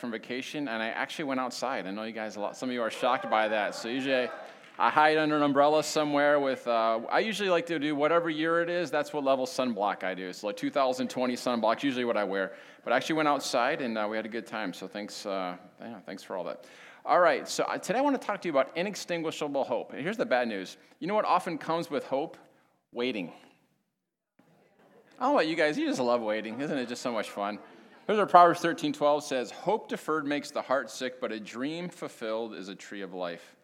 from 0.00 0.10
vacation, 0.10 0.66
and 0.66 0.82
I 0.82 0.88
actually 0.88 1.26
went 1.26 1.38
outside. 1.38 1.86
I 1.86 1.90
know 1.90 2.02
you 2.02 2.12
guys, 2.12 2.36
a 2.36 2.40
lot, 2.40 2.56
some 2.56 2.70
of 2.70 2.74
you 2.74 2.82
are 2.82 2.90
shocked 2.90 3.30
by 3.30 3.46
that. 3.48 3.74
So 3.74 3.88
usually 3.88 4.28
I 4.78 4.88
hide 4.88 5.18
under 5.18 5.36
an 5.36 5.42
umbrella 5.42 5.84
somewhere 5.84 6.40
with, 6.40 6.66
uh, 6.66 7.00
I 7.10 7.18
usually 7.20 7.50
like 7.50 7.66
to 7.66 7.78
do 7.78 7.94
whatever 7.94 8.30
year 8.30 8.62
it 8.62 8.70
is, 8.70 8.90
that's 8.90 9.12
what 9.12 9.22
level 9.22 9.46
sunblock 9.46 10.02
I 10.02 10.14
do. 10.14 10.32
So 10.32 10.46
like 10.46 10.56
2020 10.56 11.34
sunblock, 11.36 11.82
usually 11.82 12.06
what 12.06 12.16
I 12.16 12.24
wear. 12.24 12.52
But 12.82 12.94
I 12.94 12.96
actually 12.96 13.16
went 13.16 13.28
outside 13.28 13.82
and 13.82 13.98
uh, 13.98 14.08
we 14.10 14.16
had 14.16 14.24
a 14.24 14.30
good 14.30 14.46
time. 14.46 14.72
So 14.72 14.88
thanks, 14.88 15.26
uh, 15.26 15.56
yeah, 15.80 16.00
thanks 16.06 16.22
for 16.22 16.36
all 16.36 16.44
that. 16.44 16.64
All 17.04 17.20
right, 17.20 17.46
so 17.46 17.64
uh, 17.64 17.78
today 17.78 17.98
I 17.98 18.02
want 18.02 18.20
to 18.20 18.26
talk 18.26 18.40
to 18.42 18.48
you 18.48 18.52
about 18.52 18.76
inextinguishable 18.76 19.64
hope. 19.64 19.92
And 19.92 20.02
here's 20.02 20.16
the 20.16 20.26
bad 20.26 20.48
news. 20.48 20.78
You 20.98 21.06
know 21.06 21.14
what 21.14 21.26
often 21.26 21.58
comes 21.58 21.90
with 21.90 22.06
hope? 22.06 22.38
Waiting. 22.92 23.32
About 25.18 25.46
you 25.46 25.56
guys, 25.56 25.76
you 25.76 25.86
just 25.86 26.00
love 26.00 26.22
waiting. 26.22 26.58
Isn't 26.58 26.78
it 26.78 26.88
just 26.88 27.02
so 27.02 27.12
much 27.12 27.28
fun? 27.28 27.58
Here's 28.10 28.18
what 28.18 28.28
Proverbs 28.28 28.58
13 28.58 28.92
12 28.92 29.22
says 29.22 29.50
Hope 29.52 29.88
deferred 29.88 30.26
makes 30.26 30.50
the 30.50 30.60
heart 30.60 30.90
sick, 30.90 31.20
but 31.20 31.30
a 31.30 31.38
dream 31.38 31.88
fulfilled 31.88 32.56
is 32.56 32.68
a 32.68 32.74
tree 32.74 33.02
of 33.02 33.14
life. 33.14 33.54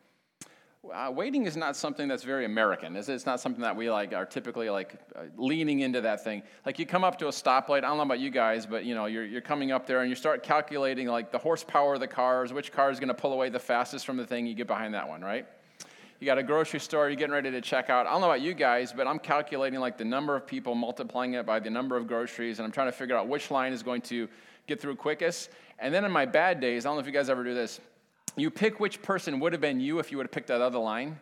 Uh, 0.89 1.11
waiting 1.13 1.47
is 1.47 1.57
not 1.57 1.75
something 1.75 2.07
that's 2.07 2.23
very 2.23 2.45
American. 2.45 2.95
It's, 2.95 3.09
it's 3.09 3.27
not 3.27 3.41
something 3.41 3.63
that 3.63 3.75
we 3.75 3.91
like 3.91 4.13
are 4.13 4.25
typically 4.25 4.71
like 4.71 5.01
uh, 5.17 5.23
leaning 5.37 5.81
into 5.81 6.01
that 6.03 6.23
thing. 6.23 6.45
Like 6.65 6.79
you 6.79 6.87
come 6.87 7.03
up 7.03 7.19
to 7.19 7.27
a 7.27 7.33
stoplight. 7.33 7.79
I 7.79 7.89
don't 7.89 7.97
know 7.97 8.05
about 8.05 8.21
you 8.21 8.31
guys, 8.31 8.67
but 8.67 8.85
you 8.85 8.95
know 8.95 9.07
you're, 9.07 9.25
you're 9.25 9.41
coming 9.41 9.73
up 9.73 9.85
there 9.85 10.03
and 10.03 10.09
you 10.09 10.15
start 10.15 10.45
calculating 10.45 11.09
like 11.09 11.33
the 11.33 11.39
horsepower 11.39 11.95
of 11.95 12.01
the 12.01 12.07
cars, 12.07 12.53
which 12.53 12.71
car 12.71 12.93
is 12.93 13.01
going 13.01 13.09
to 13.09 13.15
pull 13.15 13.33
away 13.33 13.49
the 13.49 13.59
fastest 13.59 14.07
from 14.07 14.17
the 14.17 14.27
thing. 14.29 14.47
You 14.47 14.55
get 14.55 14.69
behind 14.69 14.95
that 14.95 15.09
one, 15.09 15.23
right? 15.23 15.49
You 16.19 16.25
got 16.25 16.39
a 16.39 16.43
grocery 16.43 16.81
store, 16.81 17.09
you're 17.09 17.17
getting 17.17 17.35
ready 17.35 17.51
to 17.51 17.61
check 17.61 17.91
out. 17.91 18.07
I 18.07 18.13
don't 18.13 18.23
know 18.23 18.31
about 18.31 18.41
you 18.41 18.55
guys, 18.55 18.93
but 18.93 19.07
I'm 19.07 19.19
calculating 19.19 19.81
like 19.81 19.99
the 19.99 20.05
number 20.05 20.35
of 20.35 20.47
people, 20.47 20.75
multiplying 20.75 21.35
it 21.35 21.45
by 21.45 21.61
the 21.61 21.69
number 21.69 21.97
of 21.97 22.07
groceries, 22.07 22.59
and 22.59 22.65
I'm 22.65 22.73
trying 22.73 22.89
to 22.89 22.93
figure 22.93 23.17
out 23.17 23.29
which 23.29 23.51
line 23.51 23.73
is 23.75 23.83
going 23.83 24.01
to 24.03 24.29
get 24.67 24.81
through 24.81 24.97
quickest. 24.97 25.51
And 25.79 25.93
then 25.93 26.05
in 26.05 26.11
my 26.11 26.25
bad 26.25 26.61
days, 26.61 26.87
I 26.87 26.89
don't 26.89 26.97
know 26.97 27.01
if 27.01 27.07
you 27.07 27.13
guys 27.13 27.29
ever 27.29 27.45
do 27.45 27.55
this, 27.55 27.81
you 28.35 28.51
pick 28.51 28.81
which 28.81 29.03
person 29.03 29.41
would 29.41 29.53
have 29.53 29.61
been 29.61 29.79
you 29.79 29.99
if 29.99 30.11
you 30.11 30.17
would 30.17 30.25
have 30.25 30.33
picked 30.33 30.49
that 30.49 30.61
other 30.61 30.79
line. 30.79 31.19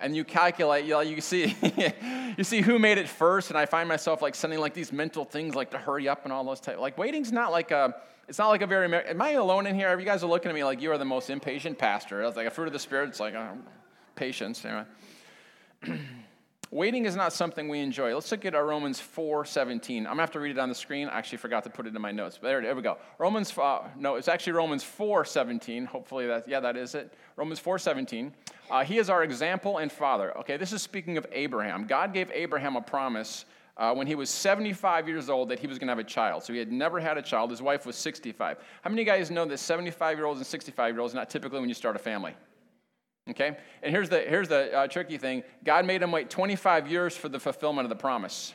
And 0.00 0.14
you 0.14 0.24
calculate, 0.24 0.84
you, 0.84 0.92
know, 0.92 1.00
you 1.00 1.20
see, 1.20 1.56
you 2.38 2.44
see 2.44 2.60
who 2.60 2.78
made 2.78 2.98
it 2.98 3.08
first, 3.08 3.50
and 3.50 3.58
I 3.58 3.66
find 3.66 3.88
myself 3.88 4.22
like 4.22 4.36
sending 4.36 4.60
like 4.60 4.72
these 4.72 4.92
mental 4.92 5.24
things 5.24 5.56
like 5.56 5.72
to 5.72 5.78
hurry 5.78 6.08
up 6.08 6.22
and 6.24 6.32
all 6.32 6.44
those 6.44 6.60
type. 6.60 6.78
Like 6.78 6.96
waiting's 6.96 7.32
not 7.32 7.50
like 7.50 7.72
a, 7.72 7.96
it's 8.28 8.38
not 8.38 8.48
like 8.48 8.62
a 8.62 8.66
very. 8.66 8.94
Am 8.94 9.20
I 9.20 9.30
alone 9.30 9.66
in 9.66 9.74
here? 9.74 9.98
You 9.98 10.04
guys 10.04 10.22
are 10.22 10.28
looking 10.28 10.50
at 10.50 10.54
me 10.54 10.62
like 10.62 10.80
you 10.80 10.92
are 10.92 10.98
the 10.98 11.04
most 11.04 11.30
impatient 11.30 11.78
pastor. 11.78 12.22
It's 12.22 12.36
like 12.36 12.46
a 12.46 12.50
fruit 12.50 12.68
of 12.68 12.72
the 12.72 12.78
spirit. 12.78 13.08
It's 13.08 13.18
like, 13.18 13.34
oh, 13.34 13.56
patience. 14.18 14.64
Anyway. 14.64 14.84
Waiting 16.70 17.06
is 17.06 17.16
not 17.16 17.32
something 17.32 17.66
we 17.70 17.80
enjoy. 17.80 18.12
Let's 18.12 18.30
look 18.30 18.44
at 18.44 18.54
our 18.54 18.66
Romans 18.66 19.00
4 19.00 19.46
17. 19.46 20.00
I'm 20.00 20.04
going 20.04 20.16
to 20.16 20.20
have 20.20 20.30
to 20.32 20.40
read 20.40 20.50
it 20.50 20.58
on 20.58 20.68
the 20.68 20.74
screen. 20.74 21.08
I 21.08 21.16
actually 21.16 21.38
forgot 21.38 21.64
to 21.64 21.70
put 21.70 21.86
it 21.86 21.96
in 21.96 22.02
my 22.02 22.12
notes. 22.12 22.38
But 22.38 22.48
there, 22.48 22.60
there 22.60 22.76
we 22.76 22.82
go. 22.82 22.98
Romans, 23.16 23.56
uh, 23.56 23.88
no, 23.96 24.16
it's 24.16 24.28
actually 24.28 24.52
Romans 24.52 24.84
4 24.84 25.24
17. 25.24 25.86
Hopefully, 25.86 26.26
that, 26.26 26.46
yeah, 26.46 26.60
that 26.60 26.76
is 26.76 26.94
it. 26.94 27.14
Romans 27.36 27.58
4 27.58 27.78
17. 27.78 28.34
Uh, 28.70 28.84
he 28.84 28.98
is 28.98 29.08
our 29.08 29.22
example 29.22 29.78
and 29.78 29.90
father. 29.90 30.36
Okay, 30.40 30.58
this 30.58 30.74
is 30.74 30.82
speaking 30.82 31.16
of 31.16 31.26
Abraham. 31.32 31.86
God 31.86 32.12
gave 32.12 32.30
Abraham 32.32 32.76
a 32.76 32.82
promise 32.82 33.46
uh, 33.78 33.94
when 33.94 34.06
he 34.06 34.14
was 34.14 34.28
75 34.28 35.08
years 35.08 35.30
old 35.30 35.48
that 35.48 35.58
he 35.58 35.66
was 35.66 35.78
going 35.78 35.86
to 35.86 35.92
have 35.92 35.98
a 35.98 36.04
child. 36.04 36.42
So 36.42 36.52
he 36.52 36.58
had 36.58 36.70
never 36.70 37.00
had 37.00 37.16
a 37.16 37.22
child. 37.22 37.50
His 37.50 37.62
wife 37.62 37.86
was 37.86 37.96
65. 37.96 38.58
How 38.82 38.90
many 38.90 39.00
of 39.00 39.06
you 39.06 39.10
guys 39.10 39.30
know 39.30 39.46
that 39.46 39.56
75 39.56 40.18
year 40.18 40.26
olds 40.26 40.38
and 40.38 40.46
65 40.46 40.94
year 40.94 41.00
olds 41.00 41.14
not 41.14 41.30
typically 41.30 41.60
when 41.60 41.70
you 41.70 41.74
start 41.74 41.96
a 41.96 41.98
family? 41.98 42.34
Okay? 43.30 43.56
And 43.82 43.94
here's 43.94 44.08
the, 44.08 44.20
here's 44.20 44.48
the 44.48 44.72
uh, 44.72 44.86
tricky 44.86 45.18
thing 45.18 45.42
God 45.64 45.84
made 45.84 46.02
him 46.02 46.12
wait 46.12 46.30
25 46.30 46.90
years 46.90 47.16
for 47.16 47.28
the 47.28 47.38
fulfillment 47.38 47.84
of 47.84 47.90
the 47.90 47.96
promise. 47.96 48.52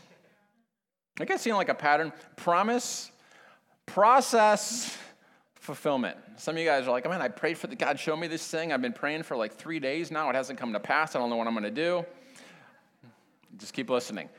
I 1.20 1.26
guess 1.26 1.42
seeing 1.42 1.56
like 1.56 1.70
a 1.70 1.76
pattern 1.76 2.12
promise, 2.36 3.12
process, 3.86 4.98
fulfillment. 5.56 6.18
Some 6.38 6.56
of 6.56 6.60
you 6.60 6.68
guys 6.68 6.88
are 6.88 6.92
like, 6.92 7.08
man, 7.08 7.22
I 7.22 7.28
prayed 7.28 7.58
for 7.58 7.68
the 7.68 7.76
God, 7.76 8.00
show 8.00 8.16
me 8.16 8.28
this 8.28 8.46
thing. 8.48 8.74
I've 8.74 8.82
been 8.82 8.94
praying 8.94 9.24
for 9.24 9.38
like 9.38 9.54
three 9.54 9.80
days 9.80 10.12
now. 10.12 10.30
It 10.30 10.36
hasn't 10.36 10.60
come 10.60 10.74
to 10.74 10.80
pass. 10.80 11.16
I 11.16 11.20
don't 11.20 11.30
know 11.30 11.36
what 11.36 11.48
I'm 11.48 11.54
going 11.54 11.64
to 11.64 11.72
do. 11.72 12.06
Just 13.58 13.74
keep 13.74 13.90
listening. 13.90 14.30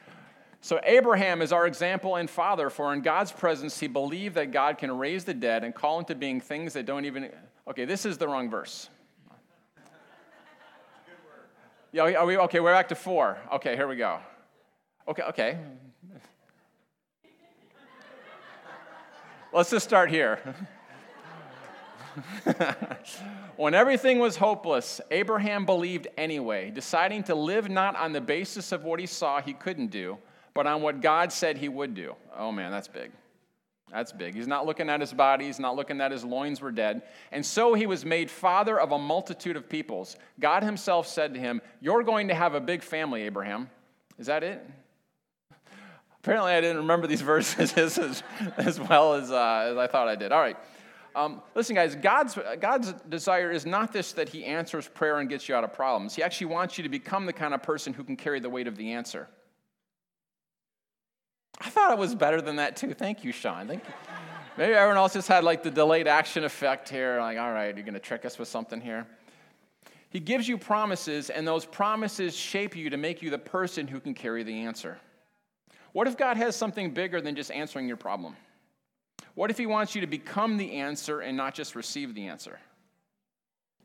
So, 0.61 0.81
Abraham 0.83 1.43
is 1.43 1.53
our 1.53 1.67
example 1.67 2.17
and 2.17 2.29
father, 2.29 2.71
for 2.71 2.93
in 2.95 3.03
God's 3.03 3.31
presence, 3.31 3.79
he 3.79 3.87
believed 3.87 4.35
that 4.37 4.51
God 4.51 4.79
can 4.79 4.97
raise 4.97 5.25
the 5.25 5.35
dead 5.35 5.63
and 5.63 5.75
call 5.75 5.99
into 5.99 6.15
being 6.15 6.41
things 6.41 6.73
that 6.73 6.87
don't 6.87 7.05
even. 7.05 7.31
Okay, 7.69 7.85
this 7.85 8.07
is 8.07 8.19
the 8.19 8.27
wrong 8.27 8.51
verse. 8.51 8.89
Yeah, 11.95 12.15
are 12.15 12.27
we, 12.27 12.37
okay, 12.37 12.59
we're 12.59 12.73
back 12.73 12.89
to 12.89 12.97
four. 12.97 13.39
Okay, 13.53 13.77
here 13.77 13.87
we 13.87 13.95
go. 13.95 14.19
Okay, 15.07 15.23
okay. 15.23 15.59
Let's 19.53 19.71
just 19.71 19.85
start 19.85 20.11
here. 20.11 20.41
when 23.57 23.75
everything 23.75 24.19
was 24.19 24.35
hopeless, 24.35 25.01
Abraham 25.13 25.65
believed 25.65 26.09
anyway, 26.19 26.73
deciding 26.73 27.23
to 27.23 27.37
live 27.37 27.69
not 27.69 27.95
on 27.95 28.13
the 28.13 28.21
basis 28.21 28.73
of 28.73 28.83
what 28.83 28.99
he 28.99 29.07
saw 29.07 29.41
he 29.41 29.53
couldn't 29.53 29.93
do, 29.93 30.19
but 30.53 30.67
on 30.67 30.83
what 30.83 31.01
God 31.01 31.33
said 31.33 31.59
he 31.59 31.69
would 31.69 31.95
do. 31.95 32.17
Oh 32.37 32.51
man, 32.51 32.73
that's 32.73 32.89
big. 32.89 33.13
That's 33.95 34.11
big. 34.11 34.35
He's 34.35 34.49
not 34.49 34.67
looking 34.67 34.91
at 34.91 35.01
his 35.01 35.13
body, 35.13 35.45
he's 35.47 35.61
not 35.61 35.77
looking 35.77 35.99
that 35.99 36.11
his 36.11 36.25
loins 36.25 36.61
were 36.61 36.73
dead. 36.73 37.03
And 37.31 37.47
so 37.47 37.75
he 37.75 37.87
was 37.87 38.05
made 38.05 38.29
father 38.29 38.79
of 38.79 38.91
a 38.91 38.99
multitude 38.99 39.57
of 39.57 39.69
peoples. 39.69 40.17
God 40.41 40.65
himself 40.65 41.07
said 41.07 41.33
to 41.35 41.41
him, 41.41 41.63
You're 41.81 42.03
going 42.03 42.27
to 42.29 42.35
have 42.35 42.55
a 42.55 42.61
big 42.61 42.83
family, 42.83 43.23
Abraham. 43.23 43.71
Is 44.19 44.27
that 44.27 44.43
it? 44.43 44.69
Apparently, 46.25 46.53
I 46.53 46.61
didn't 46.61 46.79
remember 46.79 47.07
these 47.07 47.21
verses 47.35 47.73
as, 47.79 48.25
as 48.57 48.81
well 48.81 49.15
as, 49.15 49.31
uh, 49.31 49.69
as 49.71 49.77
I 49.77 49.87
thought 49.87 50.09
I 50.09 50.17
did. 50.17 50.33
All 50.33 50.41
right. 50.41 50.57
Um, 51.15 51.41
listen, 51.55 51.77
guys, 51.77 51.95
God's, 51.95 52.37
God's 52.59 52.93
desire 53.09 53.53
is 53.53 53.65
not 53.65 53.93
this 53.93 54.11
that 54.15 54.29
He 54.29 54.45
answers 54.45 54.89
prayer 54.89 55.21
and 55.21 55.29
gets 55.29 55.49
you 55.49 55.55
out 55.55 55.63
of 55.63 55.73
problems. 55.73 56.17
He 56.17 56.23
actually 56.25 56.49
wants 56.49 56.77
you 56.79 56.83
to 56.83 56.91
become 56.91 57.27
the 57.27 57.33
kind 57.33 57.55
of 57.55 57.63
person 57.63 57.93
who 57.93 58.03
can 58.03 58.17
carry 58.17 58.41
the 58.41 58.51
weight 58.51 58.67
of 58.67 58.77
the 58.77 58.93
answer. 58.93 59.29
I 61.61 61.71
thought 61.71 61.93
it 61.93 61.99
was 61.99 62.15
better 62.15 62.41
than 62.41 62.57
that 62.57 62.77
too. 62.77 62.95
Thank 62.95 63.25
you, 63.25 63.33
Sean. 63.33 63.67
Thank 63.67 63.85
you. 63.85 63.95
Maybe 64.57 64.75
everyone 64.75 64.99
else 64.99 65.15
just 65.15 65.29
had 65.29 65.43
like 65.43 65.63
the 65.63 65.71
delayed 65.71 66.07
action 66.07 66.45
effect 66.45 66.89
here. 66.89 67.19
Like, 67.21 67.39
all 67.39 67.53
right, 67.53 67.75
you're 67.75 67.85
going 67.85 67.95
to 67.95 68.01
trick 68.01 68.25
us 68.25 68.39
with 68.39 68.49
something 68.49 68.81
here. 68.81 69.07
He 70.11 70.21
gives 70.21 70.47
you 70.47 70.57
promises, 70.57 71.29
and 71.29 71.47
those 71.47 71.65
promises 71.65 72.37
shape 72.37 72.77
you 72.77 72.89
to 72.91 72.97
make 72.97 73.21
you 73.21 73.31
the 73.31 73.39
person 73.39 73.89
who 73.89 73.99
can 73.99 74.15
carry 74.15 74.45
the 74.45 74.63
answer. 74.63 74.99
What 75.93 76.07
if 76.07 76.17
God 76.17 76.37
has 76.37 76.55
something 76.55 76.93
bigger 76.93 77.21
than 77.21 77.35
just 77.35 77.51
answering 77.51 77.89
your 77.89 77.97
problem? 77.97 78.37
What 79.35 79.51
if 79.51 79.59
He 79.59 79.67
wants 79.67 79.97
you 79.97 80.01
to 80.03 80.07
become 80.07 80.57
the 80.57 80.75
answer 80.75 81.21
and 81.21 81.37
not 81.37 81.53
just 81.55 81.75
receive 81.75 82.15
the 82.15 82.29
answer? 82.29 82.61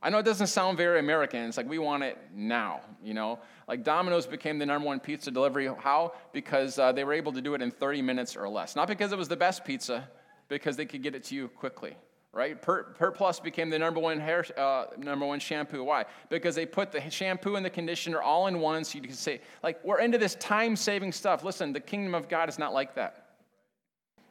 I 0.02 0.10
know 0.10 0.20
it 0.20 0.26
doesn't 0.26 0.48
sound 0.48 0.78
very 0.78 1.00
American. 1.00 1.44
It's 1.44 1.58
like 1.58 1.68
we 1.68 1.78
want 1.78 2.04
it 2.04 2.18
now, 2.34 2.82
you 3.04 3.14
know? 3.14 3.40
Like 3.68 3.84
Domino's 3.84 4.26
became 4.26 4.58
the 4.58 4.66
number 4.66 4.88
one 4.88 5.00
pizza 5.00 5.30
delivery. 5.30 5.70
How? 5.80 6.14
Because 6.32 6.80
uh, 6.80 6.92
they 6.92 7.04
were 7.04 7.14
able 7.14 7.34
to 7.34 7.42
do 7.42 7.54
it 7.54 7.62
in 7.62 7.70
30 7.70 8.02
minutes 8.02 8.36
or 8.38 8.48
less. 8.48 8.76
Not 8.76 8.88
because 8.88 9.12
it 9.12 9.18
was 9.18 9.28
the 9.28 9.36
best 9.36 9.66
pizza, 9.66 10.08
because 10.48 10.78
they 10.78 10.86
could 10.86 11.04
get 11.04 11.16
it 11.16 11.26
to 11.26 11.36
you 11.36 11.50
quickly, 11.50 11.98
right? 12.32 12.62
Per, 12.62 12.84
Pert 12.94 13.16
Plus 13.16 13.42
became 13.42 13.70
the 13.70 13.78
number 13.78 14.00
one 14.00 14.20
hair, 14.20 14.46
uh, 14.58 14.86
number 14.98 15.26
one 15.26 15.40
shampoo. 15.40 15.84
Why? 15.84 16.06
Because 16.30 16.56
they 16.56 16.66
put 16.66 16.94
the 16.94 17.10
shampoo 17.10 17.56
and 17.56 17.66
the 17.66 17.70
conditioner 17.70 18.22
all 18.22 18.48
in 18.48 18.60
one, 18.60 18.86
so 18.86 18.98
you 18.98 19.04
can 19.04 19.14
say, 19.14 19.42
like, 19.64 19.84
we're 19.84 20.00
into 20.00 20.18
this 20.18 20.36
time-saving 20.36 21.12
stuff. 21.12 21.44
Listen, 21.44 21.74
the 21.74 21.80
kingdom 21.80 22.16
of 22.16 22.30
God 22.30 22.48
is 22.48 22.58
not 22.58 22.74
like 22.74 22.96
that. 22.96 23.19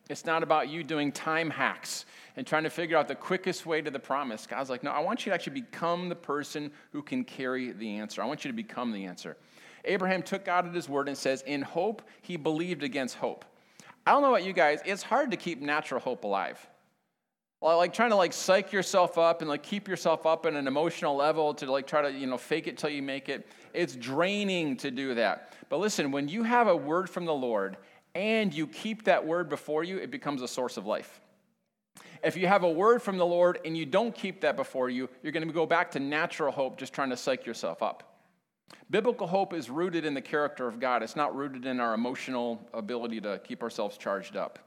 It's 0.09 0.25
not 0.25 0.43
about 0.43 0.69
you 0.69 0.83
doing 0.83 1.13
time 1.13 1.51
hacks 1.51 2.07
and 2.37 2.47
trying 2.47 2.63
to 2.65 2.71
figure 2.71 2.97
out 2.97 3.09
the 3.09 3.15
quickest 3.15 3.67
way 3.67 3.83
to 3.83 3.91
the 3.91 3.99
promise. 3.99 4.47
God's 4.47 4.71
like, 4.71 4.83
no, 4.83 4.91
I 4.91 5.01
want 5.01 5.27
you 5.27 5.31
to 5.31 5.35
actually 5.35 5.61
become 5.61 6.09
the 6.09 6.17
person 6.17 6.71
who 6.93 7.03
can 7.03 7.25
carry 7.25 7.73
the 7.73 7.97
answer. 7.97 8.23
I 8.23 8.27
want 8.27 8.45
you 8.45 8.51
to 8.51 8.57
become 8.57 8.93
the 8.93 9.05
answer. 9.05 9.37
Abraham 9.85 10.23
took 10.23 10.45
God 10.45 10.67
at 10.67 10.75
his 10.75 10.89
word 10.89 11.09
and 11.09 11.17
says, 11.17 11.43
in 11.43 11.63
hope, 11.63 12.03
he 12.23 12.37
believed 12.37 12.83
against 12.83 13.17
hope. 13.17 13.45
I 14.07 14.13
don't 14.13 14.23
know 14.23 14.31
about 14.35 14.45
you 14.45 14.55
guys, 14.55 14.81
it's 14.87 15.03
hard 15.03 15.31
to 15.33 15.37
keep 15.37 15.61
natural 15.61 16.01
hope 16.01 16.25
alive. 16.25 16.67
Like 17.61 17.93
trying 17.93 18.11
to 18.11 18.17
like 18.17 18.33
psych 18.33 18.73
yourself 18.73 19.19
up 19.19 19.43
and 19.43 19.49
like 19.49 19.65
keep 19.65 19.89
yourself 19.89 20.27
up 20.27 20.47
in 20.47 20.55
an 20.55 20.69
emotional 20.69 21.17
level 21.17 21.53
to 21.55 21.71
like 21.71 21.87
try 21.87 22.03
to, 22.03 22.13
you 22.13 22.27
know, 22.27 22.39
fake 22.39 22.69
it 22.69 22.79
till 22.79 22.89
you 22.89 23.03
make 23.03 23.29
it. 23.29 23.49
It's 23.75 23.97
draining 23.97 24.77
to 24.79 24.91
do 24.91 25.15
that. 25.17 25.53
But 25.69 25.81
listen, 25.81 26.13
when 26.13 26.29
you 26.29 26.45
have 26.45 26.69
a 26.69 26.77
word 26.77 27.11
from 27.11 27.25
the 27.25 27.35
Lord 27.35 27.77
and 28.19 28.53
you 28.53 28.67
keep 28.67 29.05
that 29.05 29.25
word 29.25 29.49
before 29.49 29.85
you, 29.85 29.99
it 29.99 30.11
becomes 30.11 30.43
a 30.43 30.49
source 30.49 30.77
of 30.77 30.87
life. 30.87 31.21
If 32.25 32.37
you 32.37 32.49
have 32.49 32.65
a 32.65 32.71
word 32.71 33.01
from 33.01 33.17
the 33.17 33.25
Lord 33.25 33.61
and 33.65 33.79
you 33.79 33.87
don't 33.87 34.13
keep 34.13 34.41
that 34.41 34.57
before 34.57 34.91
you, 34.91 35.09
you're 35.23 35.31
going 35.31 35.47
to 35.47 35.55
go 35.55 35.67
back 35.67 35.93
to 35.93 36.01
natural 36.01 36.51
hope, 36.51 36.79
just 36.79 36.93
trying 36.93 37.11
to 37.11 37.17
psych 37.17 37.47
yourself 37.47 37.81
up. 37.81 38.17
Biblical 38.91 39.29
hope 39.29 39.55
is 39.55 39.71
rooted 39.71 40.05
in 40.05 40.15
the 40.15 40.21
character 40.21 40.67
of 40.67 40.81
God, 40.81 41.05
it's 41.05 41.15
not 41.15 41.37
rooted 41.37 41.65
in 41.65 41.79
our 41.79 41.95
emotional 41.95 42.61
ability 42.75 43.21
to 43.21 43.41
keep 43.45 43.63
ourselves 43.63 43.97
charged 43.97 44.37
up. 44.37 44.59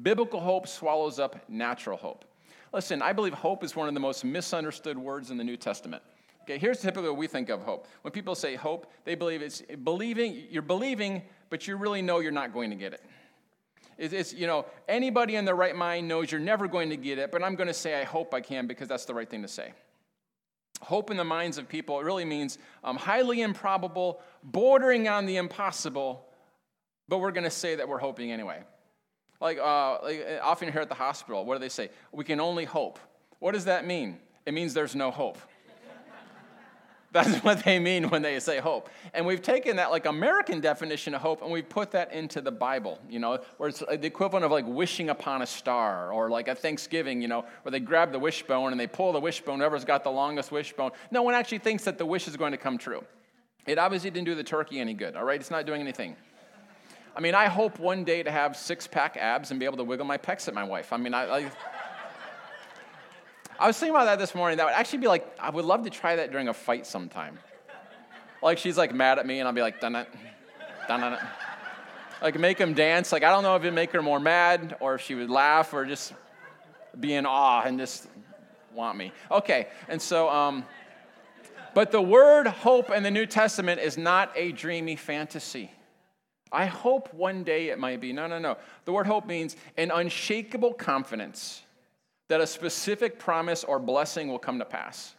Biblical 0.00 0.40
hope 0.40 0.66
swallows 0.66 1.18
up 1.18 1.46
natural 1.50 1.98
hope. 1.98 2.24
Listen, 2.72 3.02
I 3.02 3.12
believe 3.12 3.34
hope 3.34 3.62
is 3.62 3.76
one 3.76 3.88
of 3.88 3.94
the 3.94 4.00
most 4.00 4.24
misunderstood 4.24 4.96
words 4.96 5.30
in 5.30 5.36
the 5.36 5.44
New 5.44 5.58
Testament. 5.58 6.02
Okay, 6.44 6.58
here's 6.58 6.80
typically 6.80 7.08
what 7.08 7.16
we 7.16 7.26
think 7.26 7.48
of 7.48 7.62
hope. 7.62 7.86
When 8.02 8.12
people 8.12 8.34
say 8.34 8.54
hope, 8.54 8.92
they 9.04 9.14
believe 9.14 9.40
it's 9.40 9.62
believing, 9.82 10.44
you're 10.50 10.60
believing, 10.60 11.22
but 11.54 11.68
you 11.68 11.76
really 11.76 12.02
know 12.02 12.18
you're 12.18 12.32
not 12.32 12.52
going 12.52 12.70
to 12.70 12.74
get 12.74 12.92
it. 12.94 13.00
It's, 13.96 14.34
you 14.34 14.48
know, 14.48 14.66
anybody 14.88 15.36
in 15.36 15.44
their 15.44 15.54
right 15.54 15.76
mind 15.76 16.08
knows 16.08 16.32
you're 16.32 16.40
never 16.40 16.66
going 16.66 16.90
to 16.90 16.96
get 16.96 17.16
it, 17.16 17.30
but 17.30 17.44
I'm 17.44 17.54
going 17.54 17.68
to 17.68 17.72
say 17.72 17.94
I 17.94 18.02
hope 18.02 18.34
I 18.34 18.40
can 18.40 18.66
because 18.66 18.88
that's 18.88 19.04
the 19.04 19.14
right 19.14 19.30
thing 19.30 19.42
to 19.42 19.46
say. 19.46 19.72
Hope 20.80 21.12
in 21.12 21.16
the 21.16 21.22
minds 21.22 21.56
of 21.56 21.68
people, 21.68 22.00
it 22.00 22.02
really 22.02 22.24
means 22.24 22.58
um, 22.82 22.96
highly 22.96 23.42
improbable, 23.42 24.20
bordering 24.42 25.06
on 25.06 25.26
the 25.26 25.36
impossible, 25.36 26.26
but 27.06 27.18
we're 27.18 27.30
going 27.30 27.44
to 27.44 27.50
say 27.50 27.76
that 27.76 27.88
we're 27.88 27.98
hoping 27.98 28.32
anyway. 28.32 28.60
Like, 29.40 29.58
uh, 29.58 30.02
like 30.02 30.26
often 30.42 30.72
here 30.72 30.80
at 30.80 30.88
the 30.88 30.96
hospital, 30.96 31.44
what 31.44 31.54
do 31.54 31.60
they 31.60 31.68
say? 31.68 31.90
We 32.10 32.24
can 32.24 32.40
only 32.40 32.64
hope. 32.64 32.98
What 33.38 33.52
does 33.52 33.66
that 33.66 33.86
mean? 33.86 34.18
It 34.44 34.54
means 34.54 34.74
there's 34.74 34.96
no 34.96 35.12
hope. 35.12 35.38
That's 37.14 37.38
what 37.44 37.64
they 37.64 37.78
mean 37.78 38.10
when 38.10 38.22
they 38.22 38.38
say 38.40 38.58
hope. 38.58 38.90
And 39.14 39.24
we've 39.24 39.40
taken 39.40 39.76
that 39.76 39.90
like 39.90 40.04
American 40.04 40.60
definition 40.60 41.14
of 41.14 41.22
hope 41.22 41.42
and 41.42 41.50
we've 41.50 41.68
put 41.68 41.92
that 41.92 42.12
into 42.12 42.40
the 42.40 42.50
Bible, 42.50 42.98
you 43.08 43.20
know, 43.20 43.38
where 43.56 43.68
it's 43.70 43.82
uh, 43.82 43.96
the 43.96 44.06
equivalent 44.06 44.44
of 44.44 44.50
like 44.50 44.66
wishing 44.66 45.08
upon 45.08 45.40
a 45.40 45.46
star 45.46 46.12
or 46.12 46.28
like 46.28 46.48
a 46.48 46.54
Thanksgiving, 46.54 47.22
you 47.22 47.28
know, 47.28 47.46
where 47.62 47.70
they 47.70 47.78
grab 47.78 48.10
the 48.10 48.18
wishbone 48.18 48.72
and 48.72 48.80
they 48.80 48.88
pull 48.88 49.12
the 49.12 49.20
wishbone, 49.20 49.60
whoever's 49.60 49.84
got 49.84 50.02
the 50.02 50.10
longest 50.10 50.50
wishbone. 50.50 50.90
No 51.12 51.22
one 51.22 51.34
actually 51.34 51.58
thinks 51.58 51.84
that 51.84 51.98
the 51.98 52.04
wish 52.04 52.26
is 52.26 52.36
going 52.36 52.50
to 52.50 52.58
come 52.58 52.76
true. 52.76 53.04
It 53.64 53.78
obviously 53.78 54.10
didn't 54.10 54.26
do 54.26 54.34
the 54.34 54.44
turkey 54.44 54.80
any 54.80 54.92
good, 54.92 55.14
all 55.14 55.24
right? 55.24 55.40
It's 55.40 55.52
not 55.52 55.64
doing 55.66 55.80
anything. 55.80 56.16
I 57.16 57.20
mean, 57.20 57.36
I 57.36 57.46
hope 57.46 57.78
one 57.78 58.02
day 58.02 58.24
to 58.24 58.30
have 58.30 58.56
six 58.56 58.88
pack 58.88 59.16
abs 59.16 59.52
and 59.52 59.60
be 59.60 59.66
able 59.66 59.76
to 59.76 59.84
wiggle 59.84 60.04
my 60.04 60.18
pecs 60.18 60.48
at 60.48 60.54
my 60.54 60.64
wife. 60.64 60.92
I 60.92 60.96
mean, 60.96 61.14
I, 61.14 61.36
I 61.36 61.50
I 63.58 63.68
was 63.68 63.78
thinking 63.78 63.94
about 63.94 64.06
that 64.06 64.18
this 64.18 64.34
morning. 64.34 64.58
That 64.58 64.66
would 64.66 64.74
actually 64.74 64.98
be 64.98 65.06
like, 65.06 65.26
I 65.38 65.50
would 65.50 65.64
love 65.64 65.84
to 65.84 65.90
try 65.90 66.16
that 66.16 66.32
during 66.32 66.48
a 66.48 66.54
fight 66.54 66.86
sometime. 66.86 67.38
Like 68.42 68.58
she's 68.58 68.76
like 68.76 68.94
mad 68.94 69.18
at 69.18 69.26
me, 69.26 69.38
and 69.38 69.48
I'll 69.48 69.54
be 69.54 69.62
like, 69.62 69.80
dun 69.80 69.92
dun 70.88 71.12
it. 71.14 71.20
Like 72.20 72.38
make 72.38 72.58
him 72.58 72.74
dance. 72.74 73.12
Like 73.12 73.22
I 73.22 73.30
don't 73.30 73.42
know 73.42 73.56
if 73.56 73.62
it'd 73.62 73.74
make 73.74 73.92
her 73.92 74.02
more 74.02 74.20
mad, 74.20 74.76
or 74.80 74.96
if 74.96 75.02
she 75.02 75.14
would 75.14 75.30
laugh, 75.30 75.72
or 75.72 75.84
just 75.84 76.12
be 76.98 77.14
in 77.14 77.26
awe 77.26 77.62
and 77.62 77.78
just 77.78 78.08
want 78.74 78.98
me. 78.98 79.12
Okay, 79.30 79.68
and 79.88 80.02
so, 80.02 80.28
um, 80.28 80.64
but 81.74 81.90
the 81.90 82.02
word 82.02 82.46
hope 82.46 82.90
in 82.90 83.02
the 83.02 83.10
New 83.10 83.26
Testament 83.26 83.80
is 83.80 83.96
not 83.96 84.32
a 84.34 84.52
dreamy 84.52 84.96
fantasy. 84.96 85.70
I 86.52 86.66
hope 86.66 87.12
one 87.14 87.44
day 87.44 87.68
it 87.68 87.78
might 87.78 88.00
be. 88.00 88.12
No, 88.12 88.26
no, 88.26 88.38
no. 88.38 88.58
The 88.84 88.92
word 88.92 89.06
hope 89.06 89.26
means 89.26 89.56
an 89.76 89.90
unshakable 89.90 90.74
confidence 90.74 91.62
that 92.28 92.40
a 92.40 92.46
specific 92.46 93.18
promise 93.18 93.64
or 93.64 93.78
blessing 93.78 94.28
will 94.28 94.38
come 94.38 94.58
to 94.58 94.64
pass. 94.64 95.14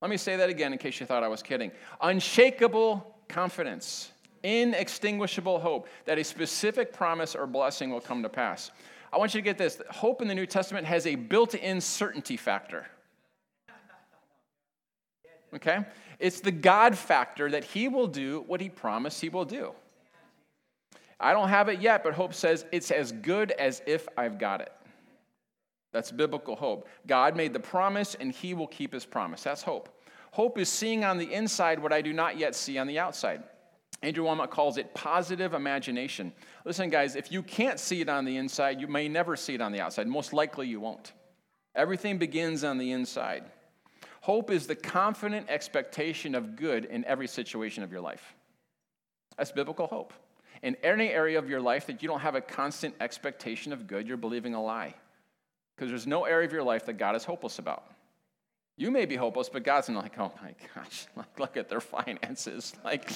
Let 0.00 0.10
me 0.10 0.16
say 0.16 0.36
that 0.36 0.50
again 0.50 0.72
in 0.72 0.78
case 0.78 1.00
you 1.00 1.06
thought 1.06 1.24
I 1.24 1.28
was 1.28 1.42
kidding. 1.42 1.72
Unshakable 2.00 3.16
confidence, 3.28 4.12
inextinguishable 4.42 5.58
hope 5.58 5.88
that 6.04 6.18
a 6.18 6.24
specific 6.24 6.92
promise 6.92 7.34
or 7.34 7.46
blessing 7.46 7.90
will 7.90 8.00
come 8.00 8.22
to 8.22 8.28
pass. 8.28 8.70
I 9.12 9.18
want 9.18 9.34
you 9.34 9.40
to 9.40 9.44
get 9.44 9.58
this 9.58 9.80
hope 9.90 10.22
in 10.22 10.28
the 10.28 10.34
New 10.34 10.46
Testament 10.46 10.86
has 10.86 11.06
a 11.06 11.14
built 11.14 11.54
in 11.54 11.80
certainty 11.80 12.36
factor. 12.36 12.86
Okay? 15.54 15.78
It's 16.18 16.40
the 16.40 16.52
God 16.52 16.96
factor 16.96 17.50
that 17.50 17.64
He 17.64 17.88
will 17.88 18.06
do 18.06 18.44
what 18.46 18.60
He 18.60 18.68
promised 18.68 19.20
He 19.20 19.28
will 19.28 19.44
do. 19.44 19.72
I 21.20 21.32
don't 21.32 21.48
have 21.48 21.68
it 21.68 21.80
yet, 21.80 22.04
but 22.04 22.14
hope 22.14 22.34
says 22.34 22.64
it's 22.70 22.90
as 22.90 23.10
good 23.12 23.50
as 23.52 23.82
if 23.86 24.06
I've 24.16 24.38
got 24.38 24.60
it. 24.60 24.72
That's 25.92 26.12
biblical 26.12 26.56
hope. 26.56 26.86
God 27.06 27.36
made 27.36 27.52
the 27.52 27.60
promise 27.60 28.14
and 28.14 28.32
he 28.32 28.54
will 28.54 28.66
keep 28.66 28.92
his 28.92 29.06
promise. 29.06 29.42
That's 29.42 29.62
hope. 29.62 29.88
Hope 30.32 30.58
is 30.58 30.68
seeing 30.68 31.04
on 31.04 31.18
the 31.18 31.32
inside 31.32 31.78
what 31.78 31.92
I 31.92 32.02
do 32.02 32.12
not 32.12 32.38
yet 32.38 32.54
see 32.54 32.78
on 32.78 32.86
the 32.86 32.98
outside. 32.98 33.42
Andrew 34.02 34.24
Wommack 34.24 34.50
calls 34.50 34.76
it 34.76 34.94
positive 34.94 35.54
imagination. 35.54 36.32
Listen, 36.64 36.90
guys, 36.90 37.16
if 37.16 37.32
you 37.32 37.42
can't 37.42 37.80
see 37.80 38.00
it 38.00 38.08
on 38.08 38.24
the 38.24 38.36
inside, 38.36 38.80
you 38.80 38.86
may 38.86 39.08
never 39.08 39.34
see 39.34 39.54
it 39.54 39.60
on 39.60 39.72
the 39.72 39.80
outside. 39.80 40.06
Most 40.06 40.32
likely 40.32 40.68
you 40.68 40.78
won't. 40.78 41.12
Everything 41.74 42.18
begins 42.18 42.62
on 42.62 42.78
the 42.78 42.92
inside. 42.92 43.44
Hope 44.20 44.50
is 44.50 44.66
the 44.66 44.76
confident 44.76 45.46
expectation 45.48 46.34
of 46.34 46.54
good 46.54 46.84
in 46.84 47.04
every 47.06 47.26
situation 47.26 47.82
of 47.82 47.90
your 47.90 48.00
life. 48.00 48.34
That's 49.36 49.52
biblical 49.52 49.86
hope. 49.86 50.12
In 50.62 50.76
any 50.82 51.08
area 51.08 51.38
of 51.38 51.48
your 51.48 51.60
life 51.60 51.86
that 51.86 52.02
you 52.02 52.08
don't 52.08 52.20
have 52.20 52.34
a 52.34 52.40
constant 52.40 52.94
expectation 53.00 53.72
of 53.72 53.86
good, 53.86 54.06
you're 54.06 54.16
believing 54.16 54.54
a 54.54 54.62
lie 54.62 54.94
because 55.78 55.90
there's 55.90 56.08
no 56.08 56.24
area 56.24 56.44
of 56.44 56.52
your 56.52 56.64
life 56.64 56.86
that 56.86 56.94
God 56.94 57.14
is 57.14 57.24
hopeless 57.24 57.60
about. 57.60 57.84
You 58.76 58.90
may 58.90 59.06
be 59.06 59.14
hopeless, 59.14 59.48
but 59.48 59.62
God's 59.62 59.88
not 59.88 60.02
like, 60.02 60.18
oh 60.18 60.32
my 60.42 60.54
gosh, 60.74 61.06
like, 61.16 61.38
look 61.38 61.56
at 61.56 61.68
their 61.68 61.80
finances. 61.80 62.72
Like, 62.84 63.10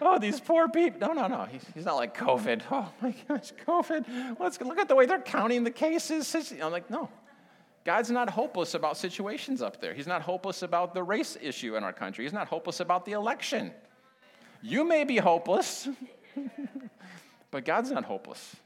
oh, 0.00 0.18
these 0.18 0.40
poor 0.40 0.68
people. 0.68 1.00
No, 1.00 1.14
no, 1.14 1.26
no. 1.26 1.46
He's, 1.50 1.64
he's 1.74 1.84
not 1.84 1.96
like 1.96 2.16
COVID. 2.16 2.62
Oh 2.70 2.88
my 3.00 3.14
gosh, 3.26 3.52
COVID. 3.66 4.38
Let's 4.38 4.60
look 4.60 4.78
at 4.78 4.88
the 4.88 4.94
way 4.94 5.06
they're 5.06 5.20
counting 5.20 5.64
the 5.64 5.70
cases. 5.70 6.52
I'm 6.62 6.70
like, 6.70 6.90
no. 6.90 7.08
God's 7.84 8.10
not 8.10 8.28
hopeless 8.28 8.74
about 8.74 8.96
situations 8.96 9.62
up 9.62 9.80
there. 9.80 9.94
He's 9.94 10.06
not 10.06 10.22
hopeless 10.22 10.62
about 10.62 10.92
the 10.92 11.02
race 11.02 11.36
issue 11.40 11.76
in 11.76 11.82
our 11.82 11.94
country. 11.94 12.24
He's 12.24 12.34
not 12.34 12.46
hopeless 12.46 12.80
about 12.80 13.04
the 13.04 13.12
election. 13.12 13.72
You 14.60 14.84
may 14.84 15.04
be 15.04 15.16
hopeless, 15.16 15.88
but 17.50 17.64
God's 17.64 17.90
not 17.90 18.04
hopeless. 18.04 18.56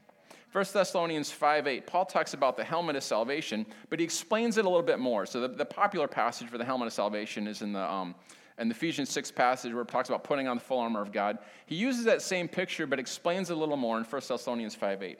1 0.55 0.63
Thessalonians 0.71 1.29
5 1.31 1.67
8, 1.67 1.85
Paul 1.85 2.05
talks 2.05 2.33
about 2.33 2.55
the 2.55 2.63
helmet 2.63 2.95
of 2.95 3.03
salvation, 3.03 3.65
but 3.89 3.99
he 3.99 4.05
explains 4.05 4.57
it 4.57 4.63
a 4.63 4.69
little 4.69 4.81
bit 4.81 4.99
more. 4.99 5.25
So, 5.25 5.41
the, 5.41 5.49
the 5.49 5.65
popular 5.65 6.07
passage 6.07 6.47
for 6.47 6.57
the 6.57 6.63
helmet 6.63 6.87
of 6.87 6.93
salvation 6.93 7.45
is 7.45 7.61
in 7.61 7.73
the, 7.73 7.81
um, 7.81 8.15
in 8.57 8.69
the 8.69 8.73
Ephesians 8.73 9.09
6 9.09 9.31
passage 9.31 9.73
where 9.73 9.81
it 9.81 9.89
talks 9.89 10.07
about 10.07 10.23
putting 10.23 10.47
on 10.47 10.55
the 10.55 10.63
full 10.63 10.79
armor 10.79 11.01
of 11.01 11.11
God. 11.11 11.39
He 11.65 11.75
uses 11.75 12.05
that 12.05 12.21
same 12.21 12.47
picture, 12.47 12.87
but 12.87 12.99
explains 12.99 13.49
it 13.49 13.57
a 13.57 13.59
little 13.59 13.75
more 13.75 13.97
in 13.97 14.05
1 14.05 14.21
Thessalonians 14.29 14.75
5 14.75 15.03
8. 15.03 15.19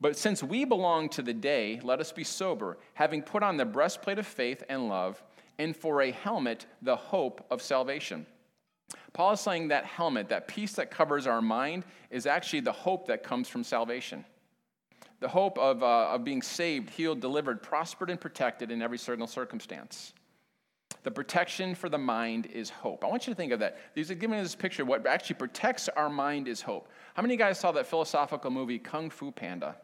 But 0.00 0.16
since 0.16 0.40
we 0.40 0.64
belong 0.64 1.08
to 1.10 1.22
the 1.22 1.34
day, 1.34 1.80
let 1.82 1.98
us 1.98 2.12
be 2.12 2.22
sober, 2.22 2.78
having 2.94 3.22
put 3.22 3.42
on 3.42 3.56
the 3.56 3.64
breastplate 3.64 4.20
of 4.20 4.26
faith 4.28 4.62
and 4.68 4.88
love, 4.88 5.20
and 5.58 5.76
for 5.76 6.02
a 6.02 6.12
helmet, 6.12 6.66
the 6.80 6.94
hope 6.94 7.44
of 7.50 7.60
salvation. 7.60 8.24
Paul 9.14 9.32
is 9.32 9.40
saying 9.40 9.66
that 9.68 9.84
helmet, 9.84 10.28
that 10.28 10.46
piece 10.46 10.74
that 10.74 10.92
covers 10.92 11.26
our 11.26 11.42
mind, 11.42 11.84
is 12.08 12.24
actually 12.24 12.60
the 12.60 12.70
hope 12.70 13.08
that 13.08 13.24
comes 13.24 13.48
from 13.48 13.64
salvation 13.64 14.24
the 15.20 15.28
hope 15.28 15.58
of, 15.58 15.82
uh, 15.82 16.08
of 16.08 16.24
being 16.24 16.42
saved, 16.42 16.90
healed, 16.90 17.20
delivered, 17.20 17.62
prospered, 17.62 18.10
and 18.10 18.20
protected 18.20 18.70
in 18.70 18.82
every 18.82 18.98
circumstance. 18.98 20.14
The 21.02 21.10
protection 21.10 21.74
for 21.74 21.88
the 21.88 21.98
mind 21.98 22.46
is 22.46 22.68
hope. 22.68 23.04
I 23.04 23.08
want 23.08 23.26
you 23.26 23.32
to 23.32 23.36
think 23.36 23.52
of 23.52 23.60
that. 23.60 23.78
These 23.94 24.10
are 24.10 24.14
giving 24.14 24.38
us 24.38 24.46
this 24.46 24.54
picture. 24.54 24.84
What 24.84 25.06
actually 25.06 25.36
protects 25.36 25.88
our 25.90 26.10
mind 26.10 26.48
is 26.48 26.60
hope. 26.60 26.88
How 27.14 27.22
many 27.22 27.36
guys 27.36 27.58
saw 27.58 27.72
that 27.72 27.86
philosophical 27.86 28.50
movie, 28.50 28.78
Kung 28.78 29.08
Fu 29.08 29.30
Panda? 29.30 29.76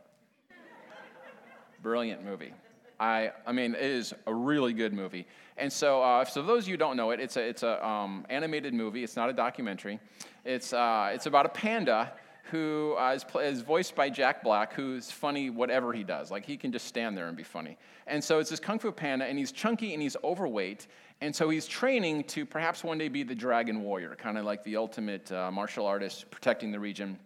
Brilliant 1.83 2.25
movie. 2.25 2.52
I, 2.99 3.33
I 3.47 3.52
mean, 3.52 3.75
it 3.75 3.83
is 3.83 4.14
a 4.26 4.35
really 4.35 4.73
good 4.73 4.93
movie. 4.93 5.26
And 5.59 5.71
so, 5.73 6.02
uh, 6.02 6.25
so 6.25 6.43
those 6.43 6.64
of 6.64 6.69
you 6.69 6.75
who 6.75 6.78
don't 6.78 6.97
know 6.97 7.11
it, 7.11 7.21
it's 7.21 7.37
a, 7.37 7.47
it's 7.47 7.62
a 7.62 7.87
um, 7.87 8.26
animated 8.31 8.73
movie. 8.75 9.05
It's 9.05 9.16
not 9.16 9.28
a 9.28 9.35
documentary. 9.35 10.00
It's, 10.45 10.73
uh, 10.73 11.11
it's 11.12 11.26
about 11.26 11.47
a 11.47 11.50
panda 11.50 12.12
who 12.50 12.95
uh, 12.99 13.12
is, 13.12 13.25
is, 13.43 13.61
voiced 13.61 13.95
by 13.95 14.09
Jack 14.09 14.43
Black, 14.43 14.73
who's 14.73 15.11
funny 15.11 15.50
whatever 15.50 15.93
he 15.93 16.05
does. 16.05 16.31
Like 16.31 16.45
he 16.45 16.57
can 16.57 16.73
just 16.73 16.87
stand 16.87 17.17
there 17.17 17.29
and 17.29 17.37
be 17.37 17.43
funny. 17.43 17.76
And 18.07 18.23
so 18.23 18.38
it's 18.38 18.50
this 18.50 18.61
Kung 18.61 18.79
Fu 18.79 18.93
Panda, 18.93 19.25
and 19.25 19.38
he's 19.38 19.53
chunky 19.53 19.93
and 19.93 20.03
he's 20.03 20.17
overweight. 20.23 20.87
And 21.21 21.35
so 21.35 21.49
he's 21.49 21.67
training 21.67 22.25
to 22.25 22.45
perhaps 22.45 22.85
one 22.85 22.99
day 22.99 23.09
be 23.09 23.23
the 23.23 23.35
Dragon 23.35 23.83
Warrior, 23.83 24.15
kind 24.17 24.38
of 24.38 24.45
like 24.45 24.62
the 24.65 24.76
ultimate 24.76 25.31
uh, 25.33 25.50
martial 25.50 25.87
artist 25.87 26.31
protecting 26.31 26.71
the 26.71 26.81
region. 26.81 27.19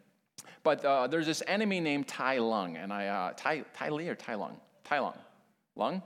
But 0.63 0.85
uh, 0.85 1.07
there's 1.07 1.27
this 1.27 1.43
enemy 1.47 1.81
named 1.81 2.07
Tai 2.07 2.39
Lung, 2.39 2.77
and 2.77 2.93
I, 2.93 3.07
uh, 3.07 3.33
Tai, 3.37 3.65
tai 3.75 3.89
Li 3.89 4.09
or 4.09 4.15
Tai 4.15 4.35
Lung? 4.35 4.57
Tai 4.85 4.99
Lung. 5.01 5.19
Lung? 5.77 6.03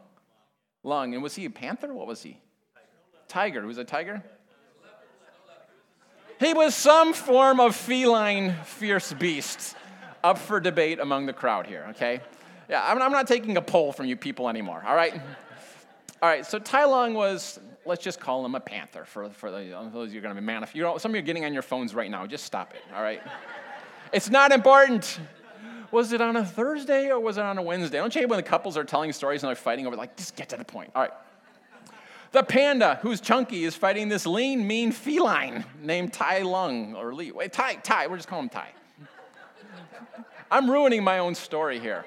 Lung. 0.83 1.14
And 1.14 1.23
was 1.23 1.35
he 1.35 1.44
a 1.44 1.50
panther? 1.50 1.92
What 1.92 2.06
was 2.06 2.23
he? 2.23 2.38
Tiger. 3.28 3.61
Tiger. 3.61 3.66
Was 3.66 3.78
a 3.78 3.85
tiger? 3.85 4.23
He 6.40 6.52
was 6.52 6.74
some 6.74 7.12
form 7.12 7.60
of 7.60 7.76
feline, 7.76 8.54
fierce 8.64 9.12
beast 9.12 9.76
up 10.22 10.38
for 10.38 10.58
debate 10.58 10.98
among 10.98 11.26
the 11.26 11.32
crowd 11.32 11.66
here, 11.66 11.86
okay? 11.90 12.20
Yeah, 12.68 12.84
I'm, 12.84 13.00
I'm 13.00 13.12
not 13.12 13.28
taking 13.28 13.56
a 13.56 13.62
poll 13.62 13.92
from 13.92 14.06
you 14.06 14.16
people 14.16 14.48
anymore, 14.48 14.82
all 14.86 14.96
right? 14.96 15.14
All 16.22 16.28
right, 16.28 16.44
so 16.44 16.58
Tai 16.58 16.86
Lung 16.86 17.14
was, 17.14 17.60
let's 17.84 18.02
just 18.02 18.18
call 18.18 18.44
him 18.44 18.54
a 18.54 18.60
panther 18.60 19.04
for, 19.04 19.28
for 19.30 19.50
the, 19.50 19.76
uh, 19.76 19.88
those 19.90 20.12
you're 20.12 20.22
going 20.22 20.34
to 20.34 20.40
be 20.40 20.46
manif- 20.46 20.74
you 20.74 20.82
know, 20.82 20.98
Some 20.98 21.10
of 21.10 21.14
you 21.14 21.20
are 21.20 21.26
getting 21.26 21.44
on 21.44 21.52
your 21.52 21.62
phones 21.62 21.94
right 21.94 22.10
now. 22.10 22.26
Just 22.26 22.44
stop 22.44 22.74
it, 22.74 22.82
all 22.96 23.02
right? 23.02 23.22
it's 24.12 24.30
not 24.30 24.50
important. 24.50 25.20
Was 25.90 26.12
it 26.12 26.20
on 26.20 26.36
a 26.36 26.44
Thursday 26.44 27.10
or 27.10 27.20
was 27.20 27.36
it 27.36 27.44
on 27.44 27.58
a 27.58 27.62
Wednesday? 27.62 27.98
Don't 27.98 28.12
you 28.14 28.22
hate 28.22 28.28
when 28.28 28.38
the 28.38 28.42
couples 28.42 28.76
are 28.76 28.84
telling 28.84 29.12
stories 29.12 29.42
and 29.42 29.48
they're 29.48 29.54
fighting 29.54 29.86
over, 29.86 29.94
like, 29.94 30.16
just 30.16 30.34
get 30.34 30.48
to 30.48 30.56
the 30.56 30.64
point. 30.64 30.90
All 30.94 31.02
right. 31.02 31.12
The 32.34 32.42
panda, 32.42 32.98
who's 33.00 33.20
chunky, 33.20 33.62
is 33.62 33.76
fighting 33.76 34.08
this 34.08 34.26
lean, 34.26 34.66
mean 34.66 34.90
feline 34.90 35.64
named 35.80 36.12
Tai 36.12 36.42
Lung 36.42 36.96
or 36.96 37.14
Lee. 37.14 37.30
Wait, 37.30 37.52
Tai, 37.52 37.76
Tai, 37.76 38.08
we're 38.08 38.16
just 38.16 38.26
calling 38.26 38.46
him 38.46 38.48
Tai. 38.48 38.68
I'm 40.50 40.68
ruining 40.68 41.04
my 41.04 41.20
own 41.20 41.36
story 41.36 41.78
here. 41.78 42.04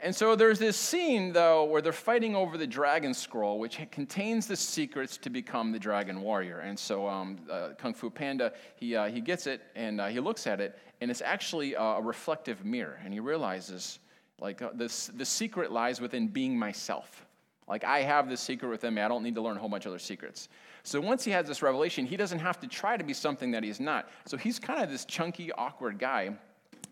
And 0.00 0.14
so 0.14 0.36
there's 0.36 0.60
this 0.60 0.76
scene, 0.76 1.32
though, 1.32 1.64
where 1.64 1.82
they're 1.82 1.92
fighting 1.92 2.36
over 2.36 2.56
the 2.56 2.66
dragon 2.66 3.12
scroll, 3.12 3.58
which 3.58 3.80
contains 3.90 4.46
the 4.46 4.54
secrets 4.54 5.16
to 5.16 5.30
become 5.30 5.72
the 5.72 5.80
dragon 5.80 6.20
warrior. 6.20 6.60
And 6.60 6.78
so 6.78 7.08
um, 7.08 7.38
uh, 7.50 7.70
Kung 7.76 7.92
Fu 7.92 8.08
Panda, 8.08 8.52
he, 8.76 8.94
uh, 8.94 9.08
he 9.08 9.20
gets 9.20 9.48
it 9.48 9.62
and 9.74 10.00
uh, 10.00 10.06
he 10.06 10.20
looks 10.20 10.46
at 10.46 10.60
it, 10.60 10.78
and 11.00 11.10
it's 11.10 11.22
actually 11.22 11.74
a 11.74 12.00
reflective 12.00 12.64
mirror. 12.64 13.00
And 13.04 13.12
he 13.12 13.18
realizes, 13.18 13.98
like, 14.38 14.62
uh, 14.62 14.70
this, 14.74 15.08
the 15.08 15.24
secret 15.24 15.72
lies 15.72 16.00
within 16.00 16.28
being 16.28 16.56
myself. 16.56 17.25
Like, 17.68 17.84
I 17.84 18.02
have 18.02 18.28
this 18.28 18.40
secret 18.40 18.68
within 18.68 18.94
me. 18.94 19.02
I 19.02 19.08
don't 19.08 19.22
need 19.22 19.34
to 19.34 19.42
learn 19.42 19.56
a 19.56 19.60
whole 19.60 19.68
bunch 19.68 19.86
of 19.86 19.90
other 19.90 19.98
secrets. 19.98 20.48
So 20.84 21.00
once 21.00 21.24
he 21.24 21.32
has 21.32 21.48
this 21.48 21.62
revelation, 21.62 22.06
he 22.06 22.16
doesn't 22.16 22.38
have 22.38 22.60
to 22.60 22.68
try 22.68 22.96
to 22.96 23.02
be 23.02 23.12
something 23.12 23.50
that 23.50 23.64
he's 23.64 23.80
not. 23.80 24.08
So 24.24 24.36
he's 24.36 24.58
kind 24.60 24.82
of 24.82 24.90
this 24.90 25.04
chunky, 25.04 25.50
awkward 25.52 25.98
guy. 25.98 26.36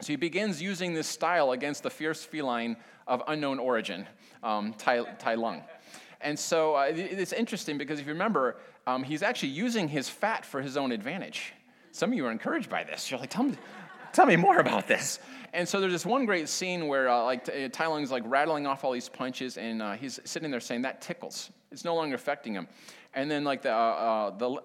So 0.01 0.09
he 0.09 0.17
begins 0.17 0.61
using 0.61 0.93
this 0.93 1.07
style 1.07 1.53
against 1.53 1.85
the 1.85 1.91
fierce 1.91 2.25
feline 2.25 2.77
of 3.07 3.23
unknown 3.29 3.61
origin, 3.61 4.07
um, 4.43 4.75
Tai, 4.75 5.05
tai 5.19 5.35
Lung. 5.35 5.63
And 6.21 6.37
so 6.37 6.75
uh, 6.75 6.91
it's 6.93 7.33
interesting 7.33 7.79
because 7.79 8.01
if 8.01 8.07
you 8.07 8.13
remember, 8.13 8.57
um, 8.87 9.05
he's 9.05 9.23
actually 9.23 9.51
using 9.51 9.89
his 9.89 10.09
fat 10.09 10.45
for 10.45 10.61
his 10.61 10.77
own 10.77 10.91
advantage. 10.91 11.53
Some 11.93 12.11
of 12.11 12.17
you 12.17 12.27
are 12.27 12.33
encouraged 12.33 12.69
by 12.69 12.83
this. 12.83 13.11
You're 13.11 13.21
like, 13.21 13.31
tell 13.31 13.45
me, 13.45 13.57
tell 14.15 14.27
me 14.27 14.37
more 14.37 14.59
about 14.59 14.89
this. 14.89 15.19
And 15.53 15.69
so 15.69 15.81
there's 15.81 15.93
this 15.93 16.07
one 16.07 16.25
great 16.25 16.49
scene 16.49 16.89
where 16.89 17.09
uh, 17.09 17.23
like 17.25 17.49
uh, 17.49 17.69
Tai 17.71 17.87
Lung's 17.89 18.11
like 18.11 18.23
rattling 18.27 18.67
off 18.67 18.85
all 18.85 18.93
these 18.93 19.09
punches, 19.09 19.59
and 19.59 19.83
uh, 19.83 19.93
he's 19.93 20.19
sitting 20.25 20.51
there 20.51 20.61
saying 20.61 20.83
that 20.83 21.01
tickles. 21.01 21.51
It's 21.71 21.85
no 21.85 21.95
longer 21.95 22.15
affecting 22.15 22.55
him. 22.55 22.67
And 23.15 23.31
then 23.31 23.45
like 23.45 23.63
the 23.63 23.73
uh, 23.73 23.77
uh, 23.77 24.31
the 24.37 24.63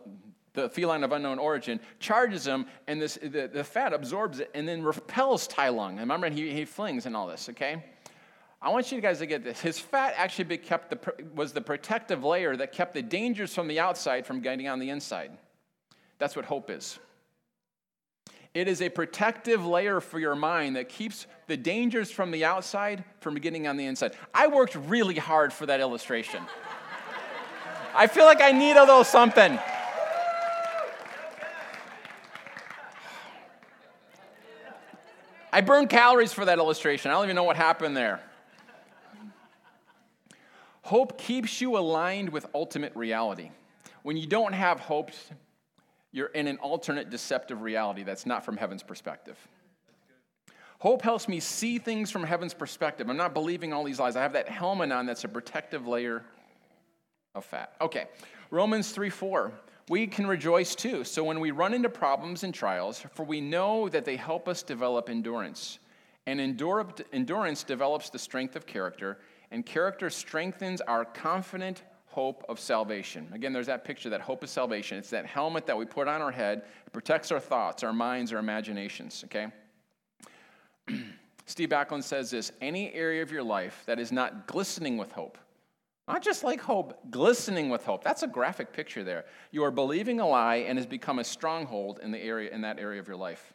the 0.53 0.69
feline 0.69 1.03
of 1.03 1.11
unknown 1.11 1.37
origin 1.37 1.79
charges 1.99 2.45
him, 2.45 2.65
and 2.87 3.01
this 3.01 3.19
the, 3.21 3.49
the 3.53 3.63
fat 3.63 3.93
absorbs 3.93 4.39
it 4.39 4.49
and 4.53 4.67
then 4.67 4.81
repels 4.81 5.47
Tai 5.47 5.69
Lung. 5.69 5.91
And 5.91 6.01
remember, 6.01 6.29
he, 6.29 6.51
he 6.51 6.65
flings 6.65 7.05
and 7.05 7.15
all 7.15 7.27
this. 7.27 7.49
Okay. 7.49 7.83
I 8.61 8.69
want 8.69 8.91
you 8.91 8.99
guys 8.99 9.19
to 9.19 9.25
get 9.25 9.43
this. 9.43 9.61
His 9.61 9.79
fat 9.79 10.15
actually 10.17 10.57
kept 10.57 10.89
the, 10.89 11.13
was 11.33 11.53
the 11.53 11.61
protective 11.61 12.25
layer 12.25 12.57
that 12.57 12.73
kept 12.73 12.93
the 12.93 13.01
dangers 13.01 13.53
from 13.53 13.69
the 13.69 13.79
outside 13.79 14.25
from 14.25 14.41
getting 14.41 14.67
on 14.67 14.79
the 14.79 14.89
inside. 14.89 15.31
That's 16.17 16.35
what 16.35 16.43
hope 16.43 16.69
is. 16.69 16.99
It 18.53 18.67
is 18.67 18.81
a 18.81 18.89
protective 18.89 19.65
layer 19.65 19.99
for 20.01 20.19
your 20.19 20.35
mind 20.35 20.75
that 20.75 20.89
keeps 20.89 21.27
the 21.47 21.55
dangers 21.55 22.09
from 22.09 22.31
the 22.31 22.45
outside 22.45 23.03
from 23.21 23.35
getting 23.35 23.67
on 23.67 23.77
the 23.77 23.85
inside. 23.85 24.15
I 24.33 24.47
worked 24.47 24.75
really 24.75 25.15
hard 25.15 25.53
for 25.53 25.65
that 25.67 25.79
illustration. 25.79 26.43
I 27.95 28.07
feel 28.07 28.25
like 28.25 28.41
I 28.41 28.51
need 28.51 28.75
a 28.75 28.81
little 28.81 29.03
something. 29.03 29.59
I 35.51 35.61
burned 35.61 35.89
calories 35.89 36.31
for 36.31 36.45
that 36.45 36.59
illustration. 36.59 37.11
I 37.11 37.15
don't 37.15 37.25
even 37.25 37.35
know 37.35 37.43
what 37.43 37.55
happened 37.55 37.97
there. 37.97 38.19
Hope 40.83 41.19
keeps 41.19 41.61
you 41.61 41.77
aligned 41.77 42.29
with 42.29 42.47
ultimate 42.55 42.95
reality. 42.95 43.51
When 44.01 44.17
you 44.17 44.25
don't 44.25 44.53
have 44.53 44.79
hope, 44.79 45.11
you're 46.11 46.27
in 46.27 46.47
an 46.47 46.57
alternate 46.57 47.09
deceptive 47.09 47.61
reality 47.61 48.03
that's 48.03 48.25
not 48.25 48.43
from 48.43 48.57
heaven's 48.57 48.83
perspective. 48.83 49.37
Hope 50.79 51.01
helps 51.01 51.27
me 51.27 51.39
see 51.39 51.77
things 51.77 52.09
from 52.09 52.23
heaven's 52.23 52.53
perspective. 52.53 53.09
I'm 53.09 53.17
not 53.17 53.33
believing 53.33 53.73
all 53.73 53.83
these 53.83 53.99
lies. 53.99 54.15
I 54.15 54.21
have 54.21 54.33
that 54.33 54.47
helmet 54.47 54.91
on 54.91 55.05
that's 55.05 55.25
a 55.25 55.27
protective 55.27 55.87
layer 55.87 56.23
of 57.35 57.43
fat. 57.43 57.73
Okay, 57.81 58.05
Romans 58.49 58.91
3 58.91 59.09
4. 59.09 59.51
We 59.89 60.07
can 60.07 60.27
rejoice 60.27 60.75
too. 60.75 61.03
So 61.03 61.23
when 61.23 61.39
we 61.39 61.51
run 61.51 61.73
into 61.73 61.89
problems 61.89 62.43
and 62.43 62.53
trials, 62.53 63.03
for 63.13 63.23
we 63.23 63.41
know 63.41 63.89
that 63.89 64.05
they 64.05 64.15
help 64.15 64.47
us 64.47 64.63
develop 64.63 65.09
endurance. 65.09 65.79
And 66.27 66.39
endurance 66.39 67.63
develops 67.63 68.11
the 68.11 68.19
strength 68.19 68.55
of 68.55 68.67
character, 68.67 69.17
and 69.49 69.65
character 69.65 70.11
strengthens 70.11 70.79
our 70.81 71.03
confident 71.03 71.81
hope 72.09 72.43
of 72.49 72.59
salvation. 72.59 73.27
Again, 73.33 73.53
there's 73.53 73.67
that 73.67 73.85
picture, 73.85 74.09
that 74.09 74.21
hope 74.21 74.43
of 74.43 74.49
salvation. 74.49 74.97
It's 74.97 75.11
that 75.11 75.25
helmet 75.25 75.65
that 75.67 75.77
we 75.77 75.85
put 75.85 76.07
on 76.07 76.21
our 76.21 76.31
head. 76.31 76.63
It 76.85 76.93
protects 76.93 77.31
our 77.31 77.39
thoughts, 77.39 77.83
our 77.83 77.93
minds, 77.93 78.33
our 78.33 78.39
imaginations, 78.39 79.23
okay? 79.25 79.47
Steve 81.45 81.69
Backlund 81.69 82.03
says 82.03 82.31
this 82.31 82.51
any 82.61 82.93
area 82.93 83.21
of 83.21 83.31
your 83.31 83.43
life 83.43 83.83
that 83.85 83.99
is 83.99 84.11
not 84.11 84.47
glistening 84.47 84.97
with 84.97 85.11
hope, 85.11 85.37
not 86.07 86.21
just 86.23 86.43
like 86.43 86.59
hope, 86.59 86.99
glistening 87.11 87.69
with 87.69 87.85
hope. 87.85 88.03
That's 88.03 88.23
a 88.23 88.27
graphic 88.27 88.73
picture 88.73 89.03
there. 89.03 89.25
You 89.51 89.63
are 89.63 89.71
believing 89.71 90.19
a 90.19 90.27
lie 90.27 90.57
and 90.57 90.77
has 90.77 90.87
become 90.87 91.19
a 91.19 91.23
stronghold 91.23 91.99
in 92.01 92.11
the 92.11 92.19
area 92.19 92.51
in 92.51 92.61
that 92.61 92.79
area 92.79 92.99
of 92.99 93.07
your 93.07 93.17
life. 93.17 93.53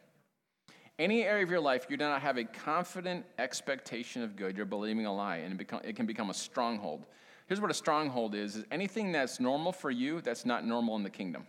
Any 0.99 1.25
area 1.25 1.43
of 1.43 1.51
your 1.51 1.61
life 1.61 1.87
you 1.89 1.97
do 1.97 2.05
not 2.05 2.23
have 2.23 2.39
a 2.39 2.45
confident 2.45 3.27
expectation 3.39 4.23
of 4.23 4.37
good, 4.37 4.57
you're 4.57 4.65
believing 4.65 5.07
a 5.07 5.15
lie, 5.15 5.39
and 5.39 5.53
it, 5.53 5.59
become, 5.59 5.81
it 5.83 5.97
can 5.97 6.07
become 6.07 6.31
a 6.31 6.35
stronghold. 6.35 7.07
Here's 7.47 7.61
what 7.61 7.71
a 7.71 7.75
stronghold 7.75 8.35
is, 8.35 8.57
is 8.57 8.65
anything 8.71 9.13
that's 9.13 9.39
normal 9.39 9.73
for 9.73 9.91
you 9.91 10.21
that's 10.21 10.47
not 10.47 10.65
normal 10.65 10.97
in 10.97 11.03
the 11.03 11.11
kingdom. 11.11 11.47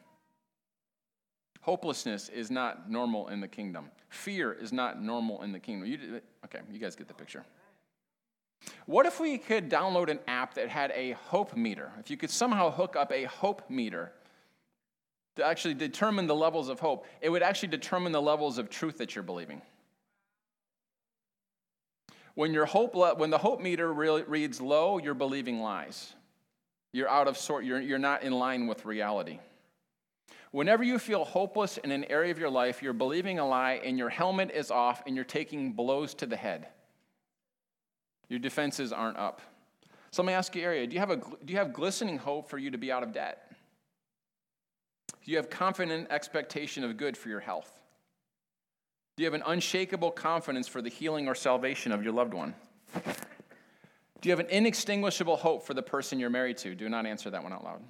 Hopelessness 1.62 2.30
is 2.30 2.52
not 2.52 2.92
normal 2.92 3.30
in 3.30 3.40
the 3.40 3.48
kingdom. 3.48 3.90
Fear 4.10 4.54
is 4.54 4.72
not 4.72 5.02
normal 5.02 5.42
in 5.42 5.52
the 5.52 5.60
kingdom. 5.60 5.88
You, 5.88 6.22
okay, 6.46 6.60
you 6.72 6.80
guys 6.80 6.96
get 6.96 7.08
the 7.08 7.14
picture. 7.14 7.44
What 8.86 9.06
if 9.06 9.20
we 9.20 9.38
could 9.38 9.70
download 9.70 10.10
an 10.10 10.20
app 10.28 10.54
that 10.56 10.70
had 10.70 10.92
a 10.92 11.12
hope 11.12 11.56
meter? 11.56 11.92
If 12.00 12.10
you 12.10 12.18
could 12.18 12.30
somehow 12.30 12.72
hook 12.72 12.96
up 12.96 13.12
a 13.12 13.24
hope 13.24 13.70
meter 13.70 14.12
to 15.36 15.46
actually 15.46 15.74
determine 15.74 16.28
the 16.28 16.36
levels 16.36 16.70
of 16.70 16.80
hope, 16.80 17.06
it 17.22 17.30
would 17.30 17.44
actually 17.44 17.70
determine 17.70 18.12
the 18.12 18.22
levels 18.22 18.58
of 18.58 18.70
truth 18.70 18.98
that 18.98 19.16
you're 19.16 19.24
believing. 19.24 19.62
When, 22.36 22.54
your 22.54 22.66
hope, 22.66 22.96
when 23.18 23.30
the 23.30 23.38
hope 23.38 23.62
meter 23.62 23.92
reads 23.92 24.62
low, 24.62 24.98
you're 24.98 25.14
believing 25.14 25.62
lies. 25.62 26.14
You're 26.92 27.10
out 27.10 27.28
of 27.28 27.38
sort, 27.38 27.66
you're, 27.66 27.82
you're 27.82 27.98
not 27.98 28.24
in 28.24 28.34
line 28.34 28.68
with 28.68 28.86
reality. 28.86 29.40
Whenever 30.52 30.84
you 30.84 31.00
feel 31.00 31.26
hopeless 31.26 31.78
in 31.78 31.92
an 31.92 32.06
area 32.06 32.32
of 32.32 32.40
your 32.40 32.50
life, 32.50 32.82
you're 32.82 32.94
believing 32.94 33.40
a 33.40 33.48
lie 33.48 33.82
and 33.84 33.98
your 33.98 34.10
helmet 34.10 34.52
is 34.52 34.72
off 34.72 35.04
and 35.06 35.16
you're 35.16 35.26
taking 35.26 35.74
blows 35.74 36.14
to 36.14 36.26
the 36.26 36.38
head. 36.38 36.68
Your 38.30 38.40
defenses 38.40 38.94
aren't 38.94 39.18
up. 39.18 39.42
So 40.12 40.24
let 40.24 40.28
me 40.28 40.34
ask 40.34 40.56
you, 40.56 40.62
area, 40.62 40.88
do 40.88 40.94
you 40.94 41.00
have, 41.00 41.12
a, 41.12 41.18
do 41.18 41.52
you 41.52 41.58
have 41.58 41.74
glistening 41.74 42.18
hope 42.18 42.50
for 42.50 42.58
you 42.58 42.72
to 42.72 42.78
be 42.78 42.92
out 42.92 43.04
of 43.04 43.12
debt? 43.12 43.52
Do 45.26 45.32
you 45.32 45.38
have 45.38 45.50
confident 45.50 46.08
expectation 46.10 46.84
of 46.84 46.96
good 46.96 47.18
for 47.18 47.30
your 47.30 47.42
health? 47.42 47.70
Do 49.16 49.24
you 49.24 49.26
have 49.26 49.34
an 49.34 49.44
unshakable 49.46 50.12
confidence 50.12 50.68
for 50.68 50.82
the 50.82 50.90
healing 50.90 51.28
or 51.28 51.36
salvation 51.36 51.92
of 51.92 52.04
your 52.04 52.12
loved 52.12 52.34
one? 52.34 52.54
Do 52.94 54.30
you 54.30 54.32
have 54.32 54.40
an 54.40 54.50
inextinguishable 54.50 55.38
hope 55.38 55.66
for 55.66 55.74
the 55.74 55.82
person 55.82 56.20
you're 56.20 56.30
married 56.30 56.58
to? 56.58 56.76
Do 56.76 56.90
not 56.90 57.06
answer 57.06 57.30
that 57.30 57.42
one 57.42 57.54
out 57.54 57.64
loud. 57.64 57.82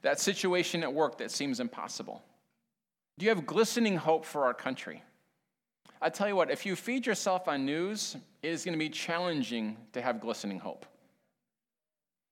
That 0.00 0.18
situation 0.18 0.82
at 0.82 0.92
work 0.92 1.18
that 1.18 1.30
seems 1.30 1.60
impossible. 1.60 2.22
Do 3.18 3.26
you 3.26 3.30
have 3.30 3.46
glistening 3.46 3.96
hope 3.96 4.24
for 4.24 4.44
our 4.44 4.54
country? 4.54 5.02
I 6.00 6.08
tell 6.08 6.26
you 6.26 6.34
what, 6.34 6.50
if 6.50 6.64
you 6.64 6.74
feed 6.74 7.06
yourself 7.06 7.48
on 7.48 7.66
news, 7.66 8.16
it 8.42 8.48
is 8.48 8.64
going 8.64 8.72
to 8.72 8.78
be 8.78 8.88
challenging 8.88 9.76
to 9.92 10.00
have 10.00 10.20
glistening 10.20 10.58
hope. 10.58 10.86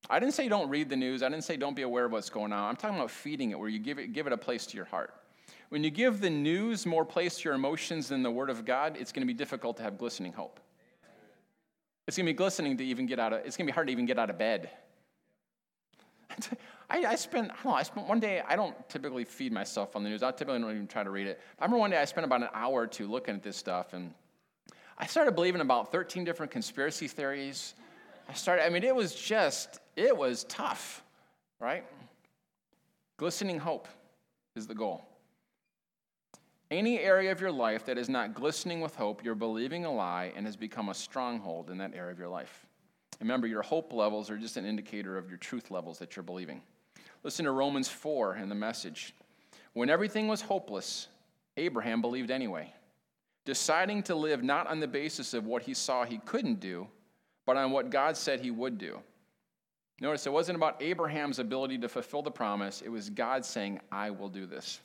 I 0.09 0.19
didn't 0.19 0.35
say 0.35 0.49
don't 0.49 0.69
read 0.69 0.89
the 0.89 0.97
news. 0.97 1.23
I 1.23 1.29
didn't 1.29 1.45
say 1.45 1.57
don't 1.57 1.77
be 1.77 1.83
aware 1.83 2.07
of 2.07 2.13
what's 2.13 2.31
going 2.31 2.53
on. 2.53 2.71
I'm 2.71 2.77
talking 2.77 2.97
about 2.97 3.11
feeding 3.11 3.51
it, 3.51 3.59
where 3.59 3.69
you 3.69 3.79
give 3.79 3.99
it, 3.99 4.13
give 4.13 4.27
it 4.27 4.33
a 4.33 4.37
place 4.37 4.67
to 4.67 4.77
your 4.77 4.87
heart. 4.87 5.15
When 5.71 5.85
you 5.85 5.91
give 5.91 6.21
the 6.21 6.31
news 6.31 6.85
more 6.85 7.05
place 7.05 7.39
to 7.39 7.45
your 7.45 7.55
emotions 7.55 8.09
than 8.09 8.23
the 8.23 8.31
Word 8.31 8.50
of 8.50 8.65
God, 8.65 8.97
it's 8.99 9.12
going 9.12 9.23
to 9.23 9.27
be 9.27 9.37
difficult 9.37 9.77
to 9.79 9.85
have 9.85 9.99
glistening 9.99 10.33
hope. 10.33 10.61
It's 12.09 12.17
going 12.17 12.27
to 12.27 12.33
be 12.33 12.37
glistening 12.37 12.77
to 12.77 12.85
even 12.85 13.07
get 13.07 13.21
out 13.21 13.33
of, 13.33 13.47
it's 13.47 13.57
going 13.57 13.67
to 13.69 13.73
be 13.73 13.75
hard 13.75 13.87
to 13.87 13.93
even 13.93 14.05
get 14.05 14.19
out 14.19 14.31
of 14.31 14.39
bed. 14.39 14.69
I, 16.91 17.05
I 17.05 17.15
spent, 17.15 17.53
I 17.53 17.55
don't 17.55 17.65
know, 17.67 17.75
I 17.75 17.85
spent 17.85 18.09
one 18.09 18.19
day, 18.19 18.43
I 18.47 18.57
don't 18.57 18.75
typically 18.89 19.25
feed 19.25 19.53
myself 19.53 19.95
on 19.95 20.03
the 20.03 20.11
news. 20.11 20.25
I 20.25 20.33
typically 20.33 20.59
don't 20.59 20.73
even 20.73 20.89
try 20.89 21.05
to 21.05 21.11
read 21.11 21.29
it. 21.29 21.41
I 21.61 21.65
remember 21.65 21.79
one 21.79 21.91
day 21.91 21.99
I 21.99 22.05
spent 22.05 22.25
about 22.25 22.43
an 22.43 22.49
hour 22.53 22.81
or 22.81 22.87
two 22.89 23.07
looking 23.07 23.37
at 23.37 23.45
this 23.45 23.57
stuff, 23.57 23.93
and 23.93 24.12
I 24.99 25.07
started 25.07 25.37
believing 25.37 25.61
about 25.61 25.93
13 25.93 26.25
different 26.25 26.50
conspiracy 26.50 27.07
theories. 27.07 27.75
I 28.29 28.33
started, 28.33 28.67
I 28.67 28.71
mean, 28.71 28.83
it 28.83 28.95
was 28.95 29.15
just, 29.15 29.79
it 29.95 30.17
was 30.17 30.43
tough, 30.45 31.05
right? 31.61 31.85
Glistening 33.19 33.61
hope 33.61 33.87
is 34.57 34.67
the 34.67 34.75
goal. 34.75 35.05
Any 36.71 37.00
area 37.00 37.33
of 37.33 37.41
your 37.41 37.50
life 37.50 37.85
that 37.87 37.99
is 37.99 38.09
not 38.09 38.33
glistening 38.33 38.81
with 38.81 38.95
hope, 38.95 39.25
you're 39.25 39.35
believing 39.35 39.85
a 39.85 39.93
lie 39.93 40.33
and 40.37 40.47
has 40.47 40.55
become 40.55 40.89
a 40.89 40.95
stronghold 40.95 41.69
in 41.69 41.79
that 41.79 41.95
area 41.95 42.12
of 42.12 42.19
your 42.19 42.29
life. 42.29 42.67
Remember, 43.19 43.49
your 43.49 43.62
hope 43.62 43.93
levels 43.93 44.31
are 44.31 44.39
just 44.39 44.57
an 44.57 44.65
indicator 44.65 45.19
of 45.19 45.29
your 45.29 45.39
truth 45.39 45.73
levels 45.73 45.99
that 45.99 46.15
you're 46.15 46.23
believing. 46.23 46.62
Listen 47.25 47.45
to 47.45 47.50
Romans 47.50 47.89
4 47.89 48.37
in 48.37 48.49
the 48.49 48.55
message. 48.55 49.15
When 49.73 49.91
everything 49.91 50.29
was 50.29 50.41
hopeless, 50.41 51.09
Abraham 51.57 52.00
believed 52.00 52.31
anyway, 52.31 52.73
deciding 53.45 54.05
to 54.05 54.15
live 54.15 54.45
not 54.45 54.69
on 54.69 54.79
the 54.79 54.87
basis 54.87 55.35
of 55.35 55.47
what 55.47 55.62
he 55.62 55.75
saw 55.75 56.05
he 56.05 56.19
couldn't 56.19 56.61
do, 56.61 56.87
but 57.47 57.57
on 57.57 57.73
what 57.73 57.91
God 57.91 58.17
said 58.17 58.41
he 58.41 58.53
would 58.53 58.79
do. 58.79 59.00
Notice 60.00 60.27
it 60.27 60.33
wasn't 60.33 60.57
about 60.57 60.81
Abraham's 60.81 61.41
ability 61.41 61.79
to 61.79 61.89
fulfill 61.89 62.23
the 62.23 62.31
promise, 62.31 62.81
it 62.81 62.89
was 62.89 63.11
God 63.11 63.45
saying, 63.45 63.81
I 63.91 64.11
will 64.11 64.29
do 64.29 64.47
this. 64.47 64.81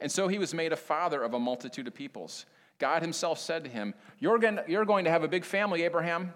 And 0.00 0.10
so 0.10 0.28
he 0.28 0.38
was 0.38 0.54
made 0.54 0.72
a 0.72 0.76
father 0.76 1.22
of 1.22 1.34
a 1.34 1.38
multitude 1.38 1.86
of 1.86 1.94
peoples. 1.94 2.46
God 2.78 3.02
himself 3.02 3.38
said 3.38 3.64
to 3.64 3.70
him, 3.70 3.94
You're 4.18 4.38
going, 4.38 5.04
to, 5.04 5.10
have 5.10 5.22
a 5.22 5.28
big 5.28 5.44
family, 5.44 5.82
Abraham. 5.82 6.32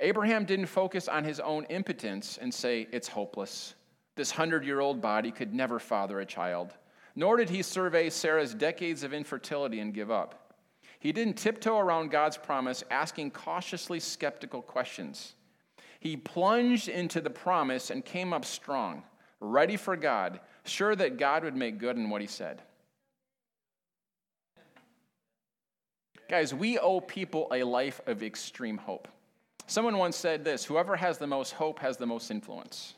Abraham 0.00 0.44
didn't 0.44 0.66
focus 0.66 1.08
on 1.08 1.24
his 1.24 1.40
own 1.40 1.64
impotence 1.66 2.38
and 2.40 2.52
say, 2.52 2.88
It's 2.92 3.08
hopeless. 3.08 3.74
This 4.16 4.30
hundred 4.30 4.64
year 4.64 4.80
old 4.80 5.00
body 5.00 5.30
could 5.30 5.54
never 5.54 5.78
father 5.78 6.20
a 6.20 6.26
child. 6.26 6.74
Nor 7.16 7.36
did 7.36 7.50
he 7.50 7.62
survey 7.62 8.10
Sarah's 8.10 8.54
decades 8.54 9.04
of 9.04 9.14
infertility 9.14 9.80
and 9.80 9.94
give 9.94 10.10
up. 10.10 10.54
He 10.98 11.12
didn't 11.12 11.34
tiptoe 11.34 11.78
around 11.78 12.10
God's 12.10 12.36
promise, 12.36 12.82
asking 12.90 13.32
cautiously 13.32 14.00
skeptical 14.00 14.62
questions. 14.62 15.34
He 16.00 16.16
plunged 16.16 16.88
into 16.88 17.20
the 17.20 17.30
promise 17.30 17.90
and 17.90 18.04
came 18.04 18.32
up 18.32 18.44
strong, 18.44 19.04
ready 19.40 19.76
for 19.76 19.96
God, 19.96 20.40
sure 20.64 20.94
that 20.96 21.18
God 21.18 21.44
would 21.44 21.56
make 21.56 21.78
good 21.78 21.96
in 21.96 22.10
what 22.10 22.20
he 22.20 22.26
said. 22.26 22.62
Guys, 26.28 26.54
we 26.54 26.78
owe 26.78 27.00
people 27.00 27.48
a 27.52 27.62
life 27.62 28.00
of 28.06 28.22
extreme 28.22 28.78
hope. 28.78 29.08
Someone 29.66 29.98
once 29.98 30.16
said 30.16 30.44
this 30.44 30.64
whoever 30.64 30.96
has 30.96 31.18
the 31.18 31.26
most 31.26 31.52
hope 31.52 31.78
has 31.78 31.96
the 31.96 32.06
most 32.06 32.30
influence. 32.30 32.94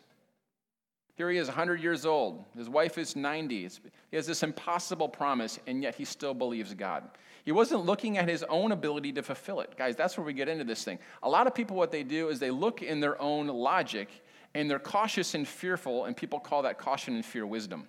Here 1.17 1.31
he 1.31 1.39
is, 1.39 1.49
100 1.49 1.81
years 1.81 2.05
old. 2.05 2.45
His 2.57 2.69
wife 2.69 2.99
is 2.99 3.17
90. 3.17 3.71
He 4.11 4.17
has 4.17 4.27
this 4.27 4.43
impossible 4.43 5.09
promise, 5.09 5.59
and 5.67 5.83
yet 5.83 5.95
he 5.95 6.05
still 6.05 6.35
believes 6.35 6.75
God. 6.75 7.05
He 7.45 7.53
wasn't 7.53 7.87
looking 7.87 8.19
at 8.19 8.29
his 8.29 8.43
own 8.45 8.73
ability 8.73 9.13
to 9.13 9.23
fulfill 9.23 9.61
it. 9.61 9.75
Guys, 9.79 9.97
that's 9.97 10.19
where 10.19 10.27
we 10.27 10.35
get 10.35 10.49
into 10.49 10.65
this 10.65 10.85
thing. 10.85 10.99
A 11.23 11.29
lot 11.29 11.47
of 11.47 11.55
people, 11.55 11.75
what 11.75 11.91
they 11.91 12.03
do 12.03 12.29
is 12.29 12.39
they 12.39 12.51
look 12.51 12.83
in 12.83 13.01
their 13.01 13.21
own 13.23 13.47
logic, 13.47 14.11
and 14.57 14.71
they're 14.71 14.79
cautious 14.79 15.35
and 15.35 15.47
fearful, 15.47 16.07
and 16.07 16.17
people 16.17 16.41
call 16.41 16.63
that 16.63 16.79
caution 16.79 17.15
and 17.15 17.25
fear 17.25 17.47
wisdom. 17.47 17.87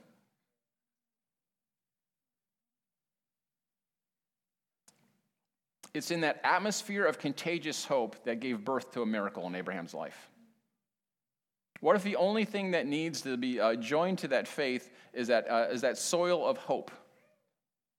It's 5.93 6.11
in 6.11 6.21
that 6.21 6.41
atmosphere 6.43 7.05
of 7.05 7.17
contagious 7.17 7.85
hope 7.85 8.21
that 8.25 8.41
gave 8.41 8.65
birth 8.65 8.91
to 8.91 9.01
a 9.01 9.05
miracle 9.05 9.47
in 9.47 9.55
Abraham's 9.55 9.93
life. 9.93 10.29
What 11.79 11.95
if 11.95 12.03
the 12.03 12.17
only 12.17 12.43
thing 12.43 12.71
that 12.71 12.85
needs 12.85 13.21
to 13.21 13.37
be 13.37 13.61
uh, 13.61 13.75
joined 13.75 14.17
to 14.19 14.27
that 14.27 14.45
faith 14.45 14.91
is 15.13 15.27
that, 15.27 15.49
uh, 15.49 15.67
is 15.71 15.81
that 15.81 15.97
soil 15.97 16.45
of 16.45 16.57
hope 16.57 16.91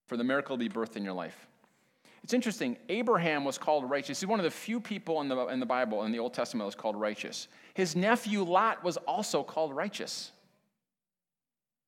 for 0.07 0.19
the 0.19 0.25
miracle 0.25 0.57
to 0.57 0.61
be 0.61 0.69
birthed 0.69 0.97
in 0.97 1.05
your 1.05 1.15
life? 1.15 1.47
It's 2.23 2.35
interesting. 2.35 2.77
Abraham 2.91 3.45
was 3.45 3.57
called 3.57 3.89
righteous. 3.89 4.21
He's 4.21 4.27
one 4.27 4.39
of 4.39 4.45
the 4.45 4.51
few 4.51 4.81
people 4.81 5.23
in 5.23 5.29
the, 5.29 5.47
in 5.47 5.61
the 5.61 5.67
Bible, 5.67 6.05
in 6.05 6.13
the 6.13 6.19
Old 6.19 6.35
Testament, 6.35 6.63
that 6.63 6.67
was 6.67 6.75
called 6.75 6.95
righteous. 6.95 7.49
His 7.79 7.95
nephew 7.95 8.43
Lot 8.43 8.83
was 8.83 8.97
also 8.97 9.45
called 9.45 9.73
righteous. 9.73 10.33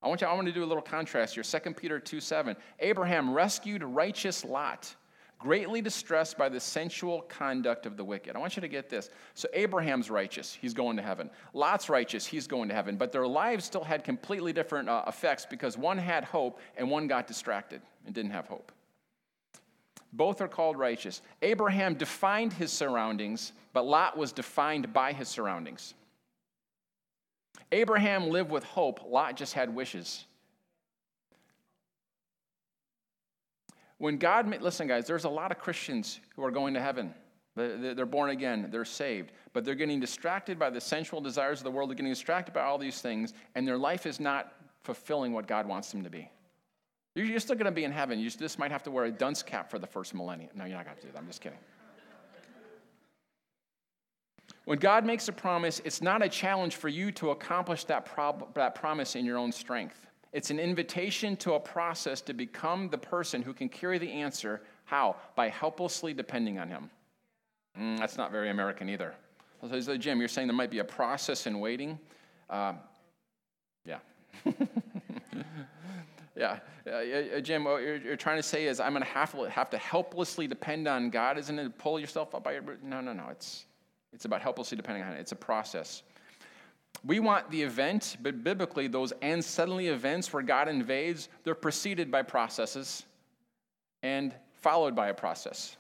I 0.00 0.06
want, 0.06 0.20
you, 0.20 0.28
I 0.28 0.35
want 0.35 0.47
to 0.47 0.52
do 0.52 0.62
a 0.62 0.64
little 0.64 0.85
contrast 0.85 1.35
here. 1.35 1.42
2 1.42 1.75
Peter 1.75 1.99
2 1.99 2.20
7. 2.20 2.54
Abraham 2.78 3.35
rescued 3.35 3.82
righteous 3.82 4.44
Lot 4.44 4.94
greatly 5.40 5.82
distressed 5.82 6.38
by 6.38 6.49
the 6.49 6.61
sensual 6.61 7.23
conduct 7.23 7.87
of 7.87 7.97
the 7.97 8.04
wicked. 8.04 8.37
I 8.37 8.38
want 8.38 8.54
you 8.54 8.61
to 8.61 8.68
get 8.68 8.88
this. 8.88 9.11
So, 9.35 9.49
Abraham's 9.52 10.11
righteous, 10.11 10.54
he's 10.54 10.75
going 10.75 10.97
to 10.97 11.02
heaven. 11.02 11.28
Lot's 11.54 11.88
righteous, 11.88 12.25
he's 12.25 12.47
going 12.47 12.68
to 12.68 12.75
heaven. 12.75 12.94
But 12.94 13.11
their 13.11 13.26
lives 13.26 13.64
still 13.64 13.82
had 13.82 14.04
completely 14.04 14.52
different 14.52 14.88
uh, 14.88 15.02
effects 15.09 15.44
because 15.44 15.76
one 15.76 15.99
had 15.99 16.23
hope 16.23 16.61
and 16.76 16.88
one 16.88 17.09
got 17.09 17.26
distracted 17.26 17.82
and 18.06 18.14
didn't 18.14 18.30
have 18.30 18.47
hope. 18.47 18.70
Both 20.12 20.40
are 20.40 20.48
called 20.48 20.76
righteous. 20.76 21.22
Abraham 21.42 21.94
defined 21.94 22.52
his 22.52 22.72
surroundings, 22.72 23.52
but 23.72 23.86
Lot 23.86 24.16
was 24.16 24.32
defined 24.32 24.92
by 24.92 25.12
his 25.12 25.28
surroundings. 25.28 25.94
Abraham 27.72 28.28
lived 28.28 28.50
with 28.50 28.64
hope, 28.64 29.00
Lot 29.06 29.36
just 29.36 29.54
had 29.54 29.74
wishes. 29.74 30.24
When 33.98 34.16
God, 34.16 34.60
listen, 34.60 34.88
guys, 34.88 35.06
there's 35.06 35.24
a 35.24 35.28
lot 35.28 35.52
of 35.52 35.58
Christians 35.58 36.20
who 36.34 36.42
are 36.44 36.50
going 36.50 36.74
to 36.74 36.80
heaven. 36.80 37.14
They're 37.54 38.06
born 38.06 38.30
again, 38.30 38.68
they're 38.70 38.84
saved, 38.84 39.32
but 39.52 39.64
they're 39.64 39.74
getting 39.74 40.00
distracted 40.00 40.58
by 40.58 40.70
the 40.70 40.80
sensual 40.80 41.20
desires 41.20 41.60
of 41.60 41.64
the 41.64 41.70
world. 41.70 41.90
They're 41.90 41.96
getting 41.96 42.10
distracted 42.10 42.54
by 42.54 42.62
all 42.62 42.78
these 42.78 43.02
things, 43.02 43.34
and 43.54 43.68
their 43.68 43.76
life 43.76 44.06
is 44.06 44.18
not 44.18 44.52
fulfilling 44.82 45.32
what 45.32 45.46
God 45.46 45.66
wants 45.66 45.92
them 45.92 46.02
to 46.02 46.10
be. 46.10 46.30
You're 47.14 47.40
still 47.40 47.56
going 47.56 47.66
to 47.66 47.72
be 47.72 47.84
in 47.84 47.92
heaven. 47.92 48.18
You 48.18 48.30
just 48.30 48.58
might 48.58 48.70
have 48.70 48.82
to 48.84 48.90
wear 48.90 49.04
a 49.04 49.10
dunce 49.10 49.42
cap 49.42 49.70
for 49.70 49.78
the 49.78 49.86
first 49.86 50.14
millennium. 50.14 50.50
No, 50.54 50.64
you're 50.64 50.76
not 50.76 50.86
going 50.86 50.96
to 50.96 51.02
do 51.02 51.12
that. 51.12 51.18
I'm 51.18 51.26
just 51.26 51.40
kidding. 51.40 51.58
When 54.64 54.78
God 54.78 55.04
makes 55.04 55.26
a 55.28 55.32
promise, 55.32 55.80
it's 55.84 56.00
not 56.00 56.23
a 56.23 56.28
challenge 56.28 56.76
for 56.76 56.88
you 56.88 57.10
to 57.12 57.30
accomplish 57.30 57.84
that, 57.84 58.04
prob- 58.04 58.54
that 58.54 58.75
promise 58.75 59.16
in 59.16 59.25
your 59.25 59.38
own 59.38 59.50
strength. 59.50 60.06
It's 60.32 60.50
an 60.50 60.60
invitation 60.60 61.36
to 61.38 61.54
a 61.54 61.60
process 61.60 62.20
to 62.23 62.32
become 62.32 62.88
the 62.88 62.99
person 62.99 63.42
who 63.42 63.52
can 63.52 63.68
carry 63.68 63.99
the 63.99 64.10
answer. 64.10 64.62
How? 64.84 65.16
By 65.34 65.49
helplessly 65.49 66.14
depending 66.14 66.58
on 66.60 66.68
Him. 66.68 66.90
Mm, 67.78 67.99
that's 67.99 68.16
not 68.16 68.30
very 68.30 68.50
American 68.50 68.88
either. 68.88 69.14
So, 69.68 69.96
Jim, 69.96 70.20
you're 70.20 70.28
saying 70.28 70.46
there 70.46 70.56
might 70.56 70.70
be 70.70 70.78
a 70.78 70.84
process 70.84 71.46
in 71.46 71.58
waiting? 71.58 71.99
Uh, 72.49 72.75
yeah. 73.84 73.99
yeah. 76.40 76.58
Uh, 76.90 77.40
Jim, 77.40 77.64
what 77.64 77.82
you're, 77.82 77.98
you're, 77.98 78.16
trying 78.16 78.38
to 78.38 78.42
say 78.42 78.66
is 78.66 78.80
I'm 78.80 78.92
going 78.92 79.04
to 79.04 79.08
have, 79.10 79.32
have 79.50 79.68
to 79.70 79.78
helplessly 79.78 80.46
depend 80.46 80.88
on 80.88 81.10
God. 81.10 81.36
Isn't 81.36 81.58
it 81.58 81.76
pull 81.76 82.00
yourself 82.00 82.34
up 82.34 82.42
by 82.42 82.52
your. 82.52 82.62
No, 82.82 83.02
no, 83.02 83.12
no. 83.12 83.26
It's, 83.30 83.66
it's 84.14 84.24
about 84.24 84.40
helplessly 84.40 84.76
depending 84.76 85.04
on 85.04 85.12
it. 85.12 85.20
It's 85.20 85.32
a 85.32 85.36
process. 85.36 86.02
We 87.04 87.20
want 87.20 87.50
the 87.50 87.62
event, 87.62 88.16
but 88.22 88.42
biblically, 88.42 88.88
those 88.88 89.12
and 89.22 89.44
suddenly 89.44 89.88
events 89.88 90.32
where 90.32 90.42
God 90.42 90.68
invades, 90.68 91.28
they're 91.44 91.54
preceded 91.54 92.10
by 92.10 92.22
processes 92.22 93.04
and 94.02 94.34
followed 94.54 94.96
by 94.96 95.08
a 95.08 95.14
process. 95.14 95.76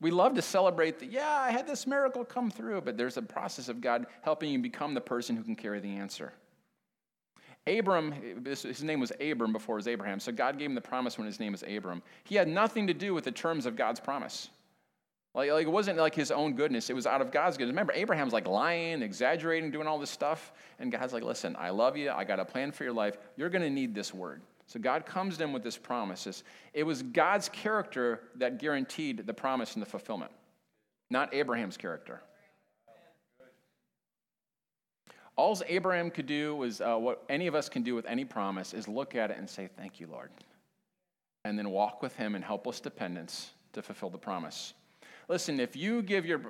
We 0.00 0.10
love 0.10 0.34
to 0.34 0.42
celebrate 0.42 0.98
that, 1.00 1.12
yeah, 1.12 1.38
I 1.40 1.52
had 1.52 1.66
this 1.66 1.86
miracle 1.86 2.24
come 2.24 2.50
through, 2.50 2.80
but 2.80 2.96
there's 2.96 3.16
a 3.16 3.22
process 3.22 3.68
of 3.68 3.80
God 3.80 4.06
helping 4.22 4.50
you 4.50 4.58
become 4.58 4.94
the 4.94 5.00
person 5.00 5.36
who 5.36 5.44
can 5.44 5.54
carry 5.54 5.78
the 5.80 5.94
answer. 5.96 6.32
Abram, 7.66 8.12
his 8.44 8.82
name 8.82 8.98
was 8.98 9.12
Abram 9.20 9.52
before 9.52 9.76
it 9.76 9.78
was 9.78 9.88
Abraham, 9.88 10.18
so 10.18 10.32
God 10.32 10.58
gave 10.58 10.68
him 10.68 10.74
the 10.74 10.80
promise 10.80 11.16
when 11.16 11.26
his 11.26 11.38
name 11.38 11.52
was 11.52 11.62
Abram. 11.62 12.02
He 12.24 12.34
had 12.34 12.48
nothing 12.48 12.88
to 12.88 12.94
do 12.94 13.14
with 13.14 13.24
the 13.24 13.30
terms 13.30 13.66
of 13.66 13.76
God's 13.76 14.00
promise. 14.00 14.48
Like, 15.34 15.50
like 15.50 15.66
it 15.66 15.70
wasn't 15.70 15.96
like 15.98 16.14
his 16.14 16.30
own 16.30 16.54
goodness, 16.54 16.90
it 16.90 16.94
was 16.94 17.06
out 17.06 17.22
of 17.22 17.30
God's 17.30 17.56
goodness. 17.56 17.72
Remember, 17.72 17.92
Abraham's 17.92 18.32
like 18.32 18.46
lying, 18.46 19.00
exaggerating, 19.00 19.70
doing 19.70 19.86
all 19.86 19.98
this 19.98 20.10
stuff. 20.10 20.52
And 20.78 20.92
God's 20.92 21.12
like, 21.12 21.22
listen, 21.22 21.56
I 21.58 21.70
love 21.70 21.96
you. 21.96 22.10
I 22.10 22.24
got 22.24 22.40
a 22.40 22.44
plan 22.44 22.72
for 22.72 22.84
your 22.84 22.92
life. 22.92 23.16
You're 23.36 23.48
going 23.48 23.62
to 23.62 23.70
need 23.70 23.94
this 23.94 24.12
word. 24.12 24.42
So 24.66 24.78
God 24.78 25.06
comes 25.06 25.38
to 25.38 25.44
him 25.44 25.52
with 25.52 25.62
this 25.62 25.78
promise. 25.78 26.42
It 26.74 26.82
was 26.82 27.02
God's 27.02 27.48
character 27.48 28.22
that 28.36 28.58
guaranteed 28.58 29.26
the 29.26 29.34
promise 29.34 29.74
and 29.74 29.82
the 29.82 29.88
fulfillment, 29.88 30.32
not 31.10 31.32
Abraham's 31.32 31.76
character. 31.76 32.22
All 35.36 35.60
Abraham 35.66 36.10
could 36.10 36.26
do 36.26 36.54
was 36.54 36.80
uh, 36.80 36.96
what 36.96 37.24
any 37.28 37.46
of 37.46 37.54
us 37.54 37.68
can 37.68 37.82
do 37.82 37.94
with 37.94 38.06
any 38.06 38.24
promise 38.24 38.74
is 38.74 38.86
look 38.86 39.14
at 39.14 39.30
it 39.30 39.38
and 39.38 39.48
say, 39.48 39.68
Thank 39.76 39.98
you, 40.00 40.06
Lord. 40.06 40.30
And 41.44 41.58
then 41.58 41.70
walk 41.70 42.02
with 42.02 42.14
him 42.14 42.34
in 42.34 42.42
helpless 42.42 42.80
dependence 42.80 43.50
to 43.72 43.82
fulfill 43.82 44.10
the 44.10 44.18
promise. 44.18 44.74
Listen, 45.28 45.58
if 45.58 45.74
you 45.74 46.02
give 46.02 46.26
your, 46.26 46.40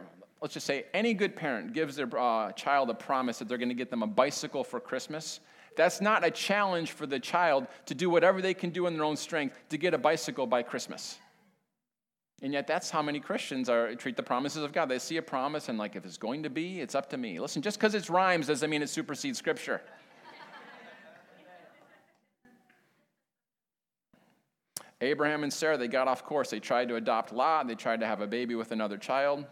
let's 0.41 0.55
just 0.55 0.67
say 0.67 0.87
any 0.93 1.15
good 1.15 1.37
parent 1.37 1.73
gives 1.73 1.97
their 1.97 2.09
uh, 2.19 2.53
child 2.53 2.91
a 2.91 2.95
promise 2.95 3.39
that 3.39 3.49
they're 3.49 3.59
going 3.59 3.69
to 3.69 3.75
get 3.75 3.91
them 3.91 4.03
a 4.03 4.07
bicycle 4.07 4.65
for 4.65 4.81
Christmas, 4.81 5.41
that's 5.77 6.01
not 6.01 6.25
a 6.25 6.31
challenge 6.31 6.93
for 6.93 7.07
the 7.07 7.19
child 7.19 7.67
to 7.87 7.95
do 7.95 8.11
whatever 8.11 8.43
they 8.43 8.55
can 8.55 8.71
do 8.71 8.87
in 8.87 8.95
their 8.95 9.05
own 9.05 9.17
strength 9.17 9.57
to 9.71 9.79
get 9.79 9.95
a 9.95 9.99
bicycle 9.99 10.47
by 10.47 10.63
Christmas. 10.63 11.19
And 12.43 12.53
yet, 12.53 12.67
that's 12.67 12.91
how 12.91 13.03
many 13.03 13.21
Christians 13.21 13.69
are, 13.69 13.95
treat 13.95 14.17
the 14.17 14.23
promises 14.23 14.65
of 14.65 14.73
God. 14.73 14.89
They 14.89 14.99
see 14.99 15.17
a 15.17 15.23
promise 15.23 15.69
and, 15.69 15.79
like, 15.79 15.95
if 15.95 16.05
it's 16.05 16.17
going 16.17 16.43
to 16.43 16.51
be, 16.51 16.81
it's 16.81 16.97
up 16.97 17.09
to 17.11 17.17
me. 17.17 17.39
Listen, 17.39 17.63
just 17.63 17.79
because 17.79 17.95
it 17.95 18.11
rhymes 18.11 18.49
doesn't 18.49 18.69
mean 18.69 18.83
it 18.83 18.89
supersedes 18.89 19.39
Scripture. 19.39 19.81
Abraham 25.01 25.43
and 25.43 25.53
Sarah, 25.53 25.77
they 25.77 25.89
got 25.89 26.07
off 26.09 26.25
course. 26.25 26.51
They 26.51 26.61
tried 26.61 26.89
to 26.89 26.97
adopt 26.97 27.33
Lot, 27.33 27.69
they 27.69 27.75
tried 27.75 28.01
to 28.01 28.07
have 28.07 28.21
a 28.21 28.27
baby 28.27 28.55
with 28.55 28.73
another 28.73 28.97
child. 28.97 29.45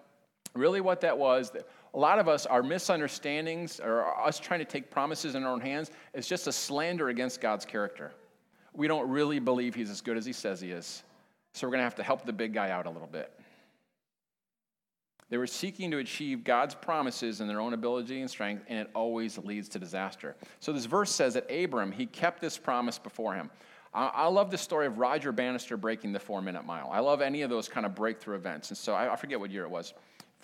Really, 0.54 0.80
what 0.80 1.00
that 1.02 1.16
was, 1.16 1.52
a 1.94 1.98
lot 1.98 2.18
of 2.18 2.28
us, 2.28 2.46
our 2.46 2.62
misunderstandings 2.62 3.80
or 3.80 4.04
us 4.20 4.40
trying 4.40 4.60
to 4.60 4.64
take 4.64 4.90
promises 4.90 5.36
in 5.36 5.44
our 5.44 5.52
own 5.52 5.60
hands 5.60 5.90
is 6.14 6.26
just 6.26 6.48
a 6.48 6.52
slander 6.52 7.08
against 7.08 7.40
God's 7.40 7.64
character. 7.64 8.12
We 8.74 8.88
don't 8.88 9.08
really 9.08 9.38
believe 9.38 9.74
he's 9.74 9.90
as 9.90 10.00
good 10.00 10.16
as 10.16 10.24
he 10.24 10.32
says 10.32 10.60
he 10.60 10.70
is. 10.70 11.04
So 11.52 11.66
we're 11.66 11.72
going 11.72 11.80
to 11.80 11.84
have 11.84 11.96
to 11.96 12.02
help 12.02 12.24
the 12.24 12.32
big 12.32 12.54
guy 12.54 12.70
out 12.70 12.86
a 12.86 12.90
little 12.90 13.08
bit. 13.08 13.32
They 15.30 15.38
were 15.38 15.46
seeking 15.46 15.92
to 15.92 15.98
achieve 15.98 16.42
God's 16.42 16.74
promises 16.74 17.40
in 17.40 17.46
their 17.46 17.60
own 17.60 17.72
ability 17.72 18.20
and 18.20 18.28
strength, 18.28 18.64
and 18.68 18.78
it 18.80 18.90
always 18.94 19.38
leads 19.38 19.68
to 19.70 19.78
disaster. 19.78 20.34
So 20.58 20.72
this 20.72 20.86
verse 20.86 21.10
says 21.12 21.34
that 21.34 21.48
Abram, 21.50 21.92
he 21.92 22.06
kept 22.06 22.40
this 22.40 22.58
promise 22.58 22.98
before 22.98 23.34
him. 23.34 23.50
I, 23.92 24.28
love 24.28 24.52
the 24.52 24.58
story 24.58 24.86
of 24.86 24.98
Roger 24.98 25.32
Bannister 25.32 25.76
breaking 25.76 26.12
the 26.12 26.20
four 26.20 26.40
minute 26.40 26.64
mile. 26.64 26.90
I 26.92 27.00
love 27.00 27.20
any 27.20 27.42
of 27.42 27.50
those 27.50 27.68
kind 27.68 27.84
of 27.84 27.94
breakthrough 27.94 28.36
events. 28.36 28.68
And 28.68 28.78
so 28.78 28.94
I, 28.94 29.16
forget 29.16 29.40
what 29.40 29.50
year 29.50 29.64
it 29.64 29.70
was. 29.70 29.94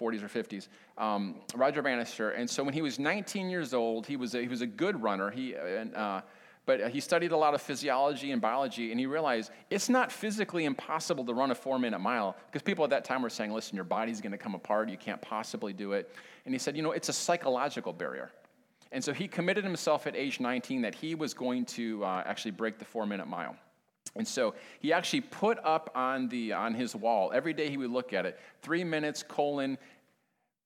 40s 0.00 0.22
or 0.22 0.28
50s, 0.28 0.68
um, 0.98 1.36
Roger 1.54 1.80
Bannister. 1.80 2.30
And 2.30 2.50
so 2.50 2.62
when 2.62 2.74
he 2.74 2.82
was 2.82 2.98
19 2.98 3.48
years 3.48 3.72
old, 3.72 4.06
he 4.06 4.16
was 4.16 4.34
a, 4.34 4.42
he 4.42 4.48
was 4.48 4.60
a 4.60 4.66
good 4.66 5.00
runner. 5.02 5.30
He, 5.30 5.54
uh, 5.56 6.20
But 6.66 6.90
he 6.90 6.98
studied 6.98 7.30
a 7.30 7.36
lot 7.36 7.54
of 7.54 7.62
physiology 7.62 8.32
and 8.32 8.42
biology, 8.42 8.90
and 8.90 8.98
he 8.98 9.06
realized 9.06 9.52
it's 9.70 9.88
not 9.88 10.10
physically 10.10 10.64
impossible 10.64 11.24
to 11.24 11.32
run 11.32 11.52
a 11.52 11.54
four 11.54 11.78
minute 11.78 12.00
mile 12.00 12.36
because 12.46 12.62
people 12.62 12.82
at 12.82 12.90
that 12.90 13.04
time 13.04 13.22
were 13.22 13.30
saying, 13.30 13.52
listen, 13.52 13.76
your 13.76 13.84
body's 13.84 14.20
going 14.20 14.32
to 14.32 14.38
come 14.38 14.56
apart. 14.56 14.88
You 14.88 14.96
can't 14.96 15.22
possibly 15.22 15.72
do 15.72 15.92
it. 15.92 16.12
And 16.44 16.52
he 16.52 16.58
said, 16.58 16.76
you 16.76 16.82
know, 16.82 16.90
it's 16.90 17.08
a 17.08 17.12
psychological 17.12 17.92
barrier. 17.92 18.32
And 18.90 19.02
so 19.02 19.12
he 19.12 19.28
committed 19.28 19.64
himself 19.64 20.06
at 20.08 20.16
age 20.16 20.40
19 20.40 20.82
that 20.82 20.94
he 20.94 21.14
was 21.14 21.34
going 21.34 21.64
to 21.66 22.04
uh, 22.04 22.24
actually 22.26 22.50
break 22.50 22.78
the 22.78 22.84
four 22.84 23.06
minute 23.06 23.28
mile. 23.28 23.56
And 24.16 24.26
so 24.26 24.54
he 24.80 24.92
actually 24.92 25.20
put 25.20 25.58
up 25.64 25.90
on, 25.94 26.28
the, 26.28 26.52
on 26.52 26.74
his 26.74 26.96
wall, 26.96 27.30
every 27.34 27.52
day 27.52 27.70
he 27.70 27.76
would 27.76 27.90
look 27.90 28.12
at 28.12 28.26
it, 28.26 28.38
three 28.62 28.82
minutes, 28.82 29.22
colon, 29.22 29.78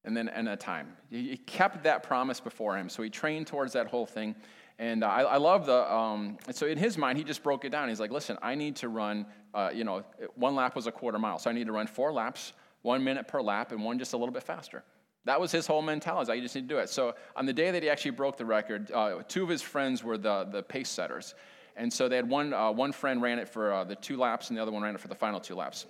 and 0.05 0.17
then 0.17 0.29
and 0.29 0.49
a 0.49 0.57
time. 0.57 0.97
He 1.11 1.37
kept 1.37 1.83
that 1.85 2.03
promise 2.03 2.41
before 2.41 2.77
him. 2.77 2.89
So 2.89 3.03
he 3.03 3.11
trained 3.11 3.47
towards 3.47 3.75
that 3.75 3.87
whole 3.87 4.07
thing. 4.07 4.35
And 4.81 5.05
I, 5.05 5.21
I, 5.21 5.37
love 5.37 5.67
the, 5.67 5.93
um, 5.93 6.39
so 6.53 6.67
in 6.67 6.79
his 6.79 6.97
mind, 6.97 7.19
he 7.19 7.23
just 7.23 7.43
broke 7.43 7.67
it 7.67 7.69
down. 7.71 7.91
He's 7.91 8.01
like, 8.01 8.11
listen, 8.11 8.39
I 8.41 8.55
need 8.55 8.77
to 8.77 8.89
run, 8.89 9.27
uh, 9.53 9.71
you 9.75 9.85
know, 9.85 10.05
one 10.37 10.55
lap 10.55 10.75
was 10.75 10.87
a 10.87 10.93
quarter 10.93 11.19
mile. 11.19 11.39
So 11.39 11.51
I 11.51 11.53
need 11.53 11.67
to 11.67 11.73
run 11.73 11.87
four 11.87 12.11
laps, 12.11 12.55
one 12.81 13.05
minute 13.05 13.29
per 13.29 13.43
lap, 13.43 13.73
and 13.73 13.85
one 13.85 13.99
just 13.99 14.15
a 14.15 14.17
little 14.17 14.33
bit 14.33 14.43
faster. 14.43 14.83
That 15.27 15.39
was 15.39 15.53
his 15.53 15.67
whole 15.67 15.83
mentality. 15.83 16.33
I 16.33 16.41
just 16.41 16.55
need 16.55 16.63
to 16.63 16.75
do 16.75 16.79
it. 16.79 16.89
So 16.89 17.15
on 17.37 17.45
the 17.45 17.53
day 17.53 17.71
that 17.71 17.83
he 17.83 17.91
actually 17.91 18.13
broke 18.13 18.39
the 18.39 18.47
record, 18.47 18.91
uh, 18.91 19.23
two 19.29 19.43
of 19.43 19.51
his 19.51 19.61
friends 19.61 20.03
were 20.03 20.17
the, 20.17 20.49
the 20.51 20.63
pace 20.63 20.89
setters. 20.89 21.35
And 21.77 21.93
so 21.93 22.09
they 22.09 22.17
had 22.17 22.27
one, 22.27 22.55
uh, 22.55 22.71
one 22.71 22.93
friend 22.93 23.21
ran 23.21 23.39
it 23.39 23.51
for 23.51 23.75
uh, 23.75 23.85
the 23.85 23.97
two 23.97 24.17
laps, 24.17 24.49
and 24.49 24.57
the 24.57 24.63
other 24.63 24.73
one 24.73 24.83
ran 24.83 24.95
it 24.95 25.01
for 25.01 25.09
the 25.09 25.15
final 25.15 25.41
two 25.41 25.57
laps. 25.57 25.85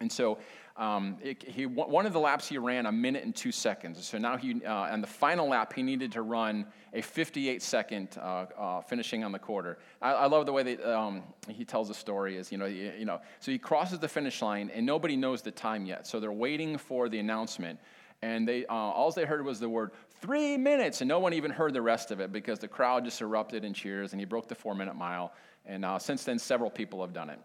And 0.00 0.10
so 0.10 0.38
um, 0.76 1.18
it, 1.22 1.42
he, 1.42 1.66
one 1.66 2.06
of 2.06 2.14
the 2.14 2.18
laps 2.18 2.48
he 2.48 2.56
ran 2.56 2.86
a 2.86 2.92
minute 2.92 3.24
and 3.24 3.34
two 3.34 3.52
seconds. 3.52 4.06
So 4.06 4.16
now 4.16 4.38
he, 4.38 4.64
uh, 4.64 4.72
on 4.72 5.02
the 5.02 5.06
final 5.06 5.48
lap, 5.48 5.74
he 5.74 5.82
needed 5.82 6.12
to 6.12 6.22
run 6.22 6.66
a 6.94 7.02
58 7.02 7.62
second 7.62 8.16
uh, 8.18 8.46
uh, 8.58 8.80
finishing 8.80 9.22
on 9.22 9.32
the 9.32 9.38
quarter. 9.38 9.78
I, 10.00 10.12
I 10.12 10.26
love 10.26 10.46
the 10.46 10.52
way 10.52 10.62
that 10.62 10.84
um, 10.84 11.22
he 11.48 11.64
tells 11.64 11.88
the 11.88 11.94
story. 11.94 12.36
Is 12.36 12.50
you 12.50 12.56
know, 12.56 12.66
you, 12.66 12.92
you 12.98 13.04
know, 13.04 13.20
so 13.40 13.52
he 13.52 13.58
crosses 13.58 13.98
the 13.98 14.08
finish 14.08 14.40
line 14.40 14.70
and 14.74 14.86
nobody 14.86 15.14
knows 15.14 15.42
the 15.42 15.50
time 15.50 15.84
yet. 15.84 16.06
So 16.06 16.20
they're 16.20 16.32
waiting 16.32 16.78
for 16.78 17.10
the 17.10 17.18
announcement, 17.18 17.78
and 18.22 18.48
they 18.48 18.64
uh, 18.66 18.74
all 18.74 19.10
they 19.12 19.26
heard 19.26 19.44
was 19.44 19.60
the 19.60 19.68
word 19.68 19.90
three 20.22 20.56
minutes, 20.56 21.02
and 21.02 21.08
no 21.08 21.18
one 21.18 21.34
even 21.34 21.50
heard 21.50 21.74
the 21.74 21.82
rest 21.82 22.10
of 22.10 22.20
it 22.20 22.32
because 22.32 22.58
the 22.58 22.68
crowd 22.68 23.04
just 23.04 23.20
erupted 23.20 23.64
in 23.64 23.74
cheers, 23.74 24.12
and 24.12 24.20
he 24.20 24.24
broke 24.24 24.48
the 24.48 24.54
four 24.54 24.74
minute 24.74 24.94
mile. 24.94 25.34
And 25.66 25.84
uh, 25.84 25.98
since 25.98 26.24
then, 26.24 26.38
several 26.38 26.70
people 26.70 27.00
have 27.02 27.12
done 27.12 27.30
it. 27.30 27.38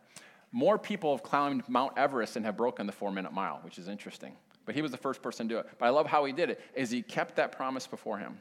More 0.52 0.78
people 0.78 1.16
have 1.16 1.24
climbed 1.24 1.68
Mount 1.68 1.98
Everest 1.98 2.36
and 2.36 2.46
have 2.46 2.58
broken 2.58 2.88
the 2.88 2.94
four 2.94 3.12
minute 3.12 3.34
mile, 3.34 3.60
which 3.64 3.78
is 3.78 3.88
interesting. 3.88 4.34
But 4.66 4.76
he 4.76 4.82
was 4.82 4.92
the 4.92 4.98
first 4.98 5.22
person 5.22 5.48
to 5.48 5.56
do 5.56 5.60
it. 5.60 5.68
But 5.80 5.86
I 5.86 5.90
love 5.90 6.08
how 6.08 6.26
he 6.26 6.34
did 6.34 6.50
it, 6.50 6.62
is 6.76 6.92
he 6.92 7.02
kept 7.02 7.36
that 7.38 7.52
promise 7.52 7.88
before 7.88 8.18
him. 8.18 8.38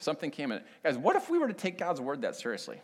Something 0.00 0.30
came 0.30 0.52
in. 0.52 0.60
Guys, 0.84 0.96
what 0.96 1.16
if 1.16 1.30
we 1.30 1.38
were 1.38 1.48
to 1.48 1.54
take 1.54 1.78
God's 1.78 2.00
word 2.00 2.22
that 2.22 2.36
seriously? 2.36 2.80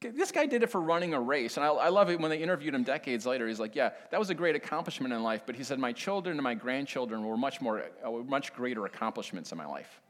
This 0.00 0.30
guy 0.30 0.46
did 0.46 0.62
it 0.62 0.66
for 0.68 0.80
running 0.80 1.14
a 1.14 1.20
race. 1.20 1.56
And 1.56 1.64
I, 1.64 1.68
I, 1.68 1.88
love 1.88 2.10
it 2.10 2.20
when 2.20 2.30
they 2.30 2.38
interviewed 2.38 2.74
him 2.74 2.82
decades 2.82 3.24
later. 3.24 3.48
He's 3.48 3.58
like, 3.58 3.74
Yeah, 3.74 3.90
that 4.10 4.20
was 4.20 4.28
a 4.28 4.34
great 4.34 4.54
accomplishment 4.54 5.12
in 5.12 5.22
life. 5.22 5.42
But 5.46 5.56
he 5.56 5.64
said, 5.64 5.78
My 5.78 5.92
children 5.92 6.36
and 6.36 6.44
my 6.44 6.54
grandchildren 6.54 7.24
were 7.24 7.36
much, 7.36 7.60
more, 7.60 7.84
uh, 8.04 8.10
much 8.10 8.52
greater 8.52 8.84
accomplishments 8.84 9.52
in 9.52 9.58
my 9.58 9.66
life. 9.66 10.00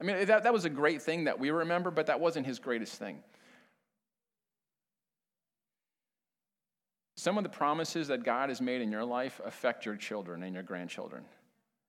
I 0.00 0.04
mean, 0.04 0.26
that, 0.26 0.42
that 0.42 0.52
was 0.52 0.66
a 0.66 0.70
great 0.70 1.00
thing 1.00 1.24
that 1.24 1.38
we 1.38 1.50
remember, 1.50 1.90
but 1.90 2.06
that 2.06 2.20
wasn't 2.20 2.46
his 2.46 2.58
greatest 2.58 2.96
thing. 2.96 3.22
Some 7.24 7.38
of 7.38 7.42
the 7.42 7.48
promises 7.48 8.08
that 8.08 8.22
God 8.22 8.50
has 8.50 8.60
made 8.60 8.82
in 8.82 8.92
your 8.92 9.02
life 9.02 9.40
affect 9.46 9.86
your 9.86 9.96
children 9.96 10.42
and 10.42 10.52
your 10.52 10.62
grandchildren, 10.62 11.24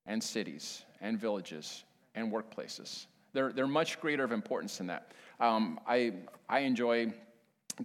and 0.06 0.24
cities, 0.24 0.86
and 1.02 1.20
villages, 1.20 1.84
and 2.16 2.32
workplaces. 2.32 3.08
They're, 3.34 3.52
they're 3.52 3.68
much 3.68 4.00
greater 4.00 4.24
of 4.24 4.32
importance 4.32 4.78
than 4.78 4.88
that. 4.88 5.12
Um, 5.42 5.78
I, 5.86 6.14
I 6.48 6.60
enjoy 6.60 7.12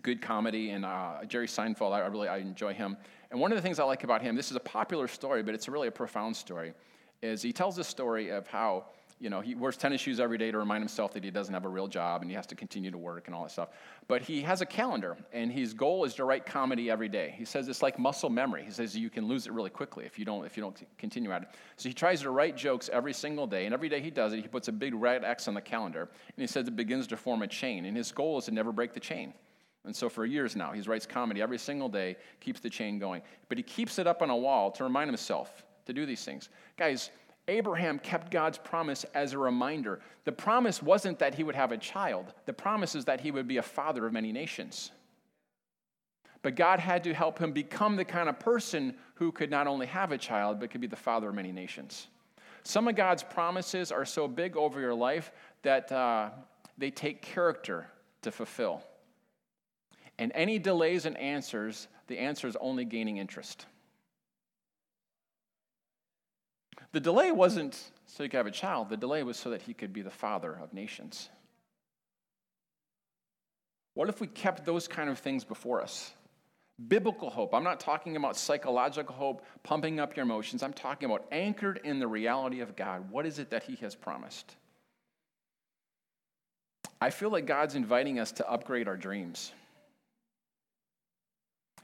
good 0.00 0.22
comedy, 0.22 0.70
and 0.70 0.84
uh, 0.84 1.24
Jerry 1.26 1.48
Seinfeld, 1.48 1.90
I 1.90 2.06
really 2.06 2.28
I 2.28 2.36
enjoy 2.36 2.72
him. 2.72 2.96
And 3.32 3.40
one 3.40 3.50
of 3.50 3.56
the 3.56 3.62
things 3.62 3.80
I 3.80 3.84
like 3.84 4.04
about 4.04 4.22
him, 4.22 4.36
this 4.36 4.52
is 4.52 4.56
a 4.56 4.60
popular 4.60 5.08
story, 5.08 5.42
but 5.42 5.52
it's 5.52 5.68
really 5.68 5.88
a 5.88 5.90
profound 5.90 6.36
story, 6.36 6.72
is 7.20 7.42
he 7.42 7.52
tells 7.52 7.74
the 7.74 7.82
story 7.82 8.28
of 8.28 8.46
how 8.46 8.84
you 9.20 9.28
know, 9.28 9.42
he 9.42 9.54
wears 9.54 9.76
tennis 9.76 10.00
shoes 10.00 10.18
every 10.18 10.38
day 10.38 10.50
to 10.50 10.56
remind 10.56 10.80
himself 10.82 11.12
that 11.12 11.22
he 11.22 11.30
doesn't 11.30 11.52
have 11.52 11.66
a 11.66 11.68
real 11.68 11.86
job 11.86 12.22
and 12.22 12.30
he 12.30 12.34
has 12.34 12.46
to 12.46 12.54
continue 12.54 12.90
to 12.90 12.96
work 12.96 13.26
and 13.26 13.34
all 13.34 13.42
that 13.42 13.50
stuff. 13.50 13.68
But 14.08 14.22
he 14.22 14.40
has 14.40 14.62
a 14.62 14.66
calendar, 14.66 15.18
and 15.32 15.52
his 15.52 15.74
goal 15.74 16.04
is 16.04 16.14
to 16.14 16.24
write 16.24 16.46
comedy 16.46 16.90
every 16.90 17.08
day. 17.08 17.34
He 17.36 17.44
says 17.44 17.68
it's 17.68 17.82
like 17.82 17.98
muscle 17.98 18.30
memory. 18.30 18.64
He 18.64 18.70
says 18.70 18.96
you 18.96 19.10
can 19.10 19.28
lose 19.28 19.46
it 19.46 19.52
really 19.52 19.68
quickly 19.68 20.06
if 20.06 20.18
you 20.18 20.24
don't 20.24 20.46
if 20.46 20.56
you 20.56 20.62
don't 20.62 20.82
continue 20.96 21.30
at 21.32 21.42
it. 21.42 21.48
So 21.76 21.88
he 21.88 21.92
tries 21.92 22.22
to 22.22 22.30
write 22.30 22.56
jokes 22.56 22.88
every 22.90 23.12
single 23.12 23.46
day, 23.46 23.66
and 23.66 23.74
every 23.74 23.90
day 23.90 24.00
he 24.00 24.10
does 24.10 24.32
it, 24.32 24.40
he 24.40 24.48
puts 24.48 24.68
a 24.68 24.72
big 24.72 24.94
red 24.94 25.22
X 25.22 25.46
on 25.48 25.54
the 25.54 25.60
calendar, 25.60 26.02
and 26.02 26.36
he 26.38 26.46
says 26.46 26.66
it 26.66 26.74
begins 26.74 27.06
to 27.08 27.16
form 27.16 27.42
a 27.42 27.46
chain. 27.46 27.84
And 27.84 27.96
his 27.96 28.10
goal 28.10 28.38
is 28.38 28.46
to 28.46 28.52
never 28.52 28.72
break 28.72 28.94
the 28.94 29.00
chain. 29.00 29.34
And 29.84 29.94
so 29.94 30.08
for 30.08 30.24
years 30.24 30.56
now, 30.56 30.72
he 30.72 30.80
writes 30.82 31.06
comedy 31.06 31.40
every 31.40 31.58
single 31.58 31.88
day, 31.88 32.16
keeps 32.40 32.60
the 32.60 32.70
chain 32.70 32.98
going. 32.98 33.22
But 33.48 33.58
he 33.58 33.64
keeps 33.64 33.98
it 33.98 34.06
up 34.06 34.22
on 34.22 34.30
a 34.30 34.36
wall 34.36 34.70
to 34.72 34.84
remind 34.84 35.08
himself 35.08 35.64
to 35.86 35.92
do 35.92 36.04
these 36.04 36.24
things. 36.24 36.50
Guys, 36.76 37.10
Abraham 37.50 37.98
kept 37.98 38.30
God's 38.30 38.58
promise 38.58 39.04
as 39.12 39.32
a 39.32 39.38
reminder. 39.38 40.00
The 40.24 40.32
promise 40.32 40.82
wasn't 40.82 41.18
that 41.18 41.34
he 41.34 41.42
would 41.42 41.56
have 41.56 41.72
a 41.72 41.76
child, 41.76 42.32
the 42.46 42.52
promise 42.52 42.94
is 42.94 43.04
that 43.06 43.20
he 43.20 43.30
would 43.30 43.48
be 43.48 43.58
a 43.58 43.62
father 43.62 44.06
of 44.06 44.12
many 44.12 44.32
nations. 44.32 44.92
But 46.42 46.54
God 46.54 46.80
had 46.80 47.04
to 47.04 47.12
help 47.12 47.38
him 47.38 47.52
become 47.52 47.96
the 47.96 48.04
kind 48.04 48.28
of 48.28 48.38
person 48.38 48.94
who 49.16 49.30
could 49.30 49.50
not 49.50 49.66
only 49.66 49.86
have 49.86 50.10
a 50.10 50.16
child, 50.16 50.58
but 50.58 50.70
could 50.70 50.80
be 50.80 50.86
the 50.86 50.96
father 50.96 51.28
of 51.28 51.34
many 51.34 51.52
nations. 51.52 52.06
Some 52.62 52.88
of 52.88 52.94
God's 52.94 53.22
promises 53.22 53.92
are 53.92 54.06
so 54.06 54.26
big 54.26 54.56
over 54.56 54.80
your 54.80 54.94
life 54.94 55.32
that 55.62 55.92
uh, 55.92 56.30
they 56.78 56.90
take 56.90 57.20
character 57.20 57.88
to 58.22 58.30
fulfill. 58.30 58.82
And 60.18 60.32
any 60.34 60.58
delays 60.58 61.04
in 61.04 61.16
answers, 61.16 61.88
the 62.06 62.18
answer 62.18 62.46
is 62.46 62.56
only 62.60 62.84
gaining 62.84 63.18
interest. 63.18 63.66
The 66.92 67.00
delay 67.00 67.30
wasn't 67.30 67.74
so 68.06 68.24
he 68.24 68.28
could 68.28 68.38
have 68.38 68.46
a 68.46 68.50
child, 68.50 68.88
the 68.88 68.96
delay 68.96 69.22
was 69.22 69.36
so 69.36 69.50
that 69.50 69.62
he 69.62 69.74
could 69.74 69.92
be 69.92 70.02
the 70.02 70.10
father 70.10 70.58
of 70.60 70.74
nations. 70.74 71.28
What 73.94 74.08
if 74.08 74.20
we 74.20 74.26
kept 74.26 74.64
those 74.64 74.88
kind 74.88 75.10
of 75.10 75.18
things 75.18 75.44
before 75.44 75.80
us? 75.82 76.12
Biblical 76.88 77.28
hope. 77.28 77.54
I'm 77.54 77.64
not 77.64 77.78
talking 77.78 78.16
about 78.16 78.36
psychological 78.36 79.14
hope, 79.14 79.44
pumping 79.62 80.00
up 80.00 80.16
your 80.16 80.24
emotions. 80.24 80.62
I'm 80.62 80.72
talking 80.72 81.06
about 81.06 81.26
anchored 81.30 81.80
in 81.84 81.98
the 81.98 82.06
reality 82.06 82.60
of 82.60 82.74
God. 82.74 83.10
What 83.10 83.26
is 83.26 83.38
it 83.38 83.50
that 83.50 83.64
He 83.64 83.76
has 83.76 83.94
promised? 83.94 84.56
I 87.00 87.10
feel 87.10 87.30
like 87.30 87.46
God's 87.46 87.74
inviting 87.74 88.18
us 88.18 88.32
to 88.32 88.50
upgrade 88.50 88.88
our 88.88 88.96
dreams. 88.96 89.52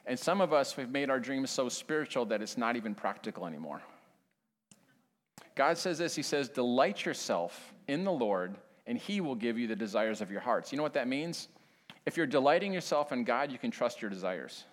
And 0.06 0.18
some 0.18 0.40
of 0.40 0.52
us 0.52 0.72
have 0.74 0.90
made 0.90 1.10
our 1.10 1.20
dreams 1.20 1.50
so 1.50 1.68
spiritual 1.68 2.26
that 2.26 2.40
it's 2.40 2.56
not 2.56 2.76
even 2.76 2.94
practical 2.94 3.46
anymore. 3.46 3.82
God 5.56 5.78
says 5.78 5.98
this 5.98 6.14
He 6.14 6.22
says, 6.22 6.48
Delight 6.48 7.04
yourself 7.04 7.74
in 7.88 8.04
the 8.04 8.12
Lord, 8.12 8.54
and 8.86 8.96
He 8.96 9.20
will 9.20 9.34
give 9.34 9.58
you 9.58 9.66
the 9.66 9.74
desires 9.74 10.20
of 10.20 10.30
your 10.30 10.40
hearts. 10.40 10.70
You 10.70 10.76
know 10.76 10.84
what 10.84 10.94
that 10.94 11.08
means? 11.08 11.48
If 12.04 12.16
you're 12.16 12.26
delighting 12.26 12.72
yourself 12.72 13.10
in 13.10 13.24
God, 13.24 13.50
you 13.50 13.58
can 13.58 13.72
trust 13.72 14.00
your 14.00 14.10
desires. 14.10 14.64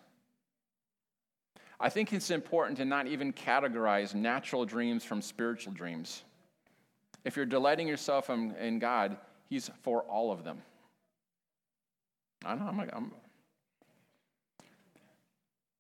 I 1.80 1.90
think 1.90 2.14
it's 2.14 2.30
important 2.30 2.78
to 2.78 2.86
not 2.86 3.08
even 3.08 3.34
categorize 3.34 4.14
natural 4.14 4.66
dreams 4.66 5.04
from 5.04 5.22
spiritual 5.22 5.74
dreams. 5.74 6.24
If 7.26 7.36
you're 7.36 7.46
delighting 7.46 7.88
yourself 7.88 8.30
in, 8.30 8.54
in 8.56 8.78
God, 8.78 9.18
He's 9.50 9.72
for 9.82 10.02
all 10.02 10.32
of 10.32 10.44
them. 10.44 10.62
I 12.46 12.56
know, 12.56 12.68
I'm, 12.68 12.80
I'm, 12.80 13.12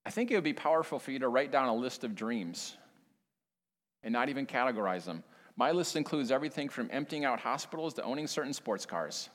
I 0.06 0.10
think 0.10 0.32
it 0.32 0.36
would 0.36 0.44
be 0.44 0.54
powerful 0.54 0.98
for 0.98 1.12
you 1.12 1.20
to 1.20 1.28
write 1.28 1.52
down 1.52 1.68
a 1.68 1.76
list 1.76 2.06
of 2.06 2.16
dreams 2.16 2.78
and 4.04 4.12
not 4.12 4.30
even 4.30 4.46
categorize 4.46 5.06
them. 5.06 5.24
My 5.56 5.72
list 5.72 5.96
includes 5.96 6.32
everything 6.32 6.70
from 6.70 6.90
emptying 6.92 7.26
out 7.26 7.40
hospitals 7.40 7.94
to 7.96 8.04
owning 8.04 8.28
certain 8.28 8.54
sports 8.54 8.86
cars. 8.86 9.30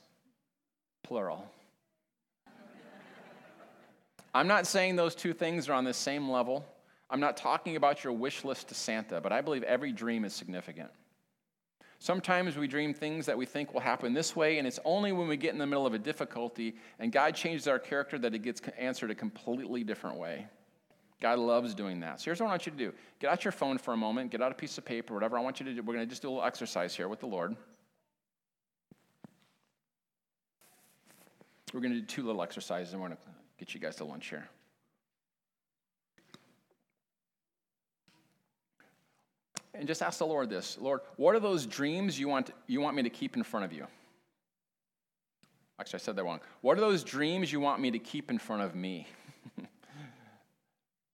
Plural. 1.02 1.48
I'm 4.35 4.46
not 4.46 4.66
saying 4.66 4.96
those 4.96 5.14
two 5.14 5.33
things 5.33 5.68
are 5.68 5.72
on 5.72 5.85
the 5.85 5.94
same 5.94 6.28
level. 6.28 6.66
I'm 7.11 7.20
not 7.20 7.37
talking 7.37 7.76
about 7.76 8.04
your 8.04 8.12
wish 8.12 8.44
list 8.44 8.68
to 8.68 8.74
Santa, 8.74 9.20
but 9.20 9.33
I 9.33 9.40
believe 9.40 9.62
every 9.62 9.92
dream 9.92 10.24
is 10.24 10.35
significant. 10.35 10.90
Sometimes 12.00 12.57
we 12.57 12.68
dream 12.68 12.94
things 12.94 13.26
that 13.26 13.37
we 13.37 13.44
think 13.44 13.72
will 13.72 13.81
happen 13.81 14.12
this 14.12 14.37
way, 14.37 14.59
and 14.59 14.68
it's 14.68 14.78
only 14.85 15.11
when 15.11 15.26
we 15.26 15.37
get 15.37 15.52
in 15.52 15.59
the 15.59 15.66
middle 15.66 15.87
of 15.87 15.94
a 15.94 15.98
difficulty 15.98 16.76
and 16.98 17.11
God 17.11 17.35
changes 17.35 17.66
our 17.66 17.78
character 17.78 18.18
that 18.18 18.35
it 18.35 18.40
gets 18.40 18.61
answered 18.78 19.11
a 19.11 19.14
completely 19.14 19.83
different 19.83 20.16
way. 20.18 20.46
God 21.20 21.38
loves 21.38 21.74
doing 21.74 22.00
that. 22.00 22.20
So 22.20 22.26
here's 22.26 22.40
what 22.40 22.46
I 22.46 22.50
want 22.50 22.66
you 22.66 22.72
to 22.72 22.78
do 22.78 22.92
get 23.18 23.31
out 23.31 23.44
your 23.44 23.52
phone 23.52 23.78
for 23.78 23.92
a 23.92 23.96
moment, 23.96 24.31
get 24.31 24.40
out 24.40 24.52
a 24.52 24.54
piece 24.54 24.78
of 24.78 24.85
paper, 24.85 25.14
whatever 25.14 25.37
I 25.37 25.40
want 25.40 25.61
you 25.61 25.66
to 25.66 25.74
do. 25.74 25.83
We're 25.83 25.94
going 25.94 26.07
to 26.07 26.11
just 26.11 26.22
do 26.22 26.28
a 26.28 26.31
little 26.31 26.44
exercise 26.44 26.94
here 26.94 27.09
with 27.09 27.20
the 27.20 27.26
Lord. 27.26 27.57
We're 31.74 31.81
going 31.81 31.92
to 31.92 32.00
do 32.00 32.07
two 32.07 32.24
little 32.24 32.42
exercises, 32.42 32.92
and 32.92 33.02
we're 33.02 33.09
going 33.09 33.18
to 33.18 33.33
get 33.59 33.74
you 33.74 33.81
guys 33.81 33.96
to 33.96 34.04
lunch 34.04 34.28
here. 34.28 34.48
And 39.74 39.87
just 39.87 40.02
ask 40.02 40.18
the 40.18 40.26
Lord 40.26 40.50
this 40.50 40.78
Lord, 40.81 41.00
what 41.16 41.35
are 41.35 41.40
those 41.40 41.66
dreams 41.66 42.18
you 42.18 42.28
want, 42.28 42.50
you 42.66 42.81
want 42.81 42.96
me 42.96 43.02
to 43.02 43.11
keep 43.11 43.37
in 43.37 43.42
front 43.42 43.64
of 43.64 43.72
you? 43.72 43.87
Actually, 45.81 45.98
I 45.98 46.00
said 46.00 46.16
that 46.16 46.24
wrong. 46.24 46.40
What 46.62 46.76
are 46.76 46.81
those 46.81 47.04
dreams 47.04 47.52
you 47.52 47.61
want 47.61 47.81
me 47.81 47.90
to 47.92 47.98
keep 47.98 48.31
in 48.31 48.38
front 48.38 48.62
of 48.62 48.74
me? 48.74 49.07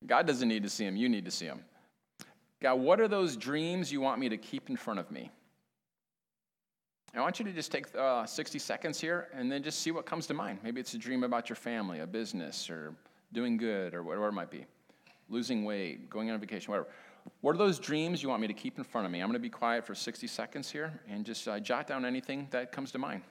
God 0.07 0.27
doesn't 0.27 0.49
need 0.49 0.63
to 0.63 0.69
see 0.69 0.85
them, 0.85 0.97
you 0.97 1.09
need 1.09 1.25
to 1.25 1.31
see 1.31 1.47
them. 1.47 1.61
God, 2.61 2.75
what 2.77 3.01
are 3.01 3.09
those 3.09 3.37
dreams 3.37 3.93
you 3.93 4.01
want 4.01 4.21
me 4.21 4.29
to 4.29 4.37
keep 4.37 4.71
in 4.71 4.77
front 4.77 5.01
of 5.01 5.11
me? 5.11 5.31
I 7.17 7.21
want 7.21 7.39
you 7.39 7.45
to 7.45 7.53
just 7.53 7.71
take 7.71 7.95
uh, 7.95 8.27
60 8.27 8.59
seconds 8.59 9.01
here 9.01 9.29
and 9.33 9.51
then 9.51 9.63
just 9.63 9.81
see 9.81 9.93
what 9.93 10.05
comes 10.05 10.27
to 10.27 10.35
mind. 10.35 10.59
Maybe 10.65 10.81
it's 10.81 10.95
a 10.95 10.99
dream 10.99 11.23
about 11.23 11.49
your 11.49 11.57
family, 11.57 12.01
a 12.01 12.07
business, 12.07 12.69
or 12.69 12.95
doing 13.33 13.57
good, 13.57 13.95
or 13.95 14.03
whatever 14.03 14.29
it 14.29 14.33
might 14.33 14.51
be. 14.51 14.67
Losing 15.29 15.65
weight, 15.65 16.11
going 16.11 16.31
on 16.31 16.41
vacation, 16.41 16.73
whatever. 16.73 16.89
What 17.41 17.55
are 17.55 17.59
those 17.59 17.79
dreams 17.79 18.23
you 18.23 18.29
want 18.29 18.41
me 18.41 18.49
to 18.49 18.55
keep 18.55 18.79
in 18.79 18.85
front 18.85 19.07
of 19.07 19.13
me? 19.13 19.21
I'm 19.21 19.29
going 19.29 19.35
to 19.35 19.39
be 19.39 19.49
quiet 19.49 19.87
for 19.87 19.95
60 19.95 20.27
seconds 20.27 20.71
here 20.71 21.01
and 21.09 21.25
just 21.25 21.47
uh, 21.47 21.61
jot 21.61 21.87
down 21.87 22.05
anything 22.05 22.49
that 22.51 22.73
comes 22.73 22.91
to 22.93 22.99
mind. 22.99 23.23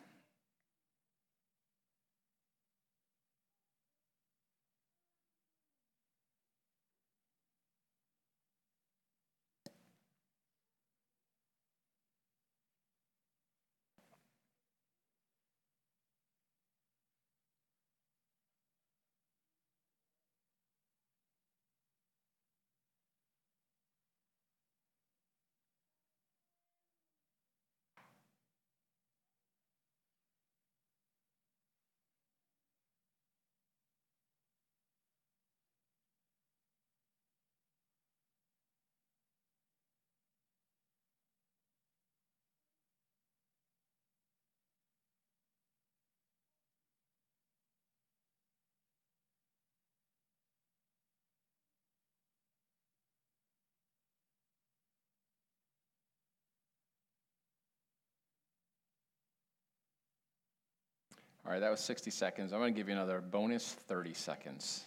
All 61.45 61.51
right, 61.51 61.59
that 61.59 61.71
was 61.71 61.81
60 61.81 62.09
seconds. 62.09 62.53
I'm 62.53 62.59
going 62.59 62.73
to 62.73 62.77
give 62.77 62.87
you 62.87 62.95
another 62.95 63.19
bonus 63.19 63.73
30 63.73 64.13
seconds 64.13 64.85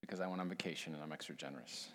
because 0.00 0.20
I 0.20 0.26
went 0.28 0.40
on 0.40 0.48
vacation 0.48 0.94
and 0.94 1.02
I'm 1.02 1.12
extra 1.12 1.34
generous. 1.34 1.88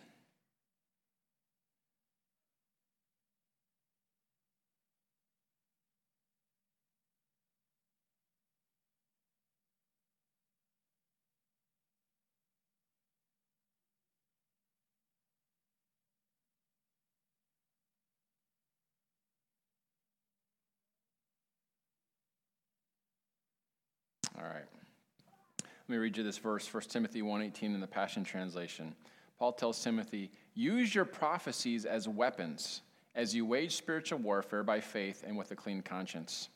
All 24.38 24.44
right. 24.44 24.66
Let 25.88 25.94
me 25.94 26.00
read 26.00 26.18
you 26.18 26.24
this 26.24 26.40
verse, 26.40 26.66
1 26.66 26.90
Timothy 26.90 27.22
1:18 27.22 27.76
in 27.76 27.80
the 27.80 27.86
Passion 27.86 28.24
Translation. 28.24 28.96
Paul 29.38 29.54
tells 29.54 29.84
Timothy, 29.84 30.32
"Use 30.56 30.96
your 30.96 31.06
prophecies 31.06 31.86
as 31.86 32.08
weapons 32.08 32.82
as 33.14 33.36
you 33.36 33.46
wage 33.46 33.76
spiritual 33.76 34.18
warfare 34.18 34.64
by 34.64 34.80
faith 34.80 35.24
and 35.24 35.38
with 35.38 35.52
a 35.52 35.56
clean 35.56 35.84
conscience." 35.84 36.50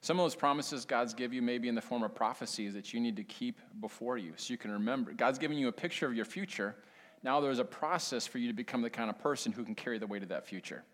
Some 0.00 0.18
of 0.18 0.24
those 0.24 0.34
promises 0.34 0.84
God's 0.84 1.14
give 1.14 1.32
you 1.32 1.42
may 1.42 1.58
be 1.58 1.68
in 1.68 1.76
the 1.76 1.80
form 1.80 2.02
of 2.02 2.12
prophecies 2.12 2.74
that 2.74 2.92
you 2.92 2.98
need 2.98 3.14
to 3.14 3.22
keep 3.22 3.60
before 3.78 4.18
you 4.18 4.32
so 4.36 4.52
you 4.52 4.58
can 4.58 4.72
remember. 4.72 5.12
God's 5.12 5.38
giving 5.38 5.58
you 5.58 5.68
a 5.68 5.72
picture 5.72 6.08
of 6.08 6.16
your 6.16 6.24
future. 6.24 6.74
Now 7.22 7.38
there's 7.38 7.60
a 7.60 7.64
process 7.64 8.26
for 8.26 8.38
you 8.38 8.48
to 8.48 8.52
become 8.52 8.82
the 8.82 8.90
kind 8.90 9.10
of 9.10 9.16
person 9.20 9.52
who 9.52 9.64
can 9.64 9.76
carry 9.76 9.98
the 9.98 10.08
weight 10.08 10.24
of 10.24 10.28
that 10.30 10.44
future. 10.44 10.84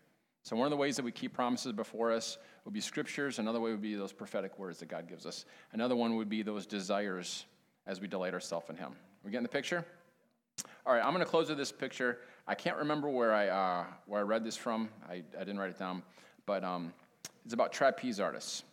So, 0.43 0.55
one 0.55 0.67
of 0.67 0.71
the 0.71 0.77
ways 0.77 0.95
that 0.97 1.03
we 1.03 1.11
keep 1.11 1.33
promises 1.33 1.73
before 1.73 2.11
us 2.11 2.37
would 2.65 2.73
be 2.73 2.81
scriptures. 2.81 3.39
Another 3.39 3.59
way 3.59 3.71
would 3.71 3.81
be 3.81 3.95
those 3.95 4.13
prophetic 4.13 4.59
words 4.59 4.77
that 4.77 4.89
God 4.89 5.07
gives 5.07 5.25
us. 5.25 5.45
Another 5.71 5.95
one 5.95 6.15
would 6.17 6.29
be 6.29 6.43
those 6.43 6.67
desires 6.67 7.47
as 7.89 7.99
we 7.99 8.07
delight 8.07 8.35
ourselves 8.35 8.69
in 8.69 8.77
Him. 8.77 8.91
We 9.25 9.31
getting 9.31 9.43
the 9.43 9.49
picture? 9.49 9.83
All 10.85 10.93
right, 10.93 11.03
I'm 11.03 11.11
going 11.11 11.25
to 11.25 11.29
close 11.29 11.49
with 11.49 11.57
this 11.57 11.71
picture. 11.71 12.19
I 12.47 12.53
can't 12.53 12.77
remember 12.77 13.09
where 13.09 13.33
I, 13.33 13.47
uh, 13.47 13.85
where 14.05 14.19
I 14.19 14.23
read 14.23 14.43
this 14.43 14.55
from. 14.55 14.89
I, 15.09 15.23
I 15.35 15.39
didn't 15.39 15.57
write 15.57 15.71
it 15.71 15.79
down, 15.79 16.03
but 16.45 16.63
um, 16.63 16.93
it's 17.43 17.53
about 17.55 17.73
trapeze 17.73 18.19
artists. 18.19 18.63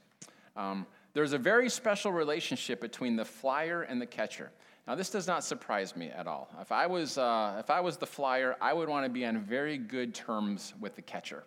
Um, 0.55 0.87
there's 1.15 1.33
a 1.33 1.39
very 1.39 1.71
special 1.71 2.13
relationship 2.13 2.79
between 2.79 3.17
the 3.17 3.25
flyer 3.25 3.83
and 3.83 4.01
the 4.01 4.07
catcher. 4.07 4.51
Now, 4.87 4.95
this 4.95 5.09
does 5.09 5.27
not 5.27 5.43
surprise 5.43 5.97
me 5.97 6.11
at 6.11 6.27
all. 6.27 6.49
If 6.61 6.71
I 6.71 6.87
was, 6.87 7.17
uh, 7.17 7.57
if 7.59 7.71
I 7.71 7.81
was 7.81 7.97
the 7.97 8.07
flyer, 8.07 8.55
I 8.61 8.75
would 8.75 8.89
want 8.89 9.07
to 9.07 9.11
be 9.11 9.25
on 9.25 9.39
very 9.39 9.79
good 9.79 10.15
terms 10.15 10.75
with 10.79 10.95
the 10.95 11.03
catcher 11.03 11.43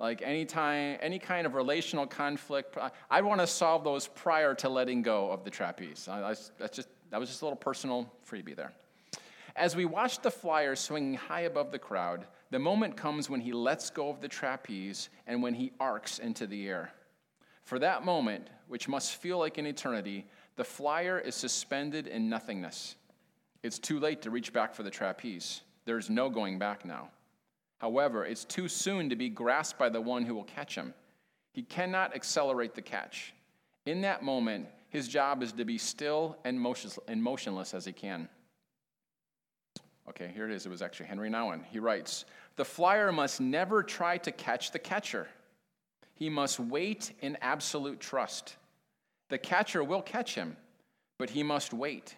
like 0.00 0.22
any 0.22 0.46
time, 0.46 0.96
any 1.00 1.18
kind 1.18 1.46
of 1.46 1.54
relational 1.54 2.06
conflict. 2.06 2.76
I 3.10 3.20
want 3.20 3.40
to 3.42 3.46
solve 3.46 3.84
those 3.84 4.08
prior 4.08 4.54
to 4.56 4.68
letting 4.68 5.02
go 5.02 5.30
of 5.30 5.44
the 5.44 5.50
trapeze. 5.50 6.08
I, 6.08 6.30
I, 6.30 6.34
that's 6.58 6.74
just, 6.74 6.88
that 7.10 7.20
was 7.20 7.28
just 7.28 7.42
a 7.42 7.44
little 7.44 7.56
personal 7.56 8.10
freebie 8.28 8.56
there. 8.56 8.72
As 9.54 9.76
we 9.76 9.84
watch 9.84 10.22
the 10.22 10.30
flyer 10.30 10.74
swinging 10.74 11.14
high 11.14 11.42
above 11.42 11.70
the 11.70 11.78
crowd, 11.78 12.24
the 12.50 12.58
moment 12.58 12.96
comes 12.96 13.28
when 13.28 13.40
he 13.40 13.52
lets 13.52 13.90
go 13.90 14.08
of 14.08 14.22
the 14.22 14.28
trapeze 14.28 15.10
and 15.26 15.42
when 15.42 15.52
he 15.52 15.70
arcs 15.78 16.18
into 16.18 16.46
the 16.46 16.66
air. 16.66 16.92
For 17.64 17.78
that 17.78 18.04
moment, 18.04 18.48
which 18.68 18.88
must 18.88 19.16
feel 19.16 19.38
like 19.38 19.58
an 19.58 19.66
eternity, 19.66 20.26
the 20.56 20.64
flyer 20.64 21.18
is 21.18 21.34
suspended 21.34 22.06
in 22.06 22.30
nothingness. 22.30 22.96
It's 23.62 23.78
too 23.78 24.00
late 24.00 24.22
to 24.22 24.30
reach 24.30 24.52
back 24.52 24.74
for 24.74 24.82
the 24.82 24.90
trapeze. 24.90 25.60
There's 25.84 26.08
no 26.08 26.30
going 26.30 26.58
back 26.58 26.86
now. 26.86 27.10
However, 27.80 28.26
it's 28.26 28.44
too 28.44 28.68
soon 28.68 29.08
to 29.08 29.16
be 29.16 29.30
grasped 29.30 29.78
by 29.78 29.88
the 29.88 30.00
one 30.00 30.24
who 30.24 30.34
will 30.34 30.44
catch 30.44 30.74
him. 30.74 30.92
He 31.52 31.62
cannot 31.62 32.14
accelerate 32.14 32.74
the 32.74 32.82
catch. 32.82 33.32
In 33.86 34.02
that 34.02 34.22
moment, 34.22 34.68
his 34.90 35.08
job 35.08 35.42
is 35.42 35.52
to 35.52 35.64
be 35.64 35.78
still 35.78 36.36
and 36.44 36.60
motionless 36.60 37.74
as 37.74 37.84
he 37.86 37.92
can. 37.92 38.28
Okay, 40.10 40.30
here 40.34 40.44
it 40.44 40.52
is. 40.52 40.66
It 40.66 40.68
was 40.68 40.82
actually 40.82 41.06
Henri 41.06 41.30
Nouwen. 41.30 41.64
He 41.70 41.78
writes 41.78 42.26
The 42.56 42.64
flyer 42.66 43.12
must 43.12 43.40
never 43.40 43.82
try 43.82 44.18
to 44.18 44.30
catch 44.30 44.72
the 44.72 44.78
catcher, 44.78 45.28
he 46.14 46.28
must 46.28 46.60
wait 46.60 47.12
in 47.22 47.38
absolute 47.40 47.98
trust. 47.98 48.56
The 49.30 49.38
catcher 49.38 49.82
will 49.82 50.02
catch 50.02 50.34
him, 50.34 50.56
but 51.16 51.30
he 51.30 51.42
must 51.42 51.72
wait. 51.72 52.14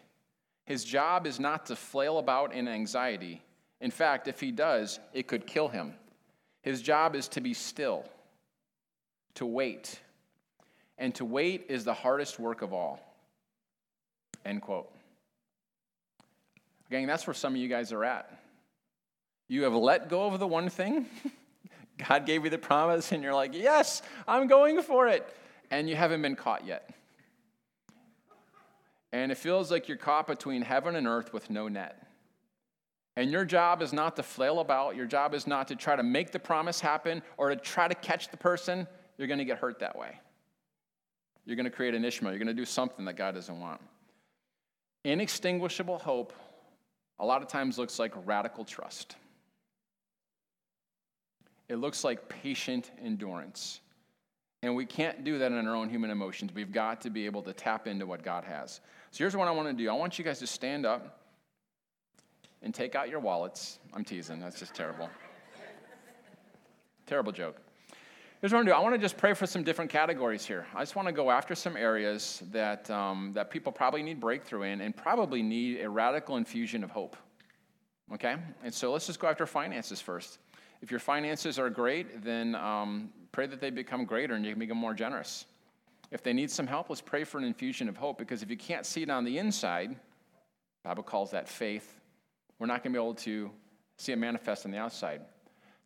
His 0.65 0.83
job 0.83 1.27
is 1.27 1.39
not 1.39 1.67
to 1.67 1.77
flail 1.77 2.19
about 2.19 2.53
in 2.53 2.67
anxiety 2.67 3.43
in 3.83 3.91
fact, 3.91 4.29
if 4.29 4.39
he 4.41 4.53
does, 4.53 5.01
it 5.13 5.27
could 5.27 5.45
kill 5.45 5.67
him. 5.67 5.93
His 6.63 6.81
job 6.81 7.17
is 7.17 7.27
to 7.29 7.41
be 7.41 7.53
still, 7.53 8.05
to 9.35 9.45
wait. 9.45 10.01
And 10.97 11.13
to 11.17 11.25
wait 11.25 11.67
is 11.69 11.85
the 11.85 11.93
hardest 11.93 12.39
work 12.39 12.63
of 12.63 12.73
all. 12.73 13.01
End 14.45 14.63
quote. 14.63 14.89
Gang, 16.91 17.09
that's 17.09 17.27
where 17.27 17.35
some 17.35 17.55
of 17.55 17.61
you 17.61 17.69
guys 17.69 17.93
are 17.93 18.05
at. 18.05 18.31
You 19.49 19.65
have 19.65 19.75
let 19.75 20.09
go 20.09 20.27
of 20.27 20.39
the 20.39 20.47
one 20.47 20.69
thing. 20.69 21.07
God 22.09 22.25
gave 22.25 22.45
you 22.45 22.51
the 22.51 22.59
promise, 22.59 23.11
and 23.11 23.21
you're 23.21 23.35
like, 23.35 23.53
yes, 23.53 24.03
I'm 24.29 24.47
going 24.47 24.81
for 24.83 25.09
it. 25.09 25.29
And 25.73 25.89
you 25.89 25.97
haven't 25.97 26.23
been 26.23 26.37
caught 26.37 26.65
yet. 26.65 26.89
And 29.11 29.33
it 29.33 29.39
feels 29.39 29.73
like 29.73 29.89
you're 29.89 29.97
caught 29.97 30.29
between 30.29 30.63
heaven 30.63 30.95
and 30.95 31.09
earth 31.09 31.33
with 31.33 31.51
no 31.51 31.67
net. 31.67 32.02
And 33.17 33.31
your 33.31 33.45
job 33.45 33.83
is 33.83 33.93
not 33.93 34.17
to 34.17 34.23
flail 34.23 34.61
about. 34.61 34.97
Your 34.97 35.07
job 35.07 35.35
is 35.35 35.47
not 35.47 35.69
to 35.69 35.77
try 35.77 35.97
to 35.97 36.03
make 36.03 36.31
the 36.33 36.39
promise 36.39 36.81
happen 36.81 37.23
or 37.37 37.51
to 37.51 37.57
try 37.57 37.87
to 37.87 37.95
catch 37.95 38.31
the 38.31 38.37
person. 38.37 38.87
You're 39.19 39.29
going 39.29 39.39
to 39.39 39.45
get 39.45 39.59
hurt 39.59 39.79
that 39.81 39.99
way. 39.99 40.19
You're 41.45 41.57
going 41.57 41.65
to 41.65 41.71
create 41.71 41.95
an 41.95 42.05
Ishmael. 42.05 42.33
You're 42.33 42.39
going 42.39 42.47
to 42.49 42.55
do 42.55 42.65
something 42.65 43.05
that 43.05 43.15
God 43.15 43.35
doesn't 43.35 43.61
want. 43.61 43.81
Inextinguishable 45.05 45.99
hope 45.99 46.33
a 47.19 47.27
lot 47.27 47.43
of 47.43 47.49
times 47.49 47.79
looks 47.79 47.99
like 47.99 48.13
radical 48.25 48.65
trust. 48.65 49.17
It 51.69 51.77
looks 51.77 52.05
like 52.05 52.29
patient 52.29 52.91
endurance. 53.03 53.81
And 54.63 54.77
we 54.77 54.87
can't 54.87 55.25
do 55.25 55.39
that 55.39 55.51
in 55.51 55.67
our 55.67 55.75
own 55.75 55.91
human 55.91 56.11
emotions. 56.11 56.53
We've 56.55 56.73
got 56.73 57.01
to 57.03 57.11
be 57.11 57.27
able 57.27 57.43
to 57.43 57.53
tap 57.53 57.87
into 57.87 58.07
what 58.07 58.23
God 58.23 58.45
has. 58.45 58.81
So 59.11 59.19
here's 59.19 59.37
what 59.37 59.49
I 59.49 59.51
want 59.51 59.69
to 59.69 59.75
do 59.75 59.91
I 59.91 59.95
want 59.95 60.19
you 60.19 60.25
guys 60.25 60.39
to 60.39 60.47
stand 60.47 60.87
up 60.87 61.22
and 62.63 62.75
take 62.75 62.95
out 62.95 63.09
your 63.09 63.21
wallets. 63.21 63.79
I'm 63.93 64.05
teasing, 64.05 64.41
that's 64.41 64.59
just 64.59 64.75
terrible. 64.75 65.09
terrible 67.07 67.33
joke. 67.33 67.61
Here's 68.41 68.53
what 68.53 68.59
I'm 68.59 68.67
to 68.67 68.73
do. 68.73 68.77
I 68.77 68.81
want 68.81 68.95
to 68.95 68.99
just 68.99 69.17
pray 69.17 69.35
for 69.35 69.47
some 69.47 69.63
different 69.63 69.89
categories 69.89 70.45
here. 70.45 70.67
I 70.75 70.81
just 70.81 70.97
want 70.97 71.07
to 71.07 71.13
go 71.13 71.31
after 71.31 71.55
some 71.55 71.77
areas 71.77 72.43
that, 72.51 72.91
um, 72.91 73.31
that 73.35 73.51
people 73.51 73.71
probably 73.71 74.03
need 74.03 74.19
breakthrough 74.19 74.63
in 74.63 74.81
and 74.81 74.97
probably 74.97 75.43
need 75.43 75.81
a 75.81 75.89
radical 75.89 76.37
infusion 76.37 76.83
of 76.83 76.91
hope. 76.91 77.17
Okay? 78.13 78.35
And 78.65 78.75
so 78.75 78.91
let's 78.91 79.07
just 79.07 79.21
go 79.21 79.29
after 79.29 79.47
finances 79.47 80.01
first. 80.01 80.39
If 80.81 80.91
your 80.91 80.99
finances 80.99 81.57
are 81.57 81.71
great, 81.71 82.25
then 82.25 82.57
um, 82.57 83.11
pray 83.31 83.47
that 83.47 83.61
they 83.61 83.71
become 83.71 84.05
greater 84.05 84.35
and 84.35 84.45
you 84.45 84.51
can 84.51 84.59
become 84.59 84.77
more 84.77 84.95
generous. 84.95 85.47
If 86.11 86.25
they 86.25 86.33
need 86.33 86.51
some 86.51 86.67
help, 86.67 86.91
let's 86.91 87.01
pray 87.01 87.23
for 87.23 87.39
an 87.39 87.45
infusion 87.45 87.89
of 87.89 87.97
hope 87.97 88.19
because 88.19 88.43
if 88.43 88.51
you 88.51 88.57
can't 88.57 88.85
see 88.85 89.03
it 89.03 89.11
on 89.11 89.23
the 89.25 89.39
inside, 89.39 89.95
Bible 90.83 91.05
calls 91.05 91.31
that 91.31 91.49
faith, 91.49 92.01
we're 92.59 92.67
not 92.67 92.83
going 92.83 92.93
to 92.93 92.99
be 92.99 93.03
able 93.03 93.15
to 93.15 93.51
see 93.97 94.13
it 94.13 94.17
manifest 94.17 94.65
on 94.65 94.73
the 94.73 94.79
outside. 94.79 95.23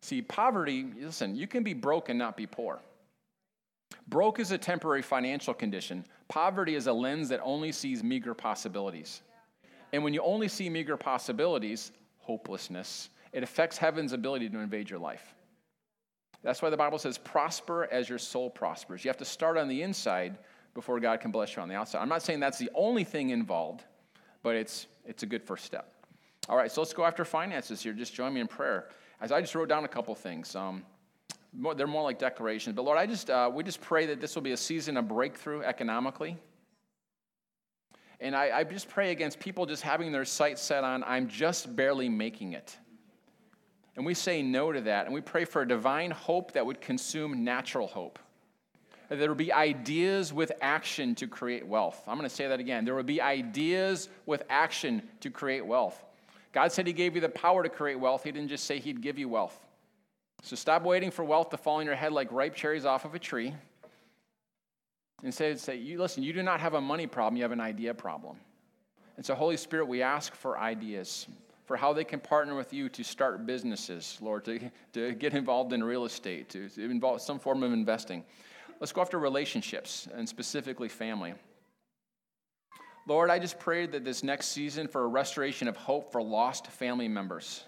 See, 0.01 0.21
poverty, 0.21 0.85
listen, 0.99 1.35
you 1.35 1.47
can 1.47 1.63
be 1.63 1.73
broke 1.73 2.09
and 2.09 2.19
not 2.19 2.37
be 2.37 2.45
poor. 2.45 2.79
Broke 4.07 4.39
is 4.39 4.51
a 4.51 4.57
temporary 4.57 5.01
financial 5.01 5.53
condition. 5.53 6.05
Poverty 6.27 6.75
is 6.75 6.87
a 6.87 6.93
lens 6.93 7.29
that 7.29 7.41
only 7.43 7.71
sees 7.71 8.03
meager 8.03 8.33
possibilities. 8.33 9.21
And 9.93 10.03
when 10.03 10.13
you 10.13 10.21
only 10.21 10.47
see 10.47 10.69
meager 10.69 10.97
possibilities, 10.97 11.91
hopelessness, 12.19 13.09
it 13.31 13.43
affects 13.43 13.77
heaven's 13.77 14.13
ability 14.13 14.49
to 14.49 14.59
invade 14.59 14.89
your 14.89 14.99
life. 14.99 15.33
That's 16.43 16.61
why 16.61 16.69
the 16.69 16.77
Bible 16.77 16.99
says, 16.99 17.17
prosper 17.17 17.87
as 17.91 18.07
your 18.07 18.19
soul 18.19 18.49
prospers. 18.49 19.03
You 19.03 19.09
have 19.09 19.17
to 19.17 19.25
start 19.25 19.57
on 19.57 19.67
the 19.67 19.81
inside 19.81 20.37
before 20.73 20.99
God 20.99 21.19
can 21.19 21.31
bless 21.31 21.55
you 21.55 21.61
on 21.61 21.67
the 21.67 21.75
outside. 21.75 22.01
I'm 22.01 22.09
not 22.09 22.21
saying 22.21 22.39
that's 22.39 22.59
the 22.59 22.69
only 22.75 23.03
thing 23.03 23.31
involved, 23.31 23.83
but 24.43 24.55
it's, 24.55 24.87
it's 25.05 25.23
a 25.23 25.25
good 25.25 25.43
first 25.43 25.65
step. 25.65 25.91
All 26.49 26.55
right, 26.55 26.71
so 26.71 26.81
let's 26.81 26.93
go 26.93 27.03
after 27.03 27.25
finances 27.25 27.81
here. 27.81 27.93
Just 27.93 28.13
join 28.13 28.33
me 28.33 28.39
in 28.39 28.47
prayer 28.47 28.89
as 29.19 29.31
I 29.31 29.41
just 29.41 29.53
wrote 29.53 29.69
down 29.69 29.83
a 29.83 29.87
couple 29.87 30.15
things. 30.15 30.55
Um, 30.55 30.83
more, 31.53 31.75
they're 31.75 31.87
more 31.87 32.03
like 32.03 32.19
declarations. 32.19 32.75
But 32.75 32.83
Lord, 32.83 32.97
I 32.97 33.05
just 33.05 33.29
uh, 33.29 33.49
we 33.53 33.63
just 33.63 33.81
pray 33.81 34.05
that 34.05 34.21
this 34.21 34.35
will 34.35 34.41
be 34.41 34.51
a 34.51 34.57
season 34.57 34.95
of 34.97 35.07
breakthrough 35.07 35.61
economically. 35.61 36.37
And 38.19 38.35
I, 38.35 38.59
I 38.59 38.63
just 38.63 38.89
pray 38.89 39.11
against 39.11 39.39
people 39.39 39.65
just 39.65 39.83
having 39.83 40.11
their 40.11 40.25
sights 40.25 40.61
set 40.61 40.83
on, 40.83 41.03
I'm 41.03 41.27
just 41.27 41.75
barely 41.75 42.09
making 42.09 42.53
it. 42.53 42.75
And 43.95 44.05
we 44.05 44.13
say 44.13 44.41
no 44.41 44.71
to 44.71 44.81
that. 44.81 45.05
And 45.05 45.13
we 45.13 45.21
pray 45.21 45.45
for 45.45 45.61
a 45.61 45.67
divine 45.67 46.11
hope 46.11 46.53
that 46.53 46.65
would 46.65 46.81
consume 46.81 47.43
natural 47.43 47.87
hope. 47.87 48.19
That 49.09 49.19
there 49.19 49.29
would 49.29 49.37
be 49.37 49.53
ideas 49.53 50.33
with 50.33 50.51
action 50.61 51.15
to 51.15 51.27
create 51.27 51.65
wealth. 51.65 52.01
I'm 52.07 52.17
going 52.17 52.29
to 52.29 52.35
say 52.35 52.47
that 52.47 52.59
again. 52.59 52.85
There 52.85 52.95
would 52.95 53.05
be 53.05 53.21
ideas 53.21 54.09
with 54.25 54.43
action 54.49 55.01
to 55.21 55.29
create 55.29 55.65
wealth. 55.65 56.03
God 56.57 56.71
said 56.71 56.87
He 56.87 56.93
gave 56.93 57.13
you 57.13 57.21
the 57.21 57.29
power 57.29 57.61
to 57.61 57.69
create 57.69 57.99
wealth. 57.99 58.23
He 58.23 58.31
didn't 58.31 58.47
just 58.47 58.63
say 58.63 58.79
He'd 58.79 58.99
give 58.99 59.19
you 59.19 59.29
wealth. 59.29 59.55
So 60.41 60.55
stop 60.55 60.81
waiting 60.81 61.11
for 61.11 61.23
wealth 61.23 61.51
to 61.51 61.57
fall 61.57 61.75
on 61.75 61.85
your 61.85 61.93
head 61.93 62.11
like 62.11 62.31
ripe 62.31 62.55
cherries 62.55 62.83
off 62.83 63.05
of 63.05 63.13
a 63.13 63.19
tree. 63.19 63.53
Instead, 65.21 65.59
say, 65.59 65.75
you, 65.75 65.99
listen, 65.99 66.23
you 66.23 66.33
do 66.33 66.41
not 66.41 66.59
have 66.59 66.73
a 66.73 66.81
money 66.81 67.05
problem, 67.05 67.37
you 67.37 67.43
have 67.43 67.51
an 67.51 67.61
idea 67.61 67.93
problem. 67.93 68.37
And 69.17 69.23
so, 69.23 69.35
Holy 69.35 69.55
Spirit, 69.55 69.87
we 69.87 70.01
ask 70.01 70.33
for 70.33 70.57
ideas 70.57 71.27
for 71.65 71.77
how 71.77 71.93
they 71.93 72.03
can 72.03 72.19
partner 72.19 72.55
with 72.55 72.73
you 72.73 72.89
to 72.89 73.03
start 73.03 73.45
businesses, 73.45 74.17
Lord, 74.19 74.43
to, 74.45 74.59
to 74.93 75.13
get 75.13 75.35
involved 75.35 75.73
in 75.73 75.83
real 75.83 76.05
estate, 76.05 76.49
to 76.49 76.71
involve 76.77 77.21
some 77.21 77.37
form 77.37 77.61
of 77.61 77.71
investing. 77.71 78.23
Let's 78.79 78.91
go 78.91 79.01
after 79.01 79.19
relationships 79.19 80.07
and 80.11 80.27
specifically 80.27 80.89
family. 80.89 81.35
Lord, 83.07 83.29
I 83.29 83.39
just 83.39 83.57
pray 83.57 83.85
that 83.85 84.03
this 84.03 84.21
next 84.21 84.47
season 84.47 84.89
for 84.89 85.03
a 85.03 85.07
restoration 85.07 85.69
of 85.69 85.77
hope 85.77 86.11
for 86.11 86.21
lost 86.21 86.67
family 86.67 87.07
members. 87.07 87.63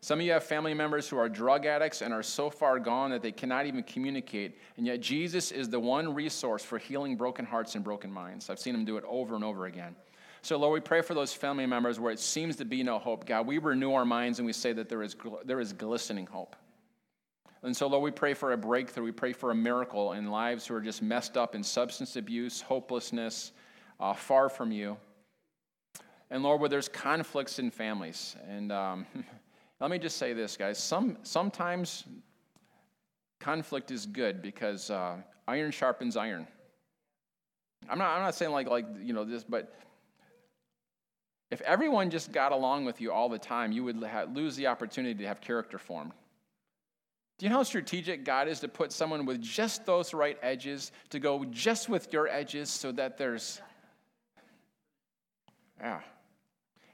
Some 0.00 0.20
of 0.20 0.24
you 0.26 0.32
have 0.32 0.44
family 0.44 0.72
members 0.72 1.08
who 1.08 1.16
are 1.16 1.28
drug 1.28 1.66
addicts 1.66 2.00
and 2.00 2.14
are 2.14 2.22
so 2.22 2.48
far 2.48 2.78
gone 2.78 3.10
that 3.10 3.22
they 3.22 3.32
cannot 3.32 3.66
even 3.66 3.82
communicate. 3.82 4.56
And 4.76 4.86
yet, 4.86 5.00
Jesus 5.00 5.50
is 5.50 5.68
the 5.68 5.80
one 5.80 6.14
resource 6.14 6.64
for 6.64 6.78
healing 6.78 7.16
broken 7.16 7.44
hearts 7.44 7.74
and 7.74 7.82
broken 7.82 8.12
minds. 8.12 8.50
I've 8.50 8.60
seen 8.60 8.74
him 8.74 8.84
do 8.84 8.96
it 8.96 9.04
over 9.06 9.34
and 9.34 9.42
over 9.42 9.66
again. 9.66 9.96
So, 10.42 10.56
Lord, 10.56 10.74
we 10.74 10.80
pray 10.80 11.02
for 11.02 11.14
those 11.14 11.32
family 11.32 11.66
members 11.66 11.98
where 11.98 12.12
it 12.12 12.20
seems 12.20 12.54
to 12.56 12.64
be 12.64 12.84
no 12.84 13.00
hope. 13.00 13.26
God, 13.26 13.46
we 13.48 13.58
renew 13.58 13.94
our 13.94 14.04
minds 14.04 14.38
and 14.38 14.46
we 14.46 14.52
say 14.52 14.72
that 14.72 14.88
there 14.88 15.02
is, 15.02 15.16
there 15.44 15.60
is 15.60 15.72
glistening 15.72 16.26
hope. 16.26 16.54
And 17.64 17.76
so, 17.76 17.88
Lord, 17.88 18.02
we 18.02 18.10
pray 18.12 18.34
for 18.34 18.52
a 18.52 18.56
breakthrough. 18.56 19.04
We 19.04 19.12
pray 19.12 19.32
for 19.32 19.50
a 19.50 19.54
miracle 19.54 20.12
in 20.12 20.30
lives 20.30 20.66
who 20.66 20.74
are 20.74 20.80
just 20.80 21.02
messed 21.02 21.36
up 21.36 21.54
in 21.54 21.62
substance 21.62 22.16
abuse, 22.16 22.60
hopelessness, 22.60 23.52
uh, 24.02 24.12
far 24.12 24.48
from 24.48 24.72
you. 24.72 24.96
And 26.28 26.42
Lord, 26.42 26.60
where 26.60 26.68
there's 26.68 26.88
conflicts 26.88 27.58
in 27.58 27.70
families. 27.70 28.36
And 28.48 28.72
um, 28.72 29.06
let 29.80 29.90
me 29.90 29.98
just 29.98 30.16
say 30.16 30.32
this, 30.32 30.56
guys. 30.56 30.76
Some, 30.76 31.16
sometimes 31.22 32.04
conflict 33.38 33.90
is 33.90 34.04
good 34.04 34.42
because 34.42 34.90
uh, 34.90 35.16
iron 35.46 35.70
sharpens 35.70 36.16
iron. 36.16 36.48
I'm 37.88 37.98
not, 37.98 38.16
I'm 38.16 38.22
not 38.22 38.34
saying 38.34 38.50
like, 38.50 38.68
like, 38.68 38.86
you 39.00 39.12
know, 39.12 39.24
this, 39.24 39.44
but 39.44 39.74
if 41.50 41.60
everyone 41.60 42.10
just 42.10 42.32
got 42.32 42.50
along 42.50 42.84
with 42.84 43.00
you 43.00 43.12
all 43.12 43.28
the 43.28 43.38
time, 43.38 43.70
you 43.70 43.84
would 43.84 44.02
ha- 44.02 44.24
lose 44.32 44.56
the 44.56 44.66
opportunity 44.66 45.14
to 45.22 45.26
have 45.28 45.40
character 45.40 45.78
formed. 45.78 46.12
Do 47.38 47.46
you 47.46 47.50
know 47.50 47.56
how 47.56 47.62
strategic 47.62 48.24
God 48.24 48.48
is 48.48 48.60
to 48.60 48.68
put 48.68 48.90
someone 48.92 49.26
with 49.26 49.40
just 49.40 49.84
those 49.84 50.14
right 50.14 50.38
edges 50.42 50.92
to 51.10 51.20
go 51.20 51.44
just 51.46 51.88
with 51.88 52.12
your 52.12 52.28
edges 52.28 52.70
so 52.70 52.90
that 52.92 53.18
there's 53.18 53.60
yeah. 55.82 56.00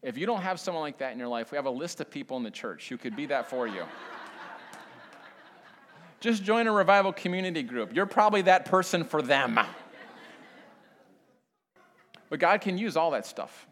If 0.02 0.16
you 0.16 0.26
don't 0.26 0.42
have 0.42 0.58
someone 0.58 0.82
like 0.82 0.98
that 0.98 1.12
in 1.12 1.18
your 1.18 1.28
life, 1.28 1.52
we 1.52 1.56
have 1.56 1.66
a 1.66 1.70
list 1.70 2.00
of 2.00 2.10
people 2.10 2.36
in 2.36 2.42
the 2.42 2.50
church 2.50 2.88
who 2.88 2.96
could 2.96 3.14
be 3.14 3.26
that 3.26 3.50
for 3.50 3.66
you. 3.66 3.82
Just 6.20 6.42
join 6.42 6.66
a 6.66 6.72
revival 6.72 7.12
community 7.12 7.62
group. 7.62 7.94
You're 7.94 8.06
probably 8.06 8.42
that 8.42 8.64
person 8.64 9.04
for 9.04 9.22
them. 9.22 9.58
But 12.30 12.40
God 12.40 12.60
can 12.60 12.78
use 12.78 12.96
all 12.96 13.12
that 13.12 13.26
stuff. 13.26 13.66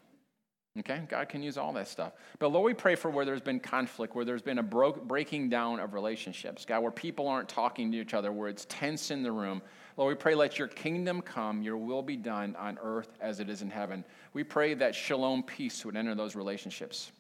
Okay? 0.78 1.02
God 1.08 1.28
can 1.28 1.42
use 1.42 1.56
all 1.56 1.72
that 1.74 1.88
stuff. 1.88 2.12
But 2.38 2.48
Lord, 2.48 2.64
we 2.64 2.74
pray 2.74 2.94
for 2.94 3.10
where 3.10 3.24
there's 3.24 3.40
been 3.40 3.60
conflict, 3.60 4.14
where 4.14 4.24
there's 4.24 4.42
been 4.42 4.58
a 4.58 4.62
breaking 4.62 5.48
down 5.48 5.80
of 5.80 5.94
relationships. 5.94 6.64
God, 6.64 6.82
where 6.82 6.92
people 6.92 7.28
aren't 7.28 7.48
talking 7.48 7.92
to 7.92 7.98
each 7.98 8.14
other, 8.14 8.32
where 8.32 8.48
it's 8.48 8.66
tense 8.68 9.10
in 9.10 9.22
the 9.22 9.32
room. 9.32 9.62
Lord, 9.96 10.16
we 10.16 10.20
pray, 10.20 10.34
let 10.34 10.58
your 10.58 10.68
kingdom 10.68 11.22
come, 11.22 11.62
your 11.62 11.78
will 11.78 12.02
be 12.02 12.16
done 12.16 12.54
on 12.56 12.78
earth 12.82 13.16
as 13.20 13.40
it 13.40 13.48
is 13.48 13.62
in 13.62 13.70
heaven. 13.70 14.04
We 14.34 14.44
pray 14.44 14.74
that 14.74 14.94
shalom 14.94 15.42
peace 15.42 15.84
would 15.84 15.96
enter 15.96 16.14
those 16.14 16.36
relationships. 16.36 17.12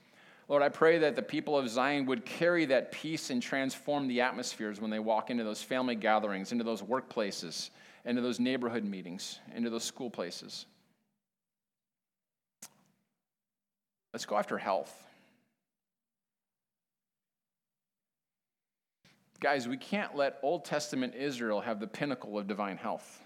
Lord, 0.48 0.62
I 0.62 0.68
pray 0.68 0.98
that 0.98 1.16
the 1.16 1.22
people 1.22 1.56
of 1.56 1.68
Zion 1.68 2.06
would 2.06 2.24
carry 2.24 2.66
that 2.66 2.92
peace 2.92 3.30
and 3.30 3.42
transform 3.42 4.06
the 4.06 4.20
atmospheres 4.20 4.80
when 4.80 4.90
they 4.90 4.98
walk 4.98 5.30
into 5.30 5.42
those 5.42 5.62
family 5.62 5.96
gatherings, 5.96 6.52
into 6.52 6.64
those 6.64 6.82
workplaces, 6.82 7.70
into 8.04 8.20
those 8.20 8.38
neighborhood 8.38 8.84
meetings, 8.84 9.40
into 9.54 9.70
those 9.70 9.82
school 9.82 10.10
places. 10.10 10.66
Let's 14.12 14.26
go 14.26 14.36
after 14.36 14.56
health. 14.58 15.05
Guys, 19.46 19.68
we 19.68 19.76
can't 19.76 20.16
let 20.16 20.40
Old 20.42 20.64
Testament 20.64 21.14
Israel 21.14 21.60
have 21.60 21.78
the 21.78 21.86
pinnacle 21.86 22.36
of 22.36 22.48
divine 22.48 22.76
health. 22.76 23.22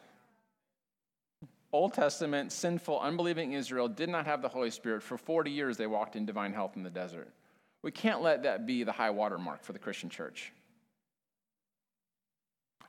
Old 1.73 1.95
Testament, 1.95 2.53
sinful, 2.53 3.01
unbelieving 3.01 3.55
Israel 3.55 3.89
did 3.89 4.11
not 4.11 4.27
have 4.27 4.43
the 4.43 4.49
Holy 4.51 4.71
Spirit. 4.71 5.03
For 5.03 5.17
40 5.17 5.51
years, 5.51 5.79
they 5.79 5.87
walked 5.87 6.17
in 6.17 6.27
divine 6.27 6.53
health 6.53 6.77
in 6.77 6.83
the 6.83 6.91
desert. 6.91 7.33
We 7.81 7.91
can't 7.91 8.21
let 8.21 8.43
that 8.43 8.67
be 8.67 8.85
the 8.85 8.93
high 8.93 9.09
water 9.09 9.39
mark 9.39 9.63
for 9.63 9.73
the 9.73 9.79
Christian 9.79 10.11
church. 10.11 10.53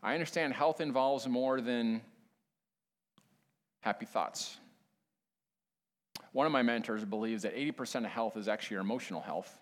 I 0.04 0.14
understand 0.14 0.54
health 0.54 0.82
involves 0.82 1.26
more 1.26 1.62
than 1.62 2.02
happy 3.80 4.08
thoughts. 4.08 4.58
One 6.34 6.46
of 6.46 6.52
my 6.52 6.64
mentors 6.64 7.06
believes 7.06 7.44
that 7.44 7.56
80% 7.56 8.04
of 8.04 8.12
health 8.12 8.36
is 8.36 8.50
actually 8.50 8.76
your 8.76 8.82
emotional 8.82 9.22
health. 9.22 9.58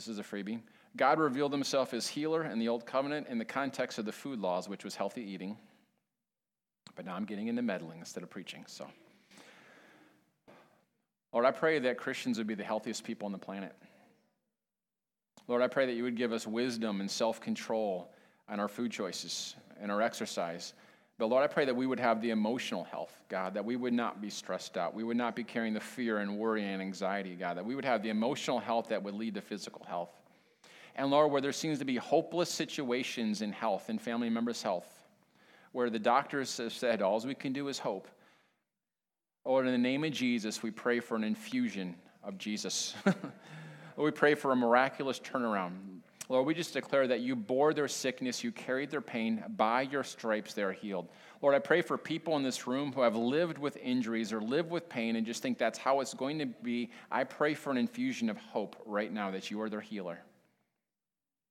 This 0.00 0.08
is 0.08 0.18
a 0.18 0.22
freebie. 0.22 0.62
God 0.96 1.18
revealed 1.18 1.52
himself 1.52 1.92
as 1.92 2.08
healer 2.08 2.44
in 2.44 2.58
the 2.58 2.68
Old 2.68 2.86
Covenant 2.86 3.26
in 3.28 3.36
the 3.36 3.44
context 3.44 3.98
of 3.98 4.06
the 4.06 4.12
food 4.12 4.38
laws, 4.38 4.66
which 4.66 4.82
was 4.82 4.96
healthy 4.96 5.20
eating. 5.20 5.58
But 6.94 7.04
now 7.04 7.14
I'm 7.14 7.26
getting 7.26 7.48
into 7.48 7.60
meddling 7.60 7.98
instead 7.98 8.22
of 8.22 8.30
preaching. 8.30 8.64
So, 8.66 8.86
Lord, 11.34 11.44
I 11.44 11.50
pray 11.50 11.80
that 11.80 11.98
Christians 11.98 12.38
would 12.38 12.46
be 12.46 12.54
the 12.54 12.64
healthiest 12.64 13.04
people 13.04 13.26
on 13.26 13.32
the 13.32 13.36
planet. 13.36 13.74
Lord, 15.48 15.60
I 15.60 15.68
pray 15.68 15.84
that 15.84 15.92
you 15.92 16.04
would 16.04 16.16
give 16.16 16.32
us 16.32 16.46
wisdom 16.46 17.02
and 17.02 17.10
self 17.10 17.38
control 17.38 18.10
on 18.48 18.58
our 18.58 18.68
food 18.68 18.90
choices 18.90 19.54
and 19.82 19.92
our 19.92 20.00
exercise. 20.00 20.72
But 21.20 21.26
Lord, 21.26 21.44
I 21.44 21.48
pray 21.48 21.66
that 21.66 21.76
we 21.76 21.84
would 21.84 22.00
have 22.00 22.22
the 22.22 22.30
emotional 22.30 22.84
health, 22.84 23.12
God, 23.28 23.52
that 23.52 23.62
we 23.66 23.76
would 23.76 23.92
not 23.92 24.22
be 24.22 24.30
stressed 24.30 24.78
out. 24.78 24.94
We 24.94 25.04
would 25.04 25.18
not 25.18 25.36
be 25.36 25.44
carrying 25.44 25.74
the 25.74 25.80
fear 25.80 26.16
and 26.16 26.38
worry 26.38 26.64
and 26.64 26.80
anxiety, 26.80 27.36
God, 27.36 27.58
that 27.58 27.66
we 27.66 27.74
would 27.74 27.84
have 27.84 28.02
the 28.02 28.08
emotional 28.08 28.58
health 28.58 28.88
that 28.88 29.02
would 29.02 29.12
lead 29.12 29.34
to 29.34 29.42
physical 29.42 29.84
health. 29.86 30.08
And 30.96 31.10
Lord, 31.10 31.30
where 31.30 31.42
there 31.42 31.52
seems 31.52 31.78
to 31.80 31.84
be 31.84 31.96
hopeless 31.96 32.48
situations 32.48 33.42
in 33.42 33.52
health, 33.52 33.90
in 33.90 33.98
family 33.98 34.30
members' 34.30 34.62
health, 34.62 34.86
where 35.72 35.90
the 35.90 35.98
doctors 35.98 36.56
have 36.56 36.72
said 36.72 37.02
all 37.02 37.20
we 37.20 37.34
can 37.34 37.52
do 37.52 37.68
is 37.68 37.78
hope. 37.78 38.08
Lord, 39.44 39.66
in 39.66 39.72
the 39.72 39.78
name 39.78 40.04
of 40.04 40.12
Jesus, 40.12 40.62
we 40.62 40.70
pray 40.70 41.00
for 41.00 41.16
an 41.16 41.24
infusion 41.24 41.96
of 42.24 42.38
Jesus. 42.38 42.94
Lord, 43.04 43.18
we 43.98 44.10
pray 44.10 44.34
for 44.34 44.52
a 44.52 44.56
miraculous 44.56 45.20
turnaround. 45.20 45.99
Lord, 46.30 46.46
we 46.46 46.54
just 46.54 46.74
declare 46.74 47.08
that 47.08 47.18
you 47.18 47.34
bore 47.34 47.74
their 47.74 47.88
sickness, 47.88 48.44
you 48.44 48.52
carried 48.52 48.88
their 48.88 49.00
pain. 49.00 49.42
By 49.56 49.82
your 49.82 50.04
stripes, 50.04 50.54
they 50.54 50.62
are 50.62 50.70
healed. 50.70 51.08
Lord, 51.42 51.56
I 51.56 51.58
pray 51.58 51.82
for 51.82 51.98
people 51.98 52.36
in 52.36 52.44
this 52.44 52.68
room 52.68 52.92
who 52.92 53.00
have 53.00 53.16
lived 53.16 53.58
with 53.58 53.76
injuries 53.78 54.32
or 54.32 54.40
live 54.40 54.70
with 54.70 54.88
pain 54.88 55.16
and 55.16 55.26
just 55.26 55.42
think 55.42 55.58
that's 55.58 55.76
how 55.76 55.98
it's 55.98 56.14
going 56.14 56.38
to 56.38 56.46
be. 56.46 56.92
I 57.10 57.24
pray 57.24 57.54
for 57.54 57.72
an 57.72 57.76
infusion 57.76 58.30
of 58.30 58.36
hope 58.36 58.80
right 58.86 59.12
now 59.12 59.32
that 59.32 59.50
you 59.50 59.60
are 59.60 59.68
their 59.68 59.80
healer. 59.80 60.20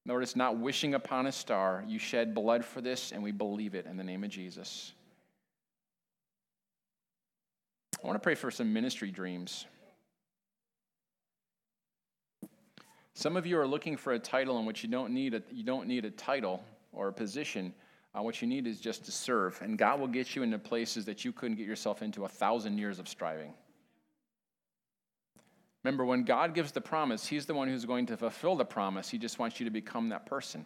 Lord, 0.06 0.24
it's 0.24 0.38
not 0.38 0.58
wishing 0.58 0.94
upon 0.94 1.28
a 1.28 1.32
star. 1.34 1.84
You 1.86 2.00
shed 2.00 2.34
blood 2.34 2.64
for 2.64 2.80
this, 2.80 3.12
and 3.12 3.22
we 3.22 3.34
believe 3.34 3.76
it 3.76 3.86
in 3.86 3.98
the 3.98 4.04
name 4.06 4.24
of 4.24 4.30
Jesus. 4.30 4.94
I 8.02 8.08
want 8.08 8.16
to 8.16 8.24
pray 8.24 8.36
for 8.36 8.50
some 8.50 8.72
ministry 8.72 9.12
dreams. 9.12 9.66
Some 13.20 13.36
of 13.36 13.46
you 13.46 13.60
are 13.60 13.68
looking 13.68 13.98
for 13.98 14.14
a 14.14 14.20
title 14.20 14.60
in 14.60 14.66
which 14.66 14.82
you 14.82 14.88
don't 14.88 15.14
need 15.14 15.34
a, 15.34 15.44
you 15.52 15.66
don't 15.66 15.90
need 15.90 16.06
a 16.06 16.10
title 16.10 16.64
or 16.94 17.10
a 17.10 17.12
position. 17.12 17.74
Uh, 18.16 18.22
what 18.22 18.42
you 18.42 18.48
need 18.48 18.66
is 18.66 18.80
just 18.80 19.04
to 19.04 19.12
serve, 19.12 19.62
and 19.62 19.78
God 19.78 20.00
will 20.00 20.08
get 20.08 20.38
you 20.38 20.42
into 20.42 20.58
places 20.58 21.04
that 21.04 21.26
you 21.26 21.34
couldn't 21.34 21.58
get 21.58 21.68
yourself 21.68 22.02
into 22.02 22.24
a 22.24 22.30
thousand 22.30 22.78
years 22.78 22.98
of 22.98 23.10
striving. 23.10 23.54
Remember, 25.84 26.06
when 26.06 26.24
God 26.24 26.56
gives 26.56 26.72
the 26.72 26.80
promise, 26.80 27.28
He's 27.28 27.46
the 27.46 27.54
one 27.54 27.68
who's 27.68 27.84
going 27.84 28.06
to 28.06 28.16
fulfill 28.16 28.56
the 28.56 28.64
promise. 28.64 29.10
He 29.10 29.18
just 29.18 29.38
wants 29.38 29.60
you 29.60 29.66
to 29.66 29.70
become 29.70 30.08
that 30.10 30.26
person. 30.26 30.66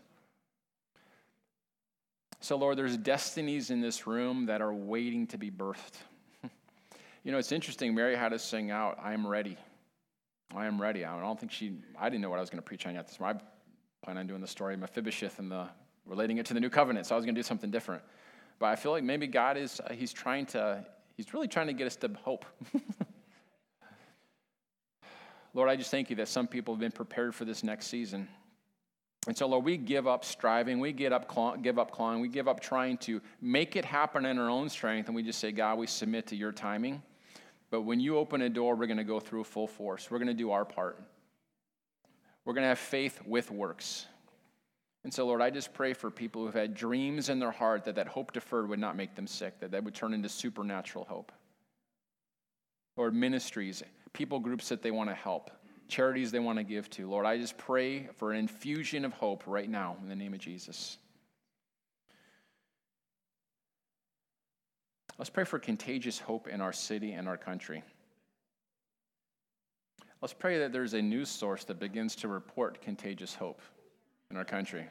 So, 2.40 2.56
Lord, 2.56 2.78
there's 2.78 2.98
destinies 2.98 3.72
in 3.72 3.82
this 3.82 4.06
room 4.06 4.46
that 4.46 4.62
are 4.62 4.76
waiting 4.76 5.26
to 5.28 5.40
be 5.40 5.50
birthed. 5.50 5.96
you 7.24 7.32
know, 7.32 7.40
it's 7.40 7.52
interesting. 7.52 7.96
Mary 7.96 8.16
had 8.16 8.32
us 8.32 8.44
sing 8.44 8.70
out, 8.70 9.00
I 9.02 9.14
am 9.14 9.26
ready. 9.26 9.58
I 10.56 10.66
am 10.66 10.82
ready. 10.82 11.06
I 11.06 11.20
don't 11.20 11.40
think 11.40 11.52
she, 11.52 11.74
I 12.00 12.10
didn't 12.10 12.22
know 12.22 12.30
what 12.30 12.38
I 12.38 12.42
was 12.42 12.50
going 12.50 12.62
to 12.62 12.66
preach 12.66 12.86
on 12.86 12.96
yet 12.96 13.08
this 13.08 13.20
morning. 13.20 13.42
I 13.42 14.06
plan 14.06 14.18
on 14.18 14.28
doing 14.28 14.42
the 14.42 14.48
story 14.48 14.76
of 14.76 14.80
Mephibosheth 14.80 15.40
and 15.40 15.52
the, 15.52 15.68
relating 16.06 16.38
it 16.38 16.46
to 16.48 16.54
the 16.54 16.60
new 16.60 16.70
covenant, 16.70 17.06
so 17.06 17.16
I 17.16 17.18
was 17.18 17.26
going 17.26 17.36
to 17.36 17.40
do 17.40 17.44
something 17.44 17.72
different. 17.72 18.04
But 18.60 18.68
I 18.68 18.76
feel 18.76 18.92
like 18.92 19.04
maybe 19.04 19.28
God 19.28 19.58
is, 19.58 19.80
uh, 19.80 19.94
he's 19.94 20.14
trying 20.14 20.46
to, 20.48 20.86
he's 21.18 21.34
really 21.34 21.48
trying 21.48 21.68
to 21.68 21.74
get 21.74 21.88
us 21.88 21.96
to 21.98 22.12
hope. 22.24 22.46
Lord, 25.54 25.70
I 25.70 25.76
just 25.76 25.92
thank 25.92 26.10
you 26.10 26.16
that 26.18 26.28
some 26.28 26.48
people 26.48 26.74
have 26.74 26.80
been 26.80 26.92
prepared 26.92 27.36
for 27.36 27.46
this 27.46 27.64
next 27.64 27.88
season. 27.88 28.28
And 29.28 29.38
so, 29.38 29.48
Lord, 29.48 29.64
we 29.64 29.78
give 29.78 30.08
up 30.08 30.26
striving, 30.26 30.80
we 30.80 30.92
get 30.92 31.14
up, 31.14 31.28
claw, 31.28 31.56
give 31.56 31.80
up 31.80 31.92
clawing, 31.92 32.20
we 32.20 32.28
give 32.28 32.48
up 32.48 32.60
trying 32.60 32.98
to 33.00 33.22
make 33.42 33.76
it 33.76 33.86
happen 33.86 34.26
in 34.26 34.38
our 34.38 34.50
own 34.50 34.68
strength, 34.68 35.08
and 35.08 35.16
we 35.16 35.24
just 35.24 35.40
say, 35.40 35.52
God, 35.52 35.78
we 35.78 35.88
submit 35.88 36.28
to 36.28 36.36
your 36.36 36.52
timing. 36.52 37.02
But 37.74 37.86
when 37.86 38.00
you 38.00 38.20
open 38.20 38.44
a 38.44 38.50
door, 38.50 38.76
we're 38.76 38.86
going 38.86 38.98
to 38.98 39.04
go 39.04 39.20
through 39.20 39.46
full 39.46 39.66
force. 39.66 40.12
We're 40.12 40.20
going 40.20 40.28
to 40.28 40.36
do 40.36 40.52
our 40.52 40.64
part. 40.64 41.02
We're 42.46 42.54
going 42.54 42.66
to 42.66 42.68
have 42.68 42.78
faith 42.78 43.20
with 43.26 43.50
works. 43.50 44.06
And 45.04 45.12
so, 45.12 45.26
Lord, 45.26 45.42
I 45.42 45.50
just 45.50 45.74
pray 45.74 45.94
for 45.94 46.12
people 46.12 46.46
who've 46.46 46.54
had 46.54 46.76
dreams 46.76 47.30
in 47.30 47.40
their 47.40 47.50
heart 47.50 47.86
that 47.86 47.96
that 47.96 48.08
hope 48.08 48.32
deferred 48.32 48.70
would 48.70 48.78
not 48.78 48.96
make 48.96 49.16
them 49.16 49.26
sick, 49.26 49.60
that 49.60 49.72
that 49.72 49.84
would 49.84 49.96
turn 49.96 50.14
into 50.14 50.30
supernatural 50.30 51.06
hope. 51.06 51.32
Lord, 52.96 53.16
ministries, 53.16 53.82
people 54.14 54.40
groups 54.40 54.70
that 54.70 54.84
they 54.84 54.92
want 54.92 55.10
to 55.10 55.16
help, 55.16 55.50
charities 55.88 56.30
they 56.30 56.38
want 56.38 56.60
to 56.60 56.64
give 56.64 56.92
to. 56.92 57.10
Lord, 57.10 57.26
I 57.26 57.40
just 57.40 57.58
pray 57.58 58.08
for 58.20 58.32
an 58.32 58.38
infusion 58.38 59.04
of 59.04 59.14
hope 59.14 59.46
right 59.48 59.68
now 59.68 59.98
in 60.00 60.10
the 60.10 60.16
name 60.16 60.36
of 60.36 60.40
Jesus. 60.40 61.00
Let's 65.18 65.30
pray 65.30 65.44
for 65.44 65.60
contagious 65.60 66.20
hope 66.20 66.48
in 66.48 66.60
our 66.60 66.74
city 66.74 67.14
and 67.14 67.28
our 67.28 67.38
country. 67.38 67.84
Let's 70.22 70.34
pray 70.34 70.58
that 70.60 70.72
there's 70.72 70.94
a 70.94 71.02
news 71.02 71.30
source 71.30 71.66
that 71.66 71.80
begins 71.80 72.16
to 72.18 72.28
report 72.28 72.82
contagious 72.82 73.36
hope 73.36 73.62
in 74.32 74.38
our 74.38 74.46
country. 74.46 74.86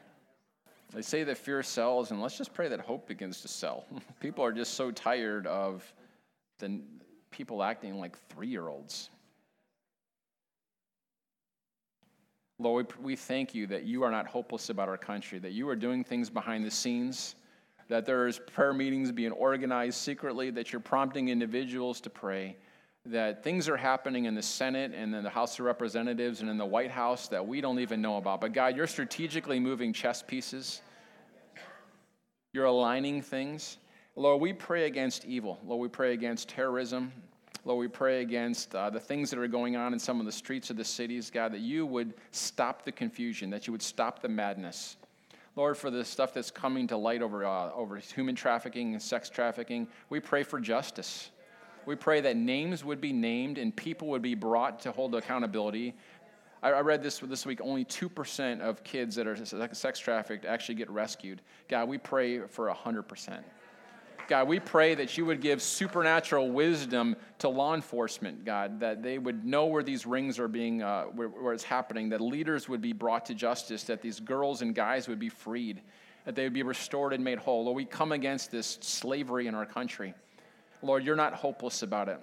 They 0.93 1.01
say 1.01 1.23
that 1.23 1.37
fear 1.37 1.63
sells, 1.63 2.11
and 2.11 2.21
let's 2.21 2.37
just 2.37 2.53
pray 2.53 2.67
that 2.69 2.79
hope 2.79 3.07
begins 3.07 3.41
to 3.41 3.47
sell. 3.47 3.85
people 4.19 4.45
are 4.45 4.51
just 4.51 4.75
so 4.75 4.91
tired 4.91 5.47
of 5.47 5.91
the 6.59 6.79
people 7.31 7.63
acting 7.63 7.99
like 7.99 8.17
three 8.29 8.47
year 8.47 8.67
olds. 8.67 9.09
Lord, 12.59 12.93
we 13.01 13.15
thank 13.15 13.55
you 13.55 13.65
that 13.67 13.83
you 13.83 14.03
are 14.03 14.11
not 14.11 14.27
hopeless 14.27 14.69
about 14.69 14.87
our 14.87 14.97
country, 14.97 15.39
that 15.39 15.51
you 15.51 15.67
are 15.67 15.75
doing 15.75 16.03
things 16.03 16.29
behind 16.29 16.63
the 16.63 16.71
scenes 16.71 17.35
that 17.89 18.05
there's 18.05 18.39
prayer 18.39 18.73
meetings 18.73 19.11
being 19.11 19.31
organized 19.31 19.97
secretly, 19.97 20.49
that 20.51 20.71
you're 20.71 20.79
prompting 20.79 21.29
individuals 21.29 22.01
to 22.01 22.09
pray, 22.09 22.55
that 23.05 23.43
things 23.43 23.67
are 23.67 23.77
happening 23.77 24.25
in 24.25 24.35
the 24.35 24.41
Senate 24.41 24.93
and 24.95 25.13
in 25.13 25.23
the 25.23 25.29
House 25.29 25.59
of 25.59 25.65
Representatives 25.65 26.41
and 26.41 26.49
in 26.49 26.57
the 26.57 26.65
White 26.65 26.91
House 26.91 27.27
that 27.27 27.45
we 27.45 27.61
don't 27.61 27.79
even 27.79 28.01
know 28.01 28.17
about. 28.17 28.39
But 28.41 28.53
God, 28.53 28.75
you're 28.75 28.87
strategically 28.87 29.59
moving 29.59 29.91
chess 29.91 30.21
pieces, 30.21 30.81
you're 32.53 32.65
aligning 32.65 33.21
things. 33.21 33.77
Lord, 34.15 34.41
we 34.41 34.53
pray 34.53 34.85
against 34.85 35.25
evil. 35.25 35.59
Lord, 35.65 35.81
we 35.81 35.87
pray 35.87 36.13
against 36.13 36.47
terrorism. 36.47 37.11
Lord, 37.65 37.79
we 37.79 37.87
pray 37.87 38.21
against 38.21 38.75
uh, 38.75 38.89
the 38.89 38.99
things 38.99 39.29
that 39.31 39.39
are 39.39 39.47
going 39.47 39.75
on 39.75 39.93
in 39.93 39.99
some 39.99 40.19
of 40.19 40.25
the 40.25 40.31
streets 40.31 40.69
of 40.69 40.77
the 40.77 40.83
cities, 40.83 41.31
God, 41.31 41.53
that 41.53 41.61
you 41.61 41.85
would 41.85 42.13
stop 42.31 42.83
the 42.83 42.91
confusion, 42.91 43.49
that 43.49 43.65
you 43.65 43.71
would 43.71 43.81
stop 43.81 44.21
the 44.21 44.29
madness. 44.29 44.97
Lord, 45.55 45.77
for 45.77 45.91
the 45.91 46.03
stuff 46.03 46.33
that's 46.33 46.49
coming 46.49 46.87
to 46.87 46.97
light 46.97 47.21
over, 47.21 47.45
uh, 47.45 47.71
over 47.73 47.97
human 47.97 48.35
trafficking 48.35 48.93
and 48.93 49.01
sex 49.01 49.29
trafficking, 49.29 49.87
we 50.09 50.19
pray 50.19 50.43
for 50.43 50.59
justice. 50.59 51.29
We 51.85 51.95
pray 51.95 52.21
that 52.21 52.37
names 52.37 52.83
would 52.83 52.99
be 52.99 53.13
named 53.13 53.57
and 53.57 53.75
people 53.75 54.07
would 54.09 54.21
be 54.21 54.35
brought 54.35 54.79
to 54.81 54.91
hold 54.91 55.13
accountability. 55.13 55.93
I, 56.63 56.71
I 56.71 56.81
read 56.81 57.03
this 57.03 57.19
this 57.19 57.45
week 57.45 57.59
only 57.61 57.85
2% 57.85 58.61
of 58.61 58.83
kids 58.83 59.15
that 59.15 59.27
are 59.27 59.37
sex 59.75 59.99
trafficked 59.99 60.45
actually 60.45 60.75
get 60.75 60.89
rescued. 60.89 61.41
God, 61.67 61.87
we 61.87 61.97
pray 61.97 62.39
for 62.39 62.73
100%. 62.73 63.43
God, 64.27 64.47
we 64.47 64.59
pray 64.59 64.95
that 64.95 65.17
you 65.17 65.25
would 65.25 65.41
give 65.41 65.61
supernatural 65.61 66.51
wisdom 66.51 67.15
to 67.39 67.49
law 67.49 67.75
enforcement, 67.75 68.45
God, 68.45 68.79
that 68.79 69.03
they 69.03 69.17
would 69.17 69.45
know 69.45 69.65
where 69.65 69.83
these 69.83 70.05
rings 70.05 70.39
are 70.39 70.47
being, 70.47 70.81
uh, 70.81 71.03
where, 71.05 71.27
where 71.27 71.53
it's 71.53 71.63
happening, 71.63 72.09
that 72.09 72.21
leaders 72.21 72.69
would 72.69 72.81
be 72.81 72.93
brought 72.93 73.25
to 73.25 73.33
justice, 73.33 73.83
that 73.83 74.01
these 74.01 74.19
girls 74.19 74.61
and 74.61 74.73
guys 74.73 75.07
would 75.07 75.19
be 75.19 75.29
freed, 75.29 75.81
that 76.25 76.35
they 76.35 76.43
would 76.43 76.53
be 76.53 76.63
restored 76.63 77.13
and 77.13 77.23
made 77.23 77.37
whole. 77.37 77.65
Lord, 77.65 77.75
we 77.75 77.85
come 77.85 78.11
against 78.11 78.51
this 78.51 78.77
slavery 78.81 79.47
in 79.47 79.55
our 79.55 79.65
country. 79.65 80.13
Lord, 80.81 81.03
you're 81.03 81.15
not 81.15 81.33
hopeless 81.33 81.83
about 81.83 82.09
it. 82.09 82.19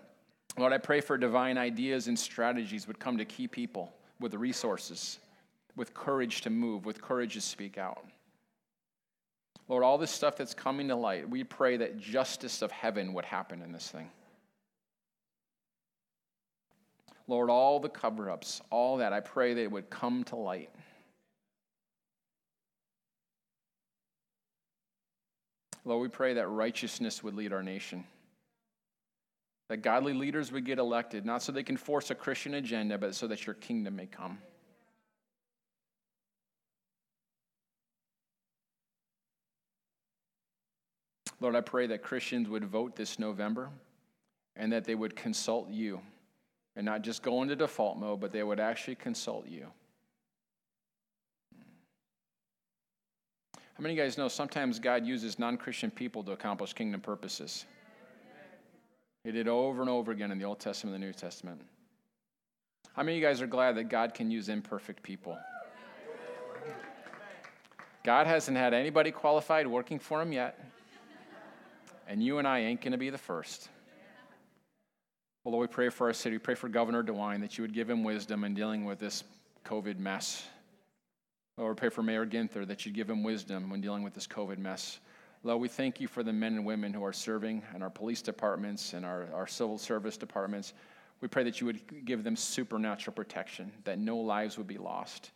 Lord, 0.59 0.73
I 0.73 0.79
pray 0.79 1.01
for 1.01 1.17
divine 1.17 1.59
ideas 1.59 2.09
and 2.09 2.19
strategies 2.19 2.87
would 2.87 2.99
come 2.99 3.19
to 3.19 3.25
key 3.25 3.47
people 3.47 3.93
with 4.19 4.35
resources, 4.35 5.19
with 5.77 5.95
courage 5.95 6.41
to 6.43 6.51
move, 6.51 6.85
with 6.85 7.01
courage 7.01 7.35
to 7.35 7.41
speak 7.41 7.79
out. 7.79 8.05
Lord, 9.71 9.85
all 9.85 9.99
this 9.99 10.11
stuff 10.11 10.37
that's 10.37 10.53
coming 10.53 10.89
to 10.89 10.97
light, 10.97 11.31
we 11.31 11.45
pray 11.45 11.77
that 11.77 11.97
justice 11.97 12.61
of 12.61 12.73
heaven 12.73 13.13
would 13.13 13.25
happen 13.25 13.63
in 13.63 13.71
this 13.71 13.89
thing. 13.89 14.11
Lord, 17.29 17.51
all 17.51 17.79
the 17.79 17.89
cover 17.89 18.29
ups, 18.29 18.61
all 18.71 18.97
that, 18.97 19.13
I 19.13 19.21
pray 19.21 19.55
that 19.55 19.63
it 19.63 19.71
would 19.71 19.89
come 19.89 20.25
to 20.25 20.35
light. 20.35 20.71
Lord, 25.85 26.03
we 26.03 26.09
pray 26.09 26.35
that 26.35 26.49
righteousness 26.49 27.23
would 27.23 27.35
lead 27.35 27.53
our 27.53 27.63
nation. 27.63 28.03
That 29.69 29.83
godly 29.83 30.15
leaders 30.15 30.51
would 30.51 30.67
get 30.67 30.81
elected, 30.81 31.25
not 31.25 31.45
so 31.45 31.53
they 31.53 31.63
can 31.63 31.77
force 31.77 32.11
a 32.11 32.17
Christian 32.17 32.55
agenda, 32.55 32.99
but 32.99 33.15
so 33.15 33.29
that 33.29 33.47
your 33.47 33.55
kingdom 33.55 33.95
may 33.95 34.07
come. 34.07 34.39
Lord, 41.41 41.57
I 41.57 41.63
pray 41.63 41.87
that 41.87 42.03
Christians 42.03 42.49
would 42.49 42.65
vote 42.65 42.95
this 42.95 43.19
November 43.19 43.71
and 44.57 44.73
that 44.73 44.85
they 44.85 44.95
would 44.95 45.17
consult 45.17 45.71
you 45.71 46.01
and 46.77 46.85
not 46.85 47.03
just 47.03 47.23
go 47.23 47.43
into 47.43 47.57
default 47.57 47.99
mode, 47.99 48.21
but 48.21 48.31
they 48.31 48.43
would 48.43 48.61
actually 48.61 48.95
consult 48.95 49.49
you. 49.49 49.67
How 53.55 53.83
many 53.83 53.95
of 53.95 53.99
you 53.99 54.05
guys 54.05 54.19
know 54.19 54.29
sometimes 54.29 54.79
God 54.79 55.07
uses 55.07 55.39
non 55.39 55.57
Christian 55.57 55.91
people 55.91 56.23
to 56.25 56.33
accomplish 56.33 56.75
kingdom 56.75 57.01
purposes? 57.01 57.65
He 59.25 59.33
did 59.33 59.49
over 59.49 59.81
and 59.81 59.91
over 59.91 60.13
again 60.13 60.31
in 60.31 60.39
the 60.39 60.45
Old 60.45 60.61
Testament 60.61 60.95
and 60.95 61.03
the 61.03 61.07
New 61.07 61.13
Testament. 61.15 61.63
How 62.93 63.03
many 63.03 63.17
of 63.17 63.23
you 63.23 63.27
guys 63.27 63.41
are 63.41 63.47
glad 63.47 63.77
that 63.77 63.85
God 63.85 64.13
can 64.13 64.31
use 64.31 64.51
imperfect 64.51 65.03
people? 65.03 65.39
God 68.05 68.27
hasn't 68.27 68.57
had 68.57 68.75
anybody 68.75 69.11
qualified 69.11 69.67
working 69.67 69.99
for 69.99 70.21
him 70.21 70.33
yet 70.33 70.59
and 72.11 72.21
you 72.21 72.39
and 72.39 72.49
I 72.49 72.59
ain't 72.59 72.81
going 72.81 72.91
to 72.91 72.99
be 72.99 73.09
the 73.09 73.19
first. 73.19 73.69
Well, 75.45 75.53
Lord, 75.53 75.71
we 75.71 75.73
pray 75.73 75.89
for 75.91 76.09
our 76.09 76.13
city. 76.13 76.35
We 76.35 76.41
pray 76.41 76.57
for 76.57 76.69
Governor 76.69 77.05
DeWine 77.05 77.41
that 77.41 77.57
you 77.57 77.63
would 77.63 77.73
give 77.73 77.89
him 77.89 78.03
wisdom 78.03 78.43
in 78.43 78.53
dealing 78.53 78.85
with 78.85 78.99
this 78.99 79.23
COVID 79.65 79.97
mess. 79.97 80.45
Lord, 81.57 81.77
we 81.77 81.79
pray 81.79 81.89
for 81.89 82.03
Mayor 82.03 82.27
Ginther 82.27 82.67
that 82.67 82.85
you'd 82.85 82.97
give 82.97 83.09
him 83.09 83.23
wisdom 83.23 83.71
when 83.71 83.81
dealing 83.81 84.03
with 84.03 84.13
this 84.13 84.27
COVID 84.27 84.59
mess. 84.59 84.99
Lord, 85.45 85.61
we 85.61 85.69
thank 85.69 86.01
you 86.01 86.09
for 86.09 86.25
the 86.25 86.33
men 86.33 86.57
and 86.57 86.67
women 86.67 86.93
who 86.93 87.05
are 87.05 87.13
serving 87.13 87.63
in 87.77 87.81
our 87.81 87.91
police 87.91 88.23
departments 88.23 88.93
and 88.93 89.07
our, 89.07 89.29
our 89.33 89.47
civil 89.47 89.79
service 89.79 90.17
departments. 90.17 90.75
We 91.21 91.29
pray 91.29 91.45
that 91.45 91.61
you 91.61 91.67
would 91.69 92.05
give 92.05 92.25
them 92.25 92.35
supernatural 92.35 93.15
protection, 93.15 93.71
that 93.85 94.01
no 94.01 94.17
lives 94.17 94.59
would 94.59 94.67
be 94.67 94.79
lost. 94.79 95.31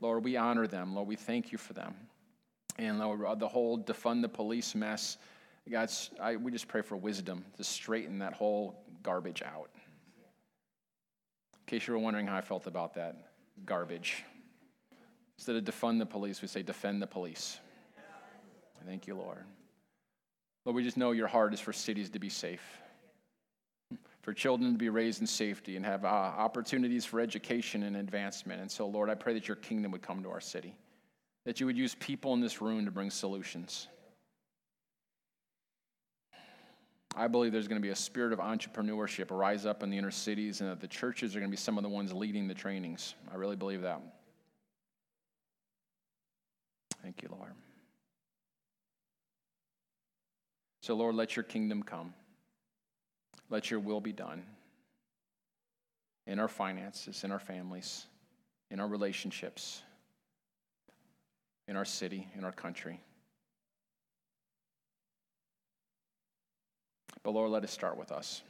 Lord, 0.00 0.24
we 0.24 0.36
honor 0.36 0.66
them. 0.66 0.92
Lord, 0.92 1.06
we 1.06 1.16
thank 1.16 1.52
you 1.52 1.56
for 1.56 1.72
them. 1.72 1.94
And 2.78 2.98
Lord, 2.98 3.38
the 3.38 3.48
whole 3.48 3.78
defund 3.78 4.22
the 4.22 4.28
police 4.28 4.74
mess, 4.74 5.18
God, 5.70 5.90
I, 6.20 6.36
we 6.36 6.52
just 6.52 6.68
pray 6.68 6.82
for 6.82 6.96
wisdom 6.96 7.44
to 7.56 7.64
straighten 7.64 8.20
that 8.20 8.32
whole 8.34 8.84
garbage 9.02 9.42
out. 9.42 9.70
In 11.54 11.66
case 11.66 11.88
you 11.88 11.94
were 11.94 11.98
wondering 11.98 12.26
how 12.26 12.36
I 12.36 12.40
felt 12.40 12.68
about 12.68 12.94
that 12.94 13.16
garbage. 13.64 14.24
Instead 15.38 15.56
of 15.56 15.64
defund 15.64 15.98
the 15.98 16.06
police, 16.06 16.40
we 16.40 16.48
say 16.48 16.62
defend 16.62 17.02
the 17.02 17.06
police. 17.06 17.58
Thank 18.86 19.08
you, 19.08 19.16
Lord. 19.16 19.44
Lord, 20.64 20.76
we 20.76 20.84
just 20.84 20.96
know 20.96 21.10
your 21.10 21.26
heart 21.26 21.52
is 21.52 21.60
for 21.60 21.72
cities 21.72 22.08
to 22.10 22.20
be 22.20 22.28
safe, 22.28 22.62
for 24.22 24.32
children 24.32 24.72
to 24.72 24.78
be 24.78 24.88
raised 24.88 25.20
in 25.20 25.26
safety 25.26 25.74
and 25.76 25.84
have 25.84 26.04
uh, 26.04 26.08
opportunities 26.08 27.04
for 27.04 27.20
education 27.20 27.82
and 27.82 27.96
advancement. 27.96 28.60
And 28.60 28.70
so, 28.70 28.86
Lord, 28.86 29.10
I 29.10 29.16
pray 29.16 29.34
that 29.34 29.48
your 29.48 29.56
kingdom 29.56 29.90
would 29.90 30.02
come 30.02 30.22
to 30.22 30.30
our 30.30 30.40
city, 30.40 30.76
that 31.44 31.58
you 31.58 31.66
would 31.66 31.76
use 31.76 31.96
people 31.96 32.34
in 32.34 32.40
this 32.40 32.60
room 32.60 32.84
to 32.84 32.92
bring 32.92 33.10
solutions. 33.10 33.88
I 37.18 37.28
believe 37.28 37.50
there's 37.50 37.66
going 37.66 37.80
to 37.80 37.86
be 37.86 37.92
a 37.92 37.96
spirit 37.96 38.34
of 38.34 38.40
entrepreneurship 38.40 39.30
rise 39.30 39.64
up 39.64 39.82
in 39.82 39.88
the 39.88 39.96
inner 39.96 40.10
cities, 40.10 40.60
and 40.60 40.70
that 40.70 40.80
the 40.80 40.86
churches 40.86 41.34
are 41.34 41.40
going 41.40 41.50
to 41.50 41.56
be 41.56 41.56
some 41.56 41.78
of 41.78 41.82
the 41.82 41.88
ones 41.88 42.12
leading 42.12 42.46
the 42.46 42.54
trainings. 42.54 43.14
I 43.32 43.36
really 43.36 43.56
believe 43.56 43.82
that. 43.82 44.02
Thank 47.02 47.22
you, 47.22 47.30
Lord. 47.30 47.52
So, 50.82 50.94
Lord, 50.94 51.14
let 51.14 51.36
your 51.36 51.42
kingdom 51.42 51.82
come. 51.82 52.12
Let 53.48 53.70
your 53.70 53.80
will 53.80 54.00
be 54.00 54.12
done 54.12 54.42
in 56.26 56.38
our 56.38 56.48
finances, 56.48 57.24
in 57.24 57.32
our 57.32 57.38
families, 57.38 58.06
in 58.70 58.78
our 58.78 58.88
relationships, 58.88 59.82
in 61.66 61.76
our 61.76 61.84
city, 61.84 62.28
in 62.36 62.44
our 62.44 62.52
country. 62.52 63.00
But 67.26 67.32
Lord, 67.32 67.50
let 67.50 67.64
us 67.64 67.72
start 67.72 67.98
with 67.98 68.12
us. 68.12 68.40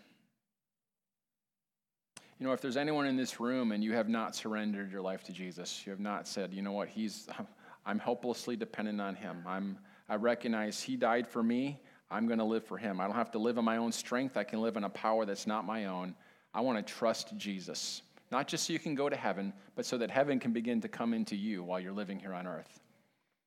You 2.39 2.47
know, 2.47 2.53
if 2.53 2.61
there's 2.61 2.77
anyone 2.77 3.07
in 3.07 3.17
this 3.17 3.41
room 3.41 3.73
and 3.73 3.83
you 3.83 3.95
have 3.95 4.07
not 4.07 4.37
surrendered 4.37 4.93
your 4.93 5.01
life 5.01 5.25
to 5.25 5.33
Jesus, 5.33 5.87
you 5.87 5.93
have 5.93 5.99
not 5.99 6.29
said, 6.29 6.53
you 6.53 6.61
know 6.61 6.73
what, 6.73 6.89
he's 6.89 7.27
I'm 7.87 7.99
helplessly 7.99 8.55
dependent 8.55 9.01
on 9.01 9.15
him. 9.15 9.43
I'm 9.47 9.79
I 10.11 10.17
recognize 10.17 10.83
he 10.83 10.95
died 10.95 11.27
for 11.27 11.43
me. 11.43 11.81
I'm 12.11 12.27
going 12.27 12.39
to 12.39 12.45
live 12.45 12.67
for 12.67 12.77
him. 12.77 13.01
I 13.01 13.07
don't 13.07 13.17
have 13.17 13.31
to 13.31 13.39
live 13.39 13.57
in 13.57 13.65
my 13.65 13.79
own 13.79 13.93
strength. 13.93 14.37
I 14.37 14.45
can 14.45 14.61
live 14.61 14.77
in 14.77 14.85
a 14.85 14.91
power 14.91 15.25
that's 15.25 15.47
not 15.47 15.65
my 15.65 15.87
own. 15.87 16.15
I 16.53 16.61
want 16.61 16.77
to 16.77 16.93
trust 16.93 17.35
Jesus. 17.39 18.03
Not 18.31 18.47
just 18.47 18.67
so 18.67 18.75
you 18.75 18.79
can 18.79 18.95
go 18.95 19.09
to 19.09 19.17
heaven, 19.17 19.55
but 19.75 19.87
so 19.87 19.97
that 19.97 20.11
heaven 20.11 20.39
can 20.39 20.53
begin 20.53 20.83
to 20.83 20.89
come 20.89 21.15
into 21.15 21.35
you 21.35 21.65
while 21.65 21.81
you're 21.81 21.95
living 21.95 22.19
here 22.19 22.35
on 22.35 22.47
earth. 22.47 22.79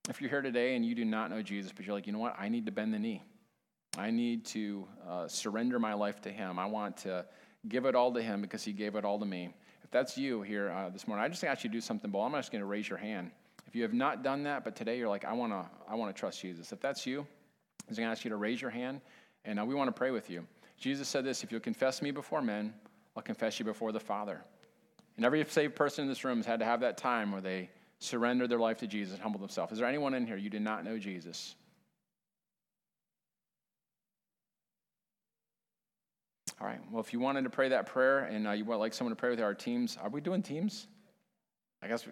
If 0.10 0.22
you're 0.22 0.32
here 0.32 0.42
today 0.42 0.76
and 0.76 0.84
you 0.84 0.96
do 0.96 1.06
not 1.06 1.30
know 1.30 1.44
Jesus, 1.44 1.72
but 1.72 1.86
you're 1.86 1.94
like, 1.94 2.08
you 2.08 2.14
know 2.14 2.20
what? 2.20 2.36
I 2.40 2.50
need 2.50 2.66
to 2.66 2.72
bend 2.72 2.96
the 2.96 3.00
knee. 3.00 3.22
I 3.98 4.12
need 4.12 4.46
to 4.46 4.88
uh, 5.08 5.28
surrender 5.28 5.80
my 5.80 5.94
life 5.94 6.22
to 6.22 6.30
Him. 6.30 6.60
I 6.60 6.66
want 6.66 6.98
to 6.98 7.26
give 7.68 7.86
it 7.86 7.96
all 7.96 8.14
to 8.14 8.22
Him 8.22 8.42
because 8.42 8.64
He 8.64 8.72
gave 8.72 8.96
it 8.96 9.04
all 9.04 9.20
to 9.20 9.26
me. 9.26 9.54
If 9.84 9.92
that's 9.92 10.18
you 10.18 10.42
here 10.42 10.70
uh, 10.70 10.90
this 10.90 11.08
morning, 11.08 11.26
I 11.26 11.30
just 11.30 11.44
ask 11.44 11.64
you 11.64 11.70
to 11.70 11.74
do 11.74 11.82
something 11.82 12.12
bold. 12.12 12.26
I'm 12.26 12.40
just 12.40 12.52
going 12.52 12.62
to 12.62 12.68
raise 12.68 12.88
your 12.88 13.00
hand. 13.00 13.32
If 13.68 13.76
you 13.76 13.84
have 13.84 13.94
not 13.94 14.24
done 14.24 14.44
that, 14.44 14.64
but 14.64 14.76
today 14.76 14.98
you're 14.98 15.10
like, 15.10 15.26
I 15.26 15.34
want 15.34 15.52
to, 15.52 15.66
I 15.88 15.96
want 15.96 16.16
to 16.16 16.20
trust 16.20 16.42
Jesus. 16.42 16.72
If 16.72 16.80
that's 16.80 17.06
you, 17.06 17.20
I'm 17.88 17.96
going 17.96 18.08
to 18.08 18.12
ask 18.12 18.24
you 18.24 18.30
to 18.30 18.38
raise 18.38 18.62
your 18.62 18.72
hand, 18.72 19.02
and 19.46 19.60
uh, 19.60 19.66
we 19.66 19.76
want 19.76 19.88
to 19.88 19.92
pray 19.92 20.12
with 20.12 20.30
you. 20.30 20.46
Jesus 20.78 21.08
said 21.08 21.26
this: 21.26 21.44
If 21.44 21.52
you'll 21.52 21.60
confess 21.60 22.02
me 22.02 22.12
before 22.12 22.42
men, 22.42 22.74
I'll 23.16 23.24
confess 23.24 23.60
you 23.60 23.66
before 23.66 23.92
the 23.92 24.00
Father. 24.00 24.42
And 25.18 25.26
every 25.26 25.44
saved 25.46 25.76
person 25.76 26.04
in 26.04 26.08
this 26.10 26.24
room 26.24 26.38
has 26.38 26.46
had 26.46 26.60
to 26.60 26.66
have 26.66 26.80
that 26.82 26.98
time 26.98 27.32
where 27.32 27.42
they 27.42 27.70
surrender 28.00 28.48
their 28.48 28.60
life 28.60 28.78
to 28.78 28.88
Jesus 28.88 29.14
and 29.14 29.22
humble 29.22 29.40
themselves. 29.40 29.74
Is 29.74 29.80
there 29.80 29.88
anyone 29.88 30.14
in 30.14 30.26
here 30.26 30.38
you 30.38 30.50
did 30.50 30.62
not 30.62 30.86
know 30.86 30.98
Jesus? 30.98 31.56
All 36.62 36.68
right. 36.68 36.80
Well, 36.92 37.00
if 37.00 37.14
you 37.14 37.20
wanted 37.20 37.44
to 37.44 37.50
pray 37.50 37.70
that 37.70 37.86
prayer 37.86 38.20
and 38.26 38.48
uh, 38.48 38.52
you 38.52 38.66
would 38.66 38.78
like 38.78 38.94
someone 38.94 39.16
to 39.16 39.20
pray 39.20 39.30
with 39.30 39.40
our 39.40 39.54
teams, 39.54 39.98
are 40.02 40.10
we 40.10 40.20
doing 40.20 40.42
teams? 40.42 40.88
I 41.82 41.88
guess 41.88 42.06
we, 42.06 42.12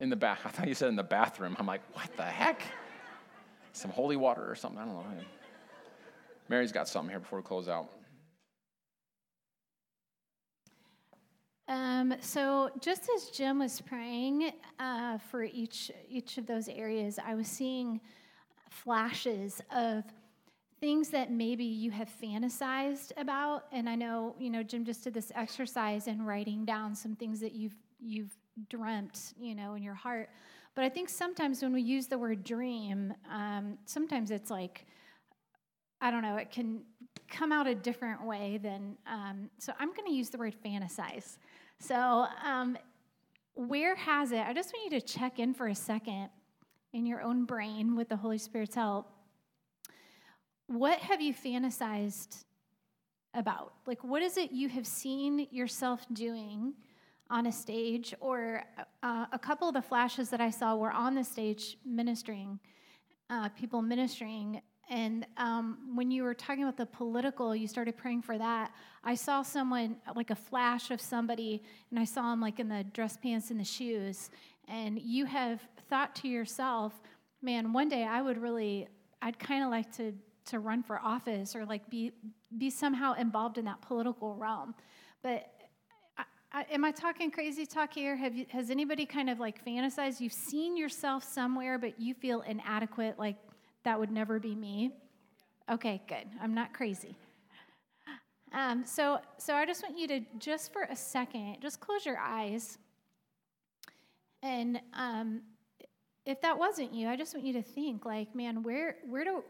in 0.00 0.08
the 0.08 0.16
back. 0.16 0.40
I 0.44 0.48
thought 0.48 0.68
you 0.68 0.74
said 0.74 0.88
in 0.88 0.96
the 0.96 1.02
bathroom. 1.02 1.56
I'm 1.58 1.66
like, 1.66 1.82
what 1.94 2.10
the 2.16 2.22
heck? 2.22 2.62
Some 3.72 3.90
holy 3.90 4.16
water 4.16 4.50
or 4.50 4.54
something. 4.54 4.80
I 4.80 4.84
don't 4.86 4.94
know. 4.94 5.24
Mary's 6.48 6.72
got 6.72 6.88
something 6.88 7.10
here 7.10 7.20
before 7.20 7.38
we 7.38 7.44
close 7.44 7.68
out. 7.68 7.90
Um, 11.68 12.14
so 12.20 12.70
just 12.80 13.08
as 13.14 13.30
Jim 13.30 13.60
was 13.60 13.80
praying 13.80 14.50
uh, 14.80 15.18
for 15.18 15.44
each 15.44 15.92
each 16.08 16.36
of 16.36 16.46
those 16.46 16.68
areas, 16.68 17.20
I 17.24 17.36
was 17.36 17.46
seeing 17.46 18.00
flashes 18.70 19.62
of 19.70 20.02
things 20.80 21.10
that 21.10 21.30
maybe 21.30 21.64
you 21.64 21.90
have 21.90 22.08
fantasized 22.22 23.12
about 23.16 23.64
and 23.70 23.88
i 23.88 23.94
know 23.94 24.34
you 24.38 24.48
know 24.48 24.62
jim 24.62 24.84
just 24.84 25.04
did 25.04 25.12
this 25.12 25.30
exercise 25.34 26.06
in 26.06 26.22
writing 26.24 26.64
down 26.64 26.94
some 26.94 27.14
things 27.14 27.38
that 27.40 27.52
you've 27.52 27.76
you've 28.00 28.34
dreamt 28.68 29.34
you 29.38 29.54
know 29.54 29.74
in 29.74 29.82
your 29.82 29.94
heart. 29.94 30.28
But 30.74 30.84
i 30.84 30.88
think 30.88 31.08
sometimes 31.08 31.62
when 31.62 31.72
we 31.72 31.82
use 31.82 32.06
the 32.06 32.18
word 32.18 32.44
dream 32.44 33.12
um, 33.30 33.78
sometimes 33.84 34.30
it's 34.30 34.50
like 34.50 34.86
i 36.00 36.10
don't 36.10 36.22
know 36.22 36.36
it 36.36 36.50
can 36.50 36.82
come 37.28 37.52
out 37.52 37.66
a 37.66 37.74
different 37.74 38.24
way 38.24 38.58
than 38.62 38.96
um, 39.06 39.50
so 39.58 39.72
i'm 39.78 39.92
going 39.92 40.06
to 40.06 40.14
use 40.14 40.30
the 40.30 40.38
word 40.38 40.54
fantasize. 40.64 41.38
So 41.78 42.26
um, 42.44 42.76
where 43.54 43.94
has 43.96 44.32
it 44.32 44.40
i 44.46 44.52
just 44.52 44.72
want 44.72 44.90
you 44.90 45.00
to 45.00 45.06
check 45.06 45.38
in 45.38 45.54
for 45.54 45.68
a 45.68 45.74
second 45.74 46.28
in 46.92 47.06
your 47.06 47.20
own 47.20 47.44
brain 47.44 47.96
with 47.96 48.08
the 48.08 48.16
holy 48.16 48.38
spirit's 48.38 48.74
help 48.74 49.12
what 50.70 51.00
have 51.00 51.20
you 51.20 51.34
fantasized 51.34 52.44
about? 53.34 53.72
Like, 53.86 54.04
what 54.04 54.22
is 54.22 54.36
it 54.36 54.52
you 54.52 54.68
have 54.68 54.86
seen 54.86 55.48
yourself 55.50 56.06
doing 56.12 56.74
on 57.28 57.46
a 57.46 57.52
stage? 57.52 58.14
Or 58.20 58.62
uh, 59.02 59.26
a 59.32 59.38
couple 59.38 59.66
of 59.66 59.74
the 59.74 59.82
flashes 59.82 60.30
that 60.30 60.40
I 60.40 60.50
saw 60.50 60.76
were 60.76 60.92
on 60.92 61.16
the 61.16 61.24
stage 61.24 61.76
ministering, 61.84 62.60
uh, 63.30 63.48
people 63.48 63.82
ministering. 63.82 64.62
And 64.88 65.26
um, 65.38 65.96
when 65.96 66.12
you 66.12 66.22
were 66.22 66.34
talking 66.34 66.62
about 66.62 66.76
the 66.76 66.86
political, 66.86 67.54
you 67.54 67.66
started 67.66 67.96
praying 67.96 68.22
for 68.22 68.38
that. 68.38 68.70
I 69.02 69.16
saw 69.16 69.42
someone, 69.42 69.96
like 70.14 70.30
a 70.30 70.36
flash 70.36 70.92
of 70.92 71.00
somebody, 71.00 71.64
and 71.90 71.98
I 71.98 72.04
saw 72.04 72.32
him 72.32 72.40
like 72.40 72.60
in 72.60 72.68
the 72.68 72.84
dress 72.92 73.16
pants 73.16 73.50
and 73.50 73.58
the 73.58 73.64
shoes. 73.64 74.30
And 74.68 75.00
you 75.00 75.24
have 75.24 75.60
thought 75.88 76.14
to 76.16 76.28
yourself, 76.28 76.94
man, 77.42 77.72
one 77.72 77.88
day 77.88 78.04
I 78.04 78.22
would 78.22 78.38
really, 78.38 78.86
I'd 79.20 79.40
kind 79.40 79.64
of 79.64 79.70
like 79.70 79.90
to 79.96 80.14
to 80.50 80.58
run 80.58 80.82
for 80.82 80.98
office 81.00 81.56
or 81.56 81.64
like 81.64 81.88
be 81.90 82.12
be 82.56 82.70
somehow 82.70 83.14
involved 83.14 83.58
in 83.58 83.64
that 83.64 83.80
political 83.80 84.34
realm. 84.34 84.74
But 85.22 85.50
I, 86.18 86.24
I, 86.52 86.66
am 86.72 86.84
I 86.84 86.90
talking 86.90 87.30
crazy 87.30 87.66
talk 87.66 87.94
here? 87.94 88.16
Have 88.16 88.34
you, 88.34 88.46
has 88.50 88.70
anybody 88.70 89.06
kind 89.06 89.30
of 89.30 89.38
like 89.38 89.64
fantasized? 89.64 90.20
You've 90.20 90.32
seen 90.32 90.76
yourself 90.76 91.24
somewhere, 91.24 91.78
but 91.78 92.00
you 92.00 92.14
feel 92.14 92.42
inadequate, 92.42 93.18
like 93.18 93.36
that 93.84 93.98
would 93.98 94.10
never 94.10 94.38
be 94.38 94.54
me. 94.54 94.92
Okay, 95.70 96.02
good. 96.08 96.26
I'm 96.40 96.54
not 96.54 96.74
crazy. 96.74 97.16
Um, 98.52 98.84
so, 98.84 99.20
so 99.38 99.54
I 99.54 99.64
just 99.64 99.82
want 99.82 99.96
you 99.96 100.08
to 100.08 100.20
just 100.38 100.72
for 100.72 100.82
a 100.82 100.96
second, 100.96 101.58
just 101.62 101.78
close 101.78 102.04
your 102.04 102.18
eyes, 102.18 102.78
and 104.42 104.80
um, 104.92 105.42
if 106.26 106.40
that 106.42 106.58
wasn't 106.58 106.92
you, 106.92 107.08
I 107.08 107.16
just 107.16 107.34
want 107.34 107.46
you 107.46 107.52
to 107.54 107.62
think, 107.62 108.04
like, 108.04 108.34
man, 108.34 108.62
where 108.62 108.96
where 109.08 109.24
do 109.24 109.44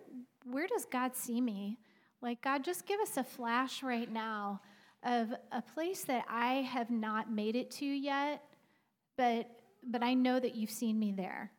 where 0.45 0.67
does 0.67 0.85
God 0.85 1.17
see 1.17 1.41
me? 1.41 1.79
Like, 2.23 2.43
God, 2.43 2.65
just 2.65 2.87
give 2.87 3.01
us 3.01 3.17
a 3.17 3.25
flash 3.25 3.83
right 3.83 4.11
now 4.11 4.61
of 5.03 5.33
a 5.53 5.63
place 5.63 6.05
that 6.05 6.25
I 6.29 6.55
have 6.57 6.91
not 6.91 7.33
made 7.33 7.57
it 7.57 7.71
to 7.73 7.87
yet, 7.87 8.43
but, 9.17 9.49
but 9.83 10.03
I 10.03 10.15
know 10.15 10.39
that 10.39 10.55
you've 10.55 10.71
seen 10.71 10.99
me 10.99 11.13
there. 11.13 11.51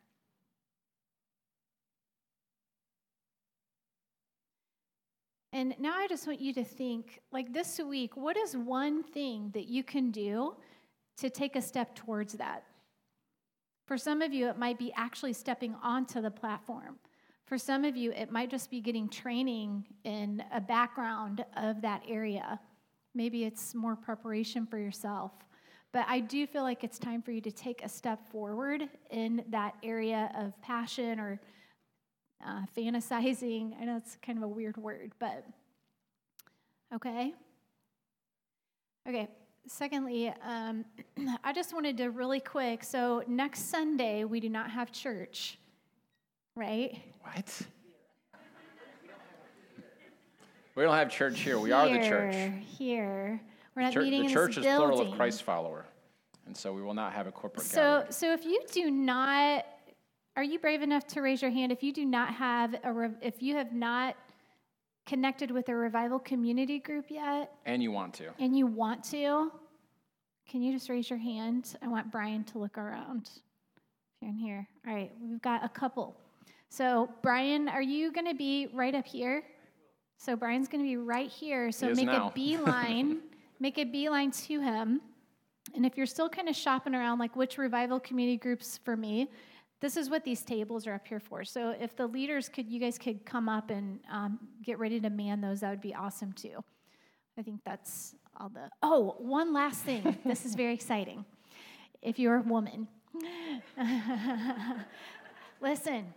And 5.53 5.75
now 5.79 5.95
I 5.97 6.07
just 6.07 6.27
want 6.27 6.39
you 6.39 6.53
to 6.53 6.63
think 6.63 7.19
like 7.31 7.51
this 7.51 7.79
week, 7.79 8.15
what 8.15 8.37
is 8.37 8.55
one 8.55 9.03
thing 9.03 9.51
that 9.53 9.67
you 9.67 9.83
can 9.83 10.11
do 10.11 10.55
to 11.17 11.29
take 11.29 11.55
a 11.55 11.61
step 11.61 11.93
towards 11.93 12.33
that? 12.33 12.63
For 13.85 13.97
some 13.97 14.21
of 14.21 14.33
you, 14.33 14.47
it 14.47 14.57
might 14.57 14.79
be 14.79 14.93
actually 14.95 15.33
stepping 15.33 15.75
onto 15.83 16.21
the 16.21 16.31
platform. 16.31 16.99
For 17.51 17.57
some 17.57 17.83
of 17.83 17.97
you, 17.97 18.13
it 18.13 18.31
might 18.31 18.49
just 18.49 18.71
be 18.71 18.79
getting 18.79 19.09
training 19.09 19.85
in 20.05 20.41
a 20.53 20.61
background 20.61 21.43
of 21.57 21.81
that 21.81 22.01
area. 22.07 22.57
Maybe 23.13 23.43
it's 23.43 23.75
more 23.75 23.97
preparation 23.97 24.65
for 24.65 24.77
yourself. 24.77 25.33
But 25.91 26.05
I 26.07 26.21
do 26.21 26.47
feel 26.47 26.63
like 26.63 26.85
it's 26.85 26.97
time 26.97 27.21
for 27.21 27.31
you 27.31 27.41
to 27.41 27.51
take 27.51 27.83
a 27.83 27.89
step 27.89 28.25
forward 28.31 28.87
in 29.09 29.43
that 29.49 29.73
area 29.83 30.31
of 30.37 30.53
passion 30.61 31.19
or 31.19 31.41
uh, 32.47 32.61
fantasizing. 32.73 33.73
I 33.81 33.83
know 33.83 33.97
it's 33.97 34.15
kind 34.25 34.37
of 34.37 34.45
a 34.45 34.47
weird 34.47 34.77
word, 34.77 35.11
but 35.19 35.45
okay. 36.95 37.33
Okay, 39.09 39.27
secondly, 39.67 40.33
um, 40.41 40.85
I 41.43 41.51
just 41.51 41.73
wanted 41.73 41.97
to 41.97 42.11
really 42.11 42.39
quick. 42.39 42.85
So 42.85 43.25
next 43.27 43.69
Sunday 43.69 44.23
we 44.23 44.39
do 44.39 44.47
not 44.47 44.71
have 44.71 44.93
church, 44.93 45.57
right? 46.55 46.97
What? 47.21 47.61
We 50.75 50.83
don't 50.83 50.95
have 50.95 51.09
church 51.09 51.39
here. 51.41 51.59
We 51.59 51.71
are 51.73 51.87
the 51.89 51.99
church. 51.99 52.35
Here, 52.77 53.41
we're 53.75 53.81
not 53.83 53.93
Church- 53.93 54.03
meeting 54.05 54.21
the 54.21 54.27
in 54.27 54.33
church 54.33 54.55
this 54.55 54.65
is 54.65 54.75
plural 54.77 55.01
of 55.01 55.11
Christ 55.15 55.43
follower, 55.43 55.85
and 56.45 56.55
so 56.55 56.71
we 56.73 56.81
will 56.81 56.93
not 56.93 57.11
have 57.13 57.27
a 57.27 57.31
corporate 57.31 57.65
So, 57.65 57.75
gathering. 57.99 58.11
so 58.11 58.33
if 58.33 58.45
you 58.45 58.61
do 58.71 58.89
not, 58.89 59.65
are 60.37 60.43
you 60.43 60.59
brave 60.59 60.81
enough 60.81 61.05
to 61.07 61.21
raise 61.21 61.41
your 61.41 61.51
hand? 61.51 61.71
If 61.73 61.83
you 61.83 61.91
do 61.91 62.05
not 62.05 62.33
have 62.33 62.73
a, 62.73 63.11
if 63.21 63.41
you 63.43 63.55
have 63.57 63.73
not 63.73 64.15
connected 65.05 65.51
with 65.51 65.67
a 65.67 65.75
revival 65.75 66.19
community 66.19 66.79
group 66.79 67.05
yet, 67.09 67.51
And 67.65 67.83
you 67.83 67.91
want 67.91 68.13
to. 68.15 68.29
and 68.39 68.57
you 68.57 68.65
want 68.65 69.03
to, 69.05 69.51
can 70.47 70.61
you 70.61 70.71
just 70.71 70.89
raise 70.89 71.09
your 71.09 71.19
hand? 71.19 71.75
I 71.81 71.89
want 71.89 72.11
Brian 72.11 72.45
to 72.45 72.59
look 72.59 72.77
around. 72.77 73.29
If 73.35 74.21
you're 74.21 74.29
in 74.29 74.37
here, 74.37 74.67
all 74.87 74.93
right, 74.93 75.11
we've 75.21 75.41
got 75.41 75.65
a 75.65 75.69
couple. 75.69 76.15
So, 76.71 77.09
Brian, 77.21 77.67
are 77.67 77.81
you 77.81 78.13
going 78.13 78.27
to 78.27 78.33
be 78.33 78.69
right 78.71 78.95
up 78.95 79.05
here? 79.05 79.43
So, 80.15 80.37
Brian's 80.37 80.69
going 80.69 80.81
to 80.81 80.87
be 80.87 80.95
right 80.95 81.29
here. 81.29 81.69
So, 81.69 81.89
He 81.89 81.95
make 81.95 82.05
now. 82.05 82.29
a 82.29 82.31
beeline, 82.33 83.19
make 83.59 83.77
a 83.77 83.83
beeline 83.83 84.31
to 84.31 84.61
him. 84.61 85.01
And 85.75 85.85
if 85.85 85.97
you're 85.97 86.05
still 86.05 86.29
kind 86.29 86.47
of 86.47 86.55
shopping 86.55 86.95
around, 86.95 87.19
like 87.19 87.35
which 87.35 87.57
revival 87.57 87.99
community 87.99 88.37
groups 88.37 88.79
for 88.85 88.95
me, 88.95 89.29
this 89.81 89.97
is 89.97 90.09
what 90.09 90.23
these 90.23 90.43
tables 90.43 90.87
are 90.87 90.93
up 90.93 91.05
here 91.05 91.19
for. 91.19 91.43
So, 91.43 91.75
if 91.77 91.97
the 91.97 92.07
leaders 92.07 92.47
could, 92.47 92.69
you 92.69 92.79
guys 92.79 92.97
could 92.97 93.25
come 93.25 93.49
up 93.49 93.69
and 93.69 93.99
um, 94.09 94.39
get 94.63 94.79
ready 94.79 94.97
to 95.01 95.09
man 95.09 95.41
those, 95.41 95.59
that 95.59 95.71
would 95.71 95.81
be 95.81 95.93
awesome 95.93 96.31
too. 96.31 96.63
I 97.37 97.41
think 97.41 97.59
that's 97.65 98.15
all 98.39 98.47
the. 98.47 98.69
Oh, 98.81 99.15
one 99.17 99.51
last 99.51 99.81
thing. 99.81 100.17
this 100.25 100.45
is 100.45 100.55
very 100.55 100.73
exciting. 100.73 101.25
If 102.01 102.17
you're 102.17 102.37
a 102.37 102.41
woman, 102.43 102.87
listen. 105.61 106.13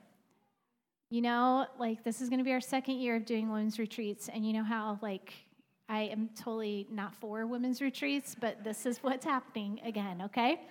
You 1.15 1.23
know, 1.23 1.67
like 1.79 2.03
this 2.03 2.21
is 2.21 2.29
going 2.29 2.41
to 2.41 2.45
be 2.45 2.51
our 2.51 2.61
second 2.61 2.97
year 2.97 3.15
of 3.15 3.25
doing 3.25 3.49
women's 3.49 3.79
retreats, 3.79 4.29
and 4.29 4.45
you 4.45 4.53
know 4.53 4.65
how 4.65 4.99
like 5.01 5.33
I 5.89 6.01
am 6.01 6.29
totally 6.35 6.89
not 6.91 7.15
for 7.15 7.47
women's 7.47 7.81
retreats, 7.81 8.35
but 8.35 8.65
this 8.65 8.85
is 8.85 8.99
what's 8.99 9.25
happening 9.25 9.81
again. 9.85 10.23
Okay. 10.23 10.63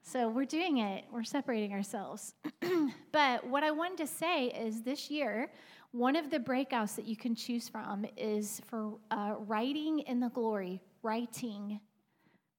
So 0.00 0.30
we're 0.30 0.46
doing 0.46 0.78
it, 0.78 1.04
we're 1.12 1.22
separating 1.22 1.74
ourselves. 1.74 2.32
but 3.12 3.46
what 3.46 3.62
I 3.62 3.72
wanted 3.72 3.98
to 3.98 4.06
say 4.06 4.46
is 4.46 4.80
this 4.80 5.10
year, 5.10 5.50
one 5.92 6.16
of 6.16 6.30
the 6.30 6.38
breakouts 6.38 6.96
that 6.96 7.04
you 7.04 7.14
can 7.14 7.34
choose 7.34 7.68
from 7.68 8.06
is 8.16 8.62
for 8.64 8.94
uh, 9.10 9.34
writing 9.40 9.98
in 9.98 10.18
the 10.18 10.30
glory, 10.30 10.80
writing 11.02 11.78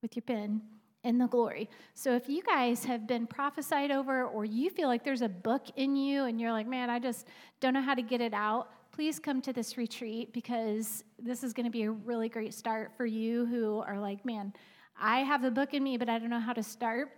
with 0.04 0.16
your 0.16 0.22
pen 0.22 0.62
in 1.06 1.18
the 1.18 1.28
glory. 1.28 1.70
So 1.94 2.16
if 2.16 2.28
you 2.28 2.42
guys 2.42 2.84
have 2.84 3.08
been 3.08 3.28
prophesied 3.28 3.92
over 3.92 4.26
or 4.26 4.44
you 4.44 4.70
feel 4.70 4.90
like 4.90 5.04
there's 5.04 5.22
a 5.22 5.30
book 5.30 5.68
in 5.78 5.96
you 5.96 6.26
and 6.26 6.42
you're 6.42 6.52
like, 6.52 6.68
man, 6.68 6.90
I 6.90 7.00
just 7.00 7.28
don't 7.62 7.74
know 7.74 7.82
how 7.82 7.94
to 7.94 8.02
get 8.02 8.20
it 8.20 8.34
out, 8.34 8.70
please 8.92 9.20
come 9.20 9.42
to 9.44 9.54
this 9.54 9.78
retreat 9.78 10.34
because 10.34 11.04
this 11.20 11.44
is 11.44 11.54
going 11.54 11.66
to 11.66 11.72
be 11.72 11.84
a 11.84 11.92
really 11.92 12.28
great 12.28 12.54
start 12.54 12.92
for 12.98 13.06
you 13.06 13.46
who 13.46 13.80
are 13.88 14.00
like, 14.00 14.26
man, 14.26 14.52
I 15.00 15.20
have 15.20 15.44
a 15.44 15.52
book 15.52 15.74
in 15.74 15.84
me, 15.84 15.98
but 15.98 16.10
I 16.10 16.18
don't 16.18 16.30
know 16.30 16.40
how 16.40 16.54
to 16.54 16.64
start. 16.64 17.12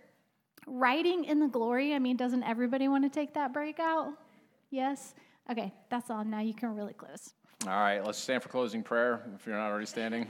Writing 0.66 1.24
in 1.24 1.40
the 1.40 1.48
glory, 1.48 1.94
I 1.94 1.98
mean, 1.98 2.16
doesn't 2.16 2.42
everybody 2.42 2.88
want 2.88 3.04
to 3.04 3.10
take 3.10 3.32
that 3.34 3.54
breakout? 3.54 4.12
Yes? 4.70 5.14
Okay, 5.50 5.72
that's 5.88 6.10
all. 6.10 6.24
Now 6.24 6.40
you 6.40 6.52
can 6.52 6.74
really 6.74 6.92
close. 6.92 7.32
All 7.66 7.70
right, 7.70 8.04
let's 8.04 8.18
stand 8.18 8.42
for 8.42 8.50
closing 8.50 8.82
prayer 8.82 9.22
if 9.34 9.46
you're 9.46 9.56
not 9.56 9.70
already 9.70 9.86
standing. 9.86 10.28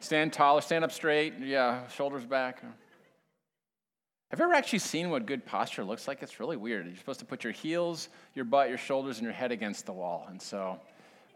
Stand 0.00 0.32
taller, 0.32 0.60
stand 0.60 0.84
up 0.84 0.92
straight. 0.92 1.34
Yeah, 1.40 1.86
shoulders 1.88 2.24
back. 2.24 2.62
Have 4.30 4.38
you 4.40 4.44
ever 4.44 4.54
actually 4.54 4.80
seen 4.80 5.08
what 5.08 5.24
good 5.24 5.46
posture 5.46 5.84
looks 5.84 6.06
like? 6.06 6.22
It's 6.22 6.38
really 6.38 6.56
weird. 6.56 6.86
You're 6.86 6.96
supposed 6.96 7.20
to 7.20 7.24
put 7.24 7.44
your 7.44 7.52
heels, 7.52 8.10
your 8.34 8.44
butt, 8.44 8.68
your 8.68 8.76
shoulders, 8.76 9.16
and 9.18 9.24
your 9.24 9.32
head 9.32 9.52
against 9.52 9.86
the 9.86 9.92
wall. 9.92 10.26
And 10.28 10.40
so 10.40 10.78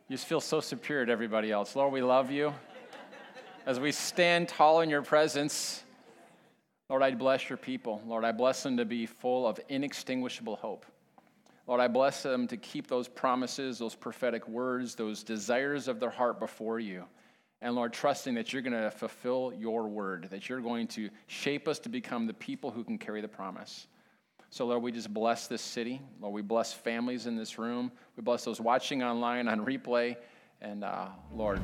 you 0.09 0.17
just 0.17 0.27
feel 0.27 0.41
so 0.41 0.61
superior 0.61 1.07
to 1.07 1.13
everybody 1.13 1.51
else. 1.51 1.75
Lord, 1.75 1.93
we 1.93 2.03
love 2.03 2.31
you. 2.31 2.53
As 3.65 3.81
we 3.81 3.93
stand 3.93 4.49
tall 4.49 4.81
in 4.81 4.91
your 4.91 5.03
presence, 5.03 5.85
Lord, 6.91 7.03
I 7.03 7.13
bless 7.13 7.49
your 7.49 7.57
people. 7.57 8.03
Lord, 8.07 8.25
I 8.25 8.33
bless 8.33 8.63
them 8.63 8.77
to 8.77 8.85
be 8.85 9.07
full 9.07 9.47
of 9.47 9.59
inextinguishable 9.71 10.57
hope. 10.57 10.85
Lord, 11.67 11.81
I 11.81 11.89
bless 11.89 12.23
them 12.23 12.47
to 12.49 12.57
keep 12.59 12.89
those 12.89 13.09
promises, 13.09 13.79
those 13.79 13.95
prophetic 13.95 14.47
words, 14.49 14.95
those 14.95 15.23
desires 15.23 15.89
of 15.89 16.01
their 16.01 16.11
heart 16.11 16.39
before 16.39 16.81
you. 16.81 17.05
And 17.63 17.77
Lord, 17.77 17.93
trusting 17.93 18.35
that 18.35 18.53
you're 18.53 18.61
going 18.61 18.73
to 18.73 18.91
fulfill 18.91 19.53
your 19.57 19.87
word, 19.87 20.27
that 20.31 20.49
you're 20.49 20.61
going 20.61 20.89
to 20.89 21.09
shape 21.29 21.69
us 21.69 21.79
to 21.79 21.89
become 21.89 22.27
the 22.27 22.35
people 22.35 22.73
who 22.73 22.83
can 22.83 22.99
carry 22.99 23.21
the 23.21 23.29
promise. 23.29 23.87
So, 24.51 24.67
Lord, 24.67 24.83
we 24.83 24.91
just 24.91 25.15
bless 25.15 25.47
this 25.47 25.63
city. 25.63 26.03
Lord, 26.21 26.35
we 26.35 26.43
bless 26.43 26.73
families 26.73 27.27
in 27.27 27.37
this 27.37 27.59
room. 27.59 27.93
We 28.17 28.23
bless 28.23 28.45
those 28.45 28.61
watching 28.61 29.05
online 29.05 29.47
on 29.47 29.65
replay. 29.65 30.17
And, 30.61 30.83
uh, 30.83 31.07
Lord, 31.33 31.61